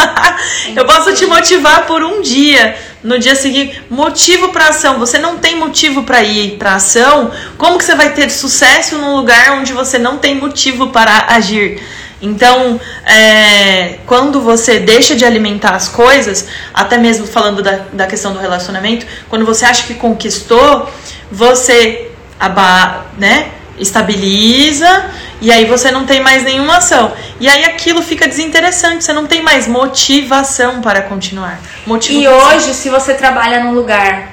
eu 0.74 0.86
posso 0.86 1.14
te 1.14 1.26
motivar 1.26 1.86
por 1.86 2.02
um 2.06 2.22
dia. 2.22 2.78
No 3.04 3.20
dia 3.20 3.36
seguinte, 3.36 3.84
motivo 3.90 4.54
para 4.54 4.70
ação. 4.70 4.98
Você 4.98 5.20
não 5.20 5.38
tem 5.38 5.58
motivo 5.58 6.04
para 6.04 6.24
ir 6.24 6.52
para 6.58 6.76
ação. 6.76 7.32
Como 7.58 7.78
que 7.78 7.84
você 7.84 7.96
vai 7.96 8.12
ter 8.12 8.30
sucesso 8.30 8.98
num 8.98 9.18
lugar 9.18 9.52
onde 9.60 9.74
você 9.74 10.00
não 10.00 10.18
tem 10.18 10.36
motivo 10.36 10.88
para 10.88 11.26
agir? 11.28 11.82
Então, 12.24 12.80
é, 13.06 14.00
quando 14.08 14.40
você 14.40 14.80
deixa 14.80 15.14
de 15.14 15.26
alimentar 15.26 15.76
as 15.76 15.90
coisas, 15.90 16.48
até 16.74 16.98
mesmo 16.98 17.28
falando 17.28 17.62
da, 17.62 17.82
da 17.92 18.08
questão 18.08 18.32
do 18.32 18.40
relacionamento, 18.40 19.06
quando 19.30 19.46
você 19.46 19.66
acha 19.66 19.86
que 19.86 19.96
conquistou, 19.96 20.90
você 21.30 22.10
aba, 22.40 23.08
né, 23.18 23.52
estabiliza 23.78 25.12
e 25.42 25.52
aí 25.52 25.66
você 25.66 25.92
não 25.92 26.06
tem 26.06 26.22
mais 26.22 26.44
nenhuma 26.44 26.78
ação. 26.78 27.12
E 27.42 27.50
aí 27.50 27.66
aquilo 27.66 28.02
fica 28.02 28.26
desinteressante, 28.26 29.04
você 29.04 29.12
não 29.12 29.28
tem 29.28 29.42
mais 29.44 29.68
motivação 29.68 30.82
para 30.82 31.02
continuar. 31.02 31.60
Motivo 31.86 32.22
e 32.22 32.26
hoje, 32.26 32.74
se 32.74 32.90
você 32.90 33.16
trabalha 33.16 33.66
num 33.66 33.74
lugar 33.74 34.30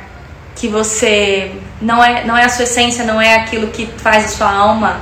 que 0.54 0.68
você 0.68 1.50
não 1.80 2.04
é, 2.04 2.24
não 2.24 2.36
é 2.36 2.44
a 2.44 2.48
sua 2.48 2.62
essência, 2.62 3.04
não 3.04 3.20
é 3.20 3.34
aquilo 3.34 3.66
que 3.68 3.88
faz 3.96 4.26
a 4.26 4.28
sua 4.28 4.52
alma 4.52 5.00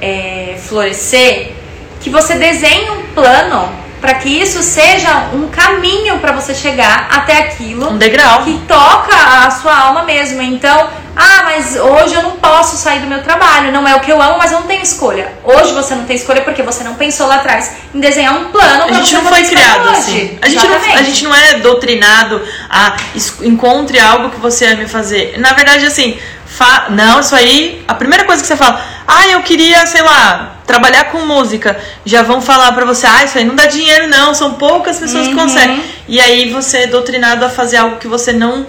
é, 0.00 0.58
florescer, 0.66 1.61
que 2.02 2.10
você 2.10 2.34
desenhe 2.34 2.90
um 2.90 3.02
plano 3.14 3.82
para 4.02 4.14
que 4.14 4.28
isso 4.28 4.60
seja 4.64 5.28
um 5.32 5.46
caminho 5.46 6.18
para 6.18 6.32
você 6.32 6.52
chegar 6.52 7.06
até 7.08 7.38
aquilo 7.38 7.88
um 7.88 7.96
degrau 7.96 8.42
que 8.42 8.58
toca 8.66 9.14
a 9.14 9.48
sua 9.52 9.78
alma 9.78 10.02
mesmo. 10.02 10.42
Então, 10.42 10.88
ah, 11.14 11.42
mas 11.44 11.76
hoje 11.76 12.14
eu 12.14 12.22
não 12.22 12.32
posso 12.32 12.76
sair 12.76 12.98
do 12.98 13.06
meu 13.06 13.22
trabalho, 13.22 13.70
não 13.70 13.86
é 13.86 13.94
o 13.94 14.00
que 14.00 14.10
eu 14.10 14.20
amo, 14.20 14.38
mas 14.38 14.50
eu 14.50 14.58
não 14.58 14.66
tenho 14.66 14.82
escolha. 14.82 15.32
Hoje 15.44 15.72
você 15.72 15.94
não 15.94 16.04
tem 16.04 16.16
escolha 16.16 16.42
porque 16.42 16.64
você 16.64 16.82
não 16.82 16.94
pensou 16.94 17.28
lá 17.28 17.36
atrás 17.36 17.70
em 17.94 18.00
desenhar 18.00 18.34
um 18.34 18.46
plano. 18.46 18.86
A 18.88 18.92
gente 18.92 19.14
não 19.14 19.24
foi 19.24 19.44
criado 19.44 19.88
assim. 19.90 20.36
A 20.42 20.48
gente 20.48 20.66
não, 20.66 20.76
a 20.76 21.02
gente 21.02 21.24
não 21.24 21.34
é 21.34 21.54
doutrinado 21.60 22.42
a 22.68 22.96
encontre 23.42 24.00
algo 24.00 24.30
que 24.30 24.40
você 24.40 24.66
ame 24.66 24.88
fazer. 24.88 25.38
Na 25.38 25.52
verdade, 25.52 25.86
assim, 25.86 26.18
fa... 26.52 26.86
não, 26.90 27.20
isso 27.20 27.34
aí, 27.34 27.82
a 27.88 27.94
primeira 27.94 28.24
coisa 28.24 28.42
que 28.42 28.46
você 28.46 28.56
fala, 28.56 28.80
ah, 29.06 29.26
eu 29.28 29.42
queria, 29.42 29.84
sei 29.86 30.02
lá, 30.02 30.56
trabalhar 30.66 31.04
com 31.04 31.26
música, 31.26 31.78
já 32.04 32.22
vão 32.22 32.40
falar 32.40 32.72
para 32.72 32.84
você, 32.84 33.06
ah, 33.06 33.24
isso 33.24 33.38
aí 33.38 33.44
não 33.44 33.54
dá 33.54 33.66
dinheiro 33.66 34.08
não, 34.08 34.34
são 34.34 34.54
poucas 34.54 34.98
pessoas 34.98 35.26
uhum. 35.26 35.34
que 35.34 35.40
conseguem. 35.40 35.82
E 36.08 36.20
aí 36.20 36.50
você 36.50 36.78
é 36.78 36.86
doutrinado 36.86 37.44
a 37.44 37.50
fazer 37.50 37.78
algo 37.78 37.96
que 37.96 38.08
você 38.08 38.32
não 38.32 38.66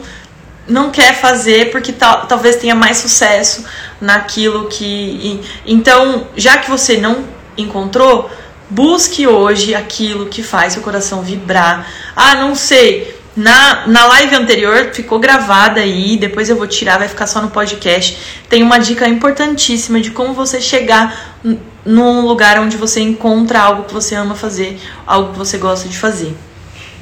não 0.65 0.91
quer 0.91 1.13
fazer 1.13 1.71
porque 1.71 1.91
tal, 1.91 2.25
talvez 2.25 2.55
tenha 2.55 2.73
mais 2.73 2.95
sucesso 2.95 3.65
naquilo 3.99 4.69
que 4.69 5.41
então, 5.65 6.25
já 6.37 6.57
que 6.57 6.69
você 6.69 6.95
não 6.95 7.25
encontrou, 7.57 8.31
busque 8.69 9.27
hoje 9.27 9.75
aquilo 9.75 10.27
que 10.27 10.41
faz 10.41 10.73
seu 10.73 10.81
coração 10.81 11.21
vibrar. 11.21 11.87
Ah, 12.15 12.35
não 12.35 12.55
sei, 12.55 13.15
Na, 13.35 13.87
na 13.87 14.05
live 14.05 14.35
anterior 14.35 14.91
ficou 14.93 15.17
gravada 15.17 15.81
aí, 15.81 16.17
depois 16.17 16.49
eu 16.49 16.55
vou 16.55 16.67
tirar, 16.67 16.99
vai 16.99 17.07
ficar 17.07 17.25
só 17.25 17.41
no 17.41 17.49
podcast. 17.49 18.17
Tem 18.47 18.61
uma 18.61 18.77
dica 18.77 19.07
importantíssima 19.07 19.99
de 19.99 20.11
como 20.11 20.33
você 20.33 20.61
chegar 20.61 21.35
num 21.83 22.21
lugar 22.21 22.59
onde 22.59 22.77
você 22.77 23.01
encontra 23.01 23.59
algo 23.59 23.83
que 23.83 23.93
você 23.93 24.13
ama 24.13 24.35
fazer, 24.35 24.79
algo 25.07 25.31
que 25.31 25.37
você 25.39 25.57
gosta 25.57 25.89
de 25.89 25.97
fazer. 25.97 26.35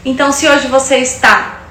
Então, 0.05 0.31
se 0.31 0.47
hoje 0.47 0.67
você 0.67 0.97
está 0.97 1.61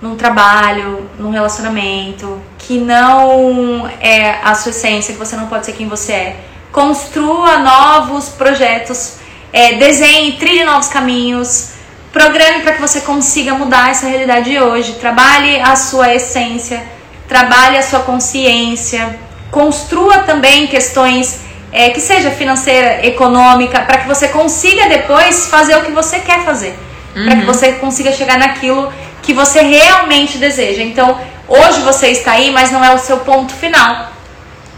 num 0.00 0.14
trabalho, 0.14 1.08
num 1.18 1.30
relacionamento 1.30 2.40
que 2.58 2.78
não 2.78 3.88
é 4.00 4.40
a 4.42 4.54
sua 4.54 4.70
essência, 4.70 5.14
que 5.14 5.18
você 5.18 5.36
não 5.36 5.46
pode 5.46 5.64
ser 5.64 5.72
quem 5.72 5.88
você 5.88 6.12
é, 6.12 6.40
construa 6.70 7.58
novos 7.58 8.28
projetos, 8.28 9.16
é, 9.52 9.74
desenhe, 9.74 10.32
trilhe 10.32 10.64
novos 10.64 10.88
caminhos, 10.88 11.71
programe 12.12 12.62
para 12.62 12.74
que 12.74 12.80
você 12.80 13.00
consiga 13.00 13.54
mudar 13.54 13.90
essa 13.90 14.06
realidade 14.06 14.50
de 14.50 14.60
hoje, 14.60 14.92
trabalhe 14.94 15.60
a 15.60 15.74
sua 15.74 16.14
essência, 16.14 16.82
trabalhe 17.26 17.78
a 17.78 17.82
sua 17.82 18.00
consciência, 18.00 19.18
construa 19.50 20.18
também 20.18 20.66
questões 20.66 21.40
é, 21.72 21.88
que 21.88 22.00
seja 22.00 22.30
financeira, 22.30 23.06
econômica, 23.06 23.80
para 23.80 23.98
que 23.98 24.06
você 24.06 24.28
consiga 24.28 24.88
depois 24.88 25.46
fazer 25.46 25.74
o 25.76 25.82
que 25.82 25.90
você 25.90 26.20
quer 26.20 26.44
fazer, 26.44 26.78
uhum. 27.16 27.24
para 27.24 27.36
que 27.36 27.46
você 27.46 27.72
consiga 27.72 28.12
chegar 28.12 28.38
naquilo 28.38 28.92
que 29.22 29.32
você 29.32 29.62
realmente 29.62 30.36
deseja. 30.36 30.82
Então, 30.82 31.18
hoje 31.48 31.80
você 31.80 32.08
está 32.08 32.32
aí, 32.32 32.50
mas 32.50 32.70
não 32.70 32.84
é 32.84 32.92
o 32.92 32.98
seu 32.98 33.18
ponto 33.20 33.54
final. 33.54 34.12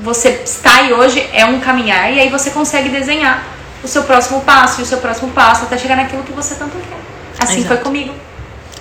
Você 0.01 0.43
está 0.45 0.77
aí 0.77 0.93
hoje 0.93 1.25
é 1.33 1.45
um 1.45 1.59
caminhar 1.61 2.13
e 2.13 2.21
aí 2.21 2.29
você 2.29 2.51
consegue 2.51 2.89
desenhar 2.89 3.43
o 3.83 3.89
seu 3.89 4.05
próximo 4.05 4.41
passo 4.43 4.81
e 4.81 4.83
o 4.83 4.87
seu 4.87 4.99
próximo 4.99 5.31
passo 5.33 5.65
até 5.65 5.79
chegar 5.79 5.97
naquilo 5.97 6.23
que 6.23 6.33
você 6.33 6.55
tanto 6.55 6.77
quer. 6.79 7.04
Assim 7.39 7.61
Exato. 7.61 7.75
foi 7.75 7.77
comigo. 7.79 8.15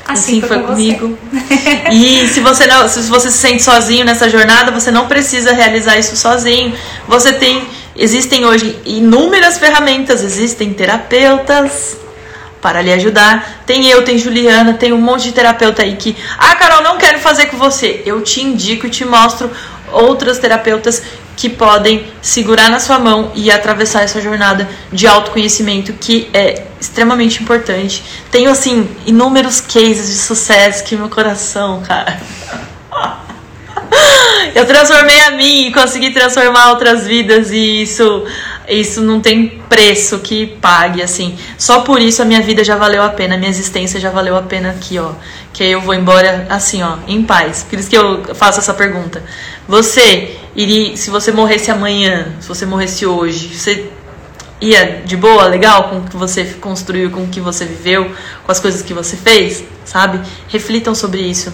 Assim, 0.06 0.40
assim 0.40 0.42
foi, 0.42 0.58
foi 0.58 0.68
comigo. 0.68 1.18
e 1.92 2.28
se 2.32 2.40
você 2.42 2.68
não, 2.68 2.88
se 2.88 3.02
você 3.02 3.32
se 3.32 3.38
sente 3.38 3.64
sozinho 3.64 4.06
nessa 4.06 4.30
jornada, 4.30 4.72
você 4.72 4.92
não 4.92 5.08
precisa 5.08 5.54
realizar 5.54 5.98
isso 5.98 6.16
sozinho. 6.16 6.74
Você 7.08 7.34
tem, 7.34 7.66
existem 7.96 8.46
hoje 8.46 8.78
inúmeras 8.86 9.58
ferramentas, 9.58 10.22
existem 10.22 10.74
terapeutas, 10.74 11.98
para 12.64 12.82
lhe 12.82 12.94
ajudar. 12.94 13.64
Tem 13.66 13.86
eu, 13.88 14.04
tem 14.04 14.18
Juliana, 14.18 14.74
tem 14.74 14.94
um 14.94 15.02
monte 15.02 15.24
de 15.24 15.34
terapeuta 15.34 15.84
aí 15.84 15.98
que, 15.98 16.16
ah, 16.40 16.56
Carol, 16.56 16.82
não 16.82 16.98
quero 16.98 17.20
fazer 17.20 17.48
com 17.48 17.58
você. 17.58 18.02
Eu 18.06 18.22
te 18.22 18.42
indico 18.42 18.88
e 18.88 18.90
te 18.90 19.04
mostro 19.04 19.52
outras 19.92 20.40
terapeutas 20.40 21.04
que 21.36 21.50
podem 21.50 22.06
segurar 22.22 22.70
na 22.70 22.80
sua 22.80 23.00
mão 23.00 23.32
e 23.36 23.52
atravessar 23.52 24.04
essa 24.04 24.22
jornada 24.22 24.70
de 24.92 25.08
autoconhecimento 25.08 25.94
que 25.94 26.30
é 26.34 26.64
extremamente 26.80 27.42
importante. 27.42 28.04
Tenho 28.32 28.52
assim 28.52 28.88
inúmeros 29.06 29.60
cases 29.62 30.08
de 30.08 30.16
sucesso 30.16 30.84
que 30.84 30.96
meu 30.96 31.10
coração, 31.10 31.82
cara. 31.82 32.20
Eu 34.56 34.66
transformei 34.68 35.20
a 35.22 35.32
mim 35.32 35.68
e 35.68 35.74
consegui 35.74 36.12
transformar 36.12 36.70
outras 36.72 37.08
vidas 37.08 37.52
e 37.52 37.82
isso 37.82 38.26
isso 38.68 39.02
não 39.02 39.20
tem 39.20 39.62
preço 39.68 40.20
que 40.20 40.46
pague, 40.46 41.02
assim. 41.02 41.38
Só 41.58 41.82
por 41.82 42.02
isso 42.02 42.22
a 42.22 42.26
minha 42.26 42.42
vida 42.42 42.64
já 42.64 42.76
valeu 42.76 43.04
a 43.04 43.10
pena, 43.10 43.36
a 43.36 43.38
minha 43.38 43.50
existência 43.50 44.00
já 44.00 44.10
valeu 44.10 44.38
a 44.38 44.42
pena 44.42 44.70
aqui, 44.70 44.98
ó. 44.98 45.12
Que 45.52 45.66
eu 45.66 45.82
vou 45.82 45.94
embora 45.94 46.48
assim, 46.50 46.82
ó, 46.82 46.98
em 47.08 47.24
paz. 47.24 47.66
Por 47.70 47.78
isso 47.78 47.90
que 47.90 47.98
eu 47.98 48.24
faço 48.36 48.60
essa 48.60 48.74
pergunta. 48.74 49.24
Você 49.68 50.38
iria, 50.56 50.96
se 50.98 51.10
você 51.10 51.32
morresse 51.32 51.72
amanhã, 51.72 52.34
se 52.40 52.48
você 52.48 52.66
morresse 52.66 53.06
hoje, 53.06 53.58
você 53.58 53.90
ia 54.62 55.02
de 55.04 55.18
boa, 55.18 55.46
legal 55.46 55.90
com 55.90 55.98
o 55.98 56.04
que 56.04 56.16
você 56.16 56.46
construiu, 56.62 57.12
com 57.12 57.24
o 57.24 57.28
que 57.28 57.42
você 57.42 57.66
viveu, 57.66 58.12
com 58.46 58.52
as 58.52 58.60
coisas 58.60 58.82
que 58.82 58.94
você 58.94 59.18
fez, 59.18 59.64
sabe? 59.84 60.22
Reflitam 60.48 60.96
sobre 60.96 61.22
isso. 61.22 61.54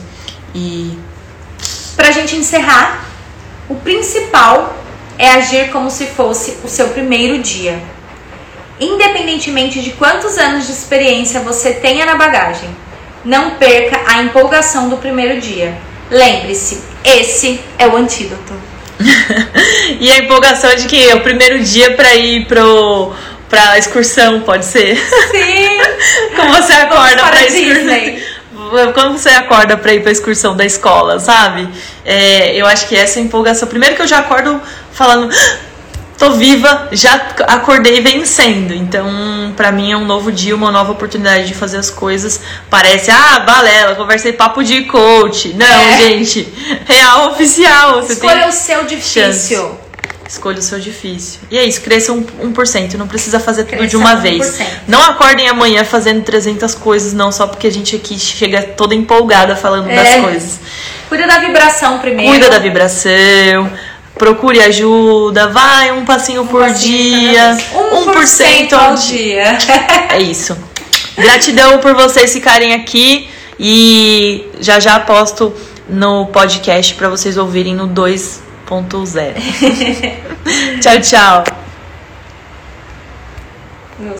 E 0.53 0.97
pra 1.95 2.11
gente 2.11 2.35
encerrar, 2.35 3.05
o 3.67 3.75
principal 3.75 4.77
é 5.17 5.29
agir 5.31 5.71
como 5.71 5.89
se 5.89 6.05
fosse 6.07 6.57
o 6.63 6.67
seu 6.67 6.89
primeiro 6.89 7.39
dia. 7.39 7.81
Independentemente 8.79 9.81
de 9.81 9.91
quantos 9.91 10.37
anos 10.37 10.67
de 10.67 10.71
experiência 10.71 11.41
você 11.41 11.73
tenha 11.73 12.05
na 12.05 12.15
bagagem, 12.15 12.69
não 13.25 13.51
perca 13.51 13.99
a 14.07 14.23
empolgação 14.23 14.87
do 14.87 14.97
primeiro 14.97 15.41
dia. 15.41 15.77
Lembre-se, 16.09 16.81
esse 17.03 17.59
é 17.77 17.87
o 17.87 17.97
antídoto. 17.97 18.68
e 19.99 20.11
a 20.11 20.17
empolgação 20.17 20.73
de 20.75 20.87
que 20.87 21.09
é 21.09 21.15
o 21.15 21.21
primeiro 21.21 21.59
dia 21.59 21.91
para 21.95 22.15
ir 22.15 22.45
pro 22.45 23.13
pra 23.49 23.79
excursão, 23.79 24.41
pode 24.41 24.65
ser? 24.65 24.95
Sim! 24.95 25.79
Como 26.35 26.53
você 26.53 26.73
acorda 26.73 27.23
para 27.23 27.43
excursão? 27.43 28.29
quando 28.93 29.13
você 29.17 29.29
acorda 29.29 29.75
para 29.75 29.93
ir 29.93 30.01
para 30.01 30.11
excursão 30.11 30.55
da 30.55 30.65
escola, 30.65 31.19
sabe? 31.19 31.67
É, 32.05 32.55
eu 32.55 32.65
acho 32.67 32.87
que 32.87 32.95
essa 32.95 33.19
é 33.19 33.23
empolgação. 33.23 33.67
Primeiro 33.67 33.95
que 33.95 34.01
eu 34.01 34.07
já 34.07 34.19
acordo 34.19 34.61
falando, 34.91 35.29
ah, 35.33 35.57
tô 36.19 36.31
viva, 36.31 36.89
já 36.91 37.15
acordei 37.47 38.01
vencendo. 38.01 38.73
Então, 38.73 39.53
para 39.55 39.71
mim 39.71 39.91
é 39.91 39.97
um 39.97 40.05
novo 40.05 40.31
dia, 40.31 40.53
uma 40.53 40.69
nova 40.69 40.91
oportunidade 40.91 41.47
de 41.47 41.53
fazer 41.53 41.77
as 41.77 41.89
coisas. 41.89 42.41
Parece, 42.69 43.09
ah, 43.09 43.39
balela, 43.39 43.95
conversei 43.95 44.33
papo 44.33 44.61
de 44.61 44.83
coach. 44.83 45.53
Não, 45.53 45.65
é. 45.65 45.97
gente, 45.97 46.53
real 46.85 47.31
oficial. 47.31 48.01
Você 48.01 48.13
Escolha 48.13 48.47
o 48.47 48.51
seu 48.51 48.83
difícil. 48.83 49.23
Chance. 49.23 49.79
Escolha 50.27 50.59
o 50.59 50.61
seu 50.61 50.79
difícil. 50.79 51.39
E 51.49 51.57
é 51.57 51.63
isso, 51.63 51.81
cresça 51.81 52.11
1%. 52.11 52.25
1% 52.53 52.93
não 52.95 53.07
precisa 53.07 53.39
fazer 53.39 53.63
tudo 53.63 53.77
cresça 53.77 53.87
de 53.87 53.97
uma 53.97 54.15
1%. 54.15 54.21
vez. 54.21 54.59
Não 54.87 55.01
acordem 55.01 55.47
amanhã 55.47 55.83
fazendo 55.83 56.21
300 56.21 56.75
coisas, 56.75 57.13
não, 57.13 57.31
só 57.31 57.47
porque 57.47 57.65
a 57.65 57.71
gente 57.71 57.95
aqui 57.95 58.19
chega 58.19 58.61
toda 58.61 58.93
empolgada 58.93 59.55
falando 59.55 59.89
é. 59.89 59.95
das 59.95 60.23
coisas. 60.23 60.59
Cuida 61.07 61.25
da 61.25 61.39
vibração 61.39 61.97
primeiro. 61.97 62.31
Cuida 62.31 62.49
da 62.51 62.59
vibração. 62.59 63.71
Procure 64.19 64.59
ajuda, 64.59 65.47
vai 65.47 65.91
um 65.91 66.05
passinho 66.05 66.43
um 66.43 66.47
por 66.47 66.61
passinho 66.61 66.79
dia, 66.91 67.57
1%, 67.73 68.73
1 68.73 68.79
ao 68.79 68.95
dia. 68.95 69.57
é 70.11 70.21
isso. 70.21 70.55
Gratidão 71.17 71.79
por 71.79 71.95
vocês 71.95 72.31
ficarem 72.31 72.73
aqui 72.73 73.27
e 73.59 74.45
já 74.59 74.79
já 74.79 74.99
posto 74.99 75.51
no 75.89 76.27
podcast 76.27 76.93
para 76.93 77.09
vocês 77.09 77.35
ouvirem 77.35 77.73
no 77.73 77.87
2 77.87 78.49
2.0. 78.69 79.33
tchau, 80.79 81.01
tchau. 81.01 81.58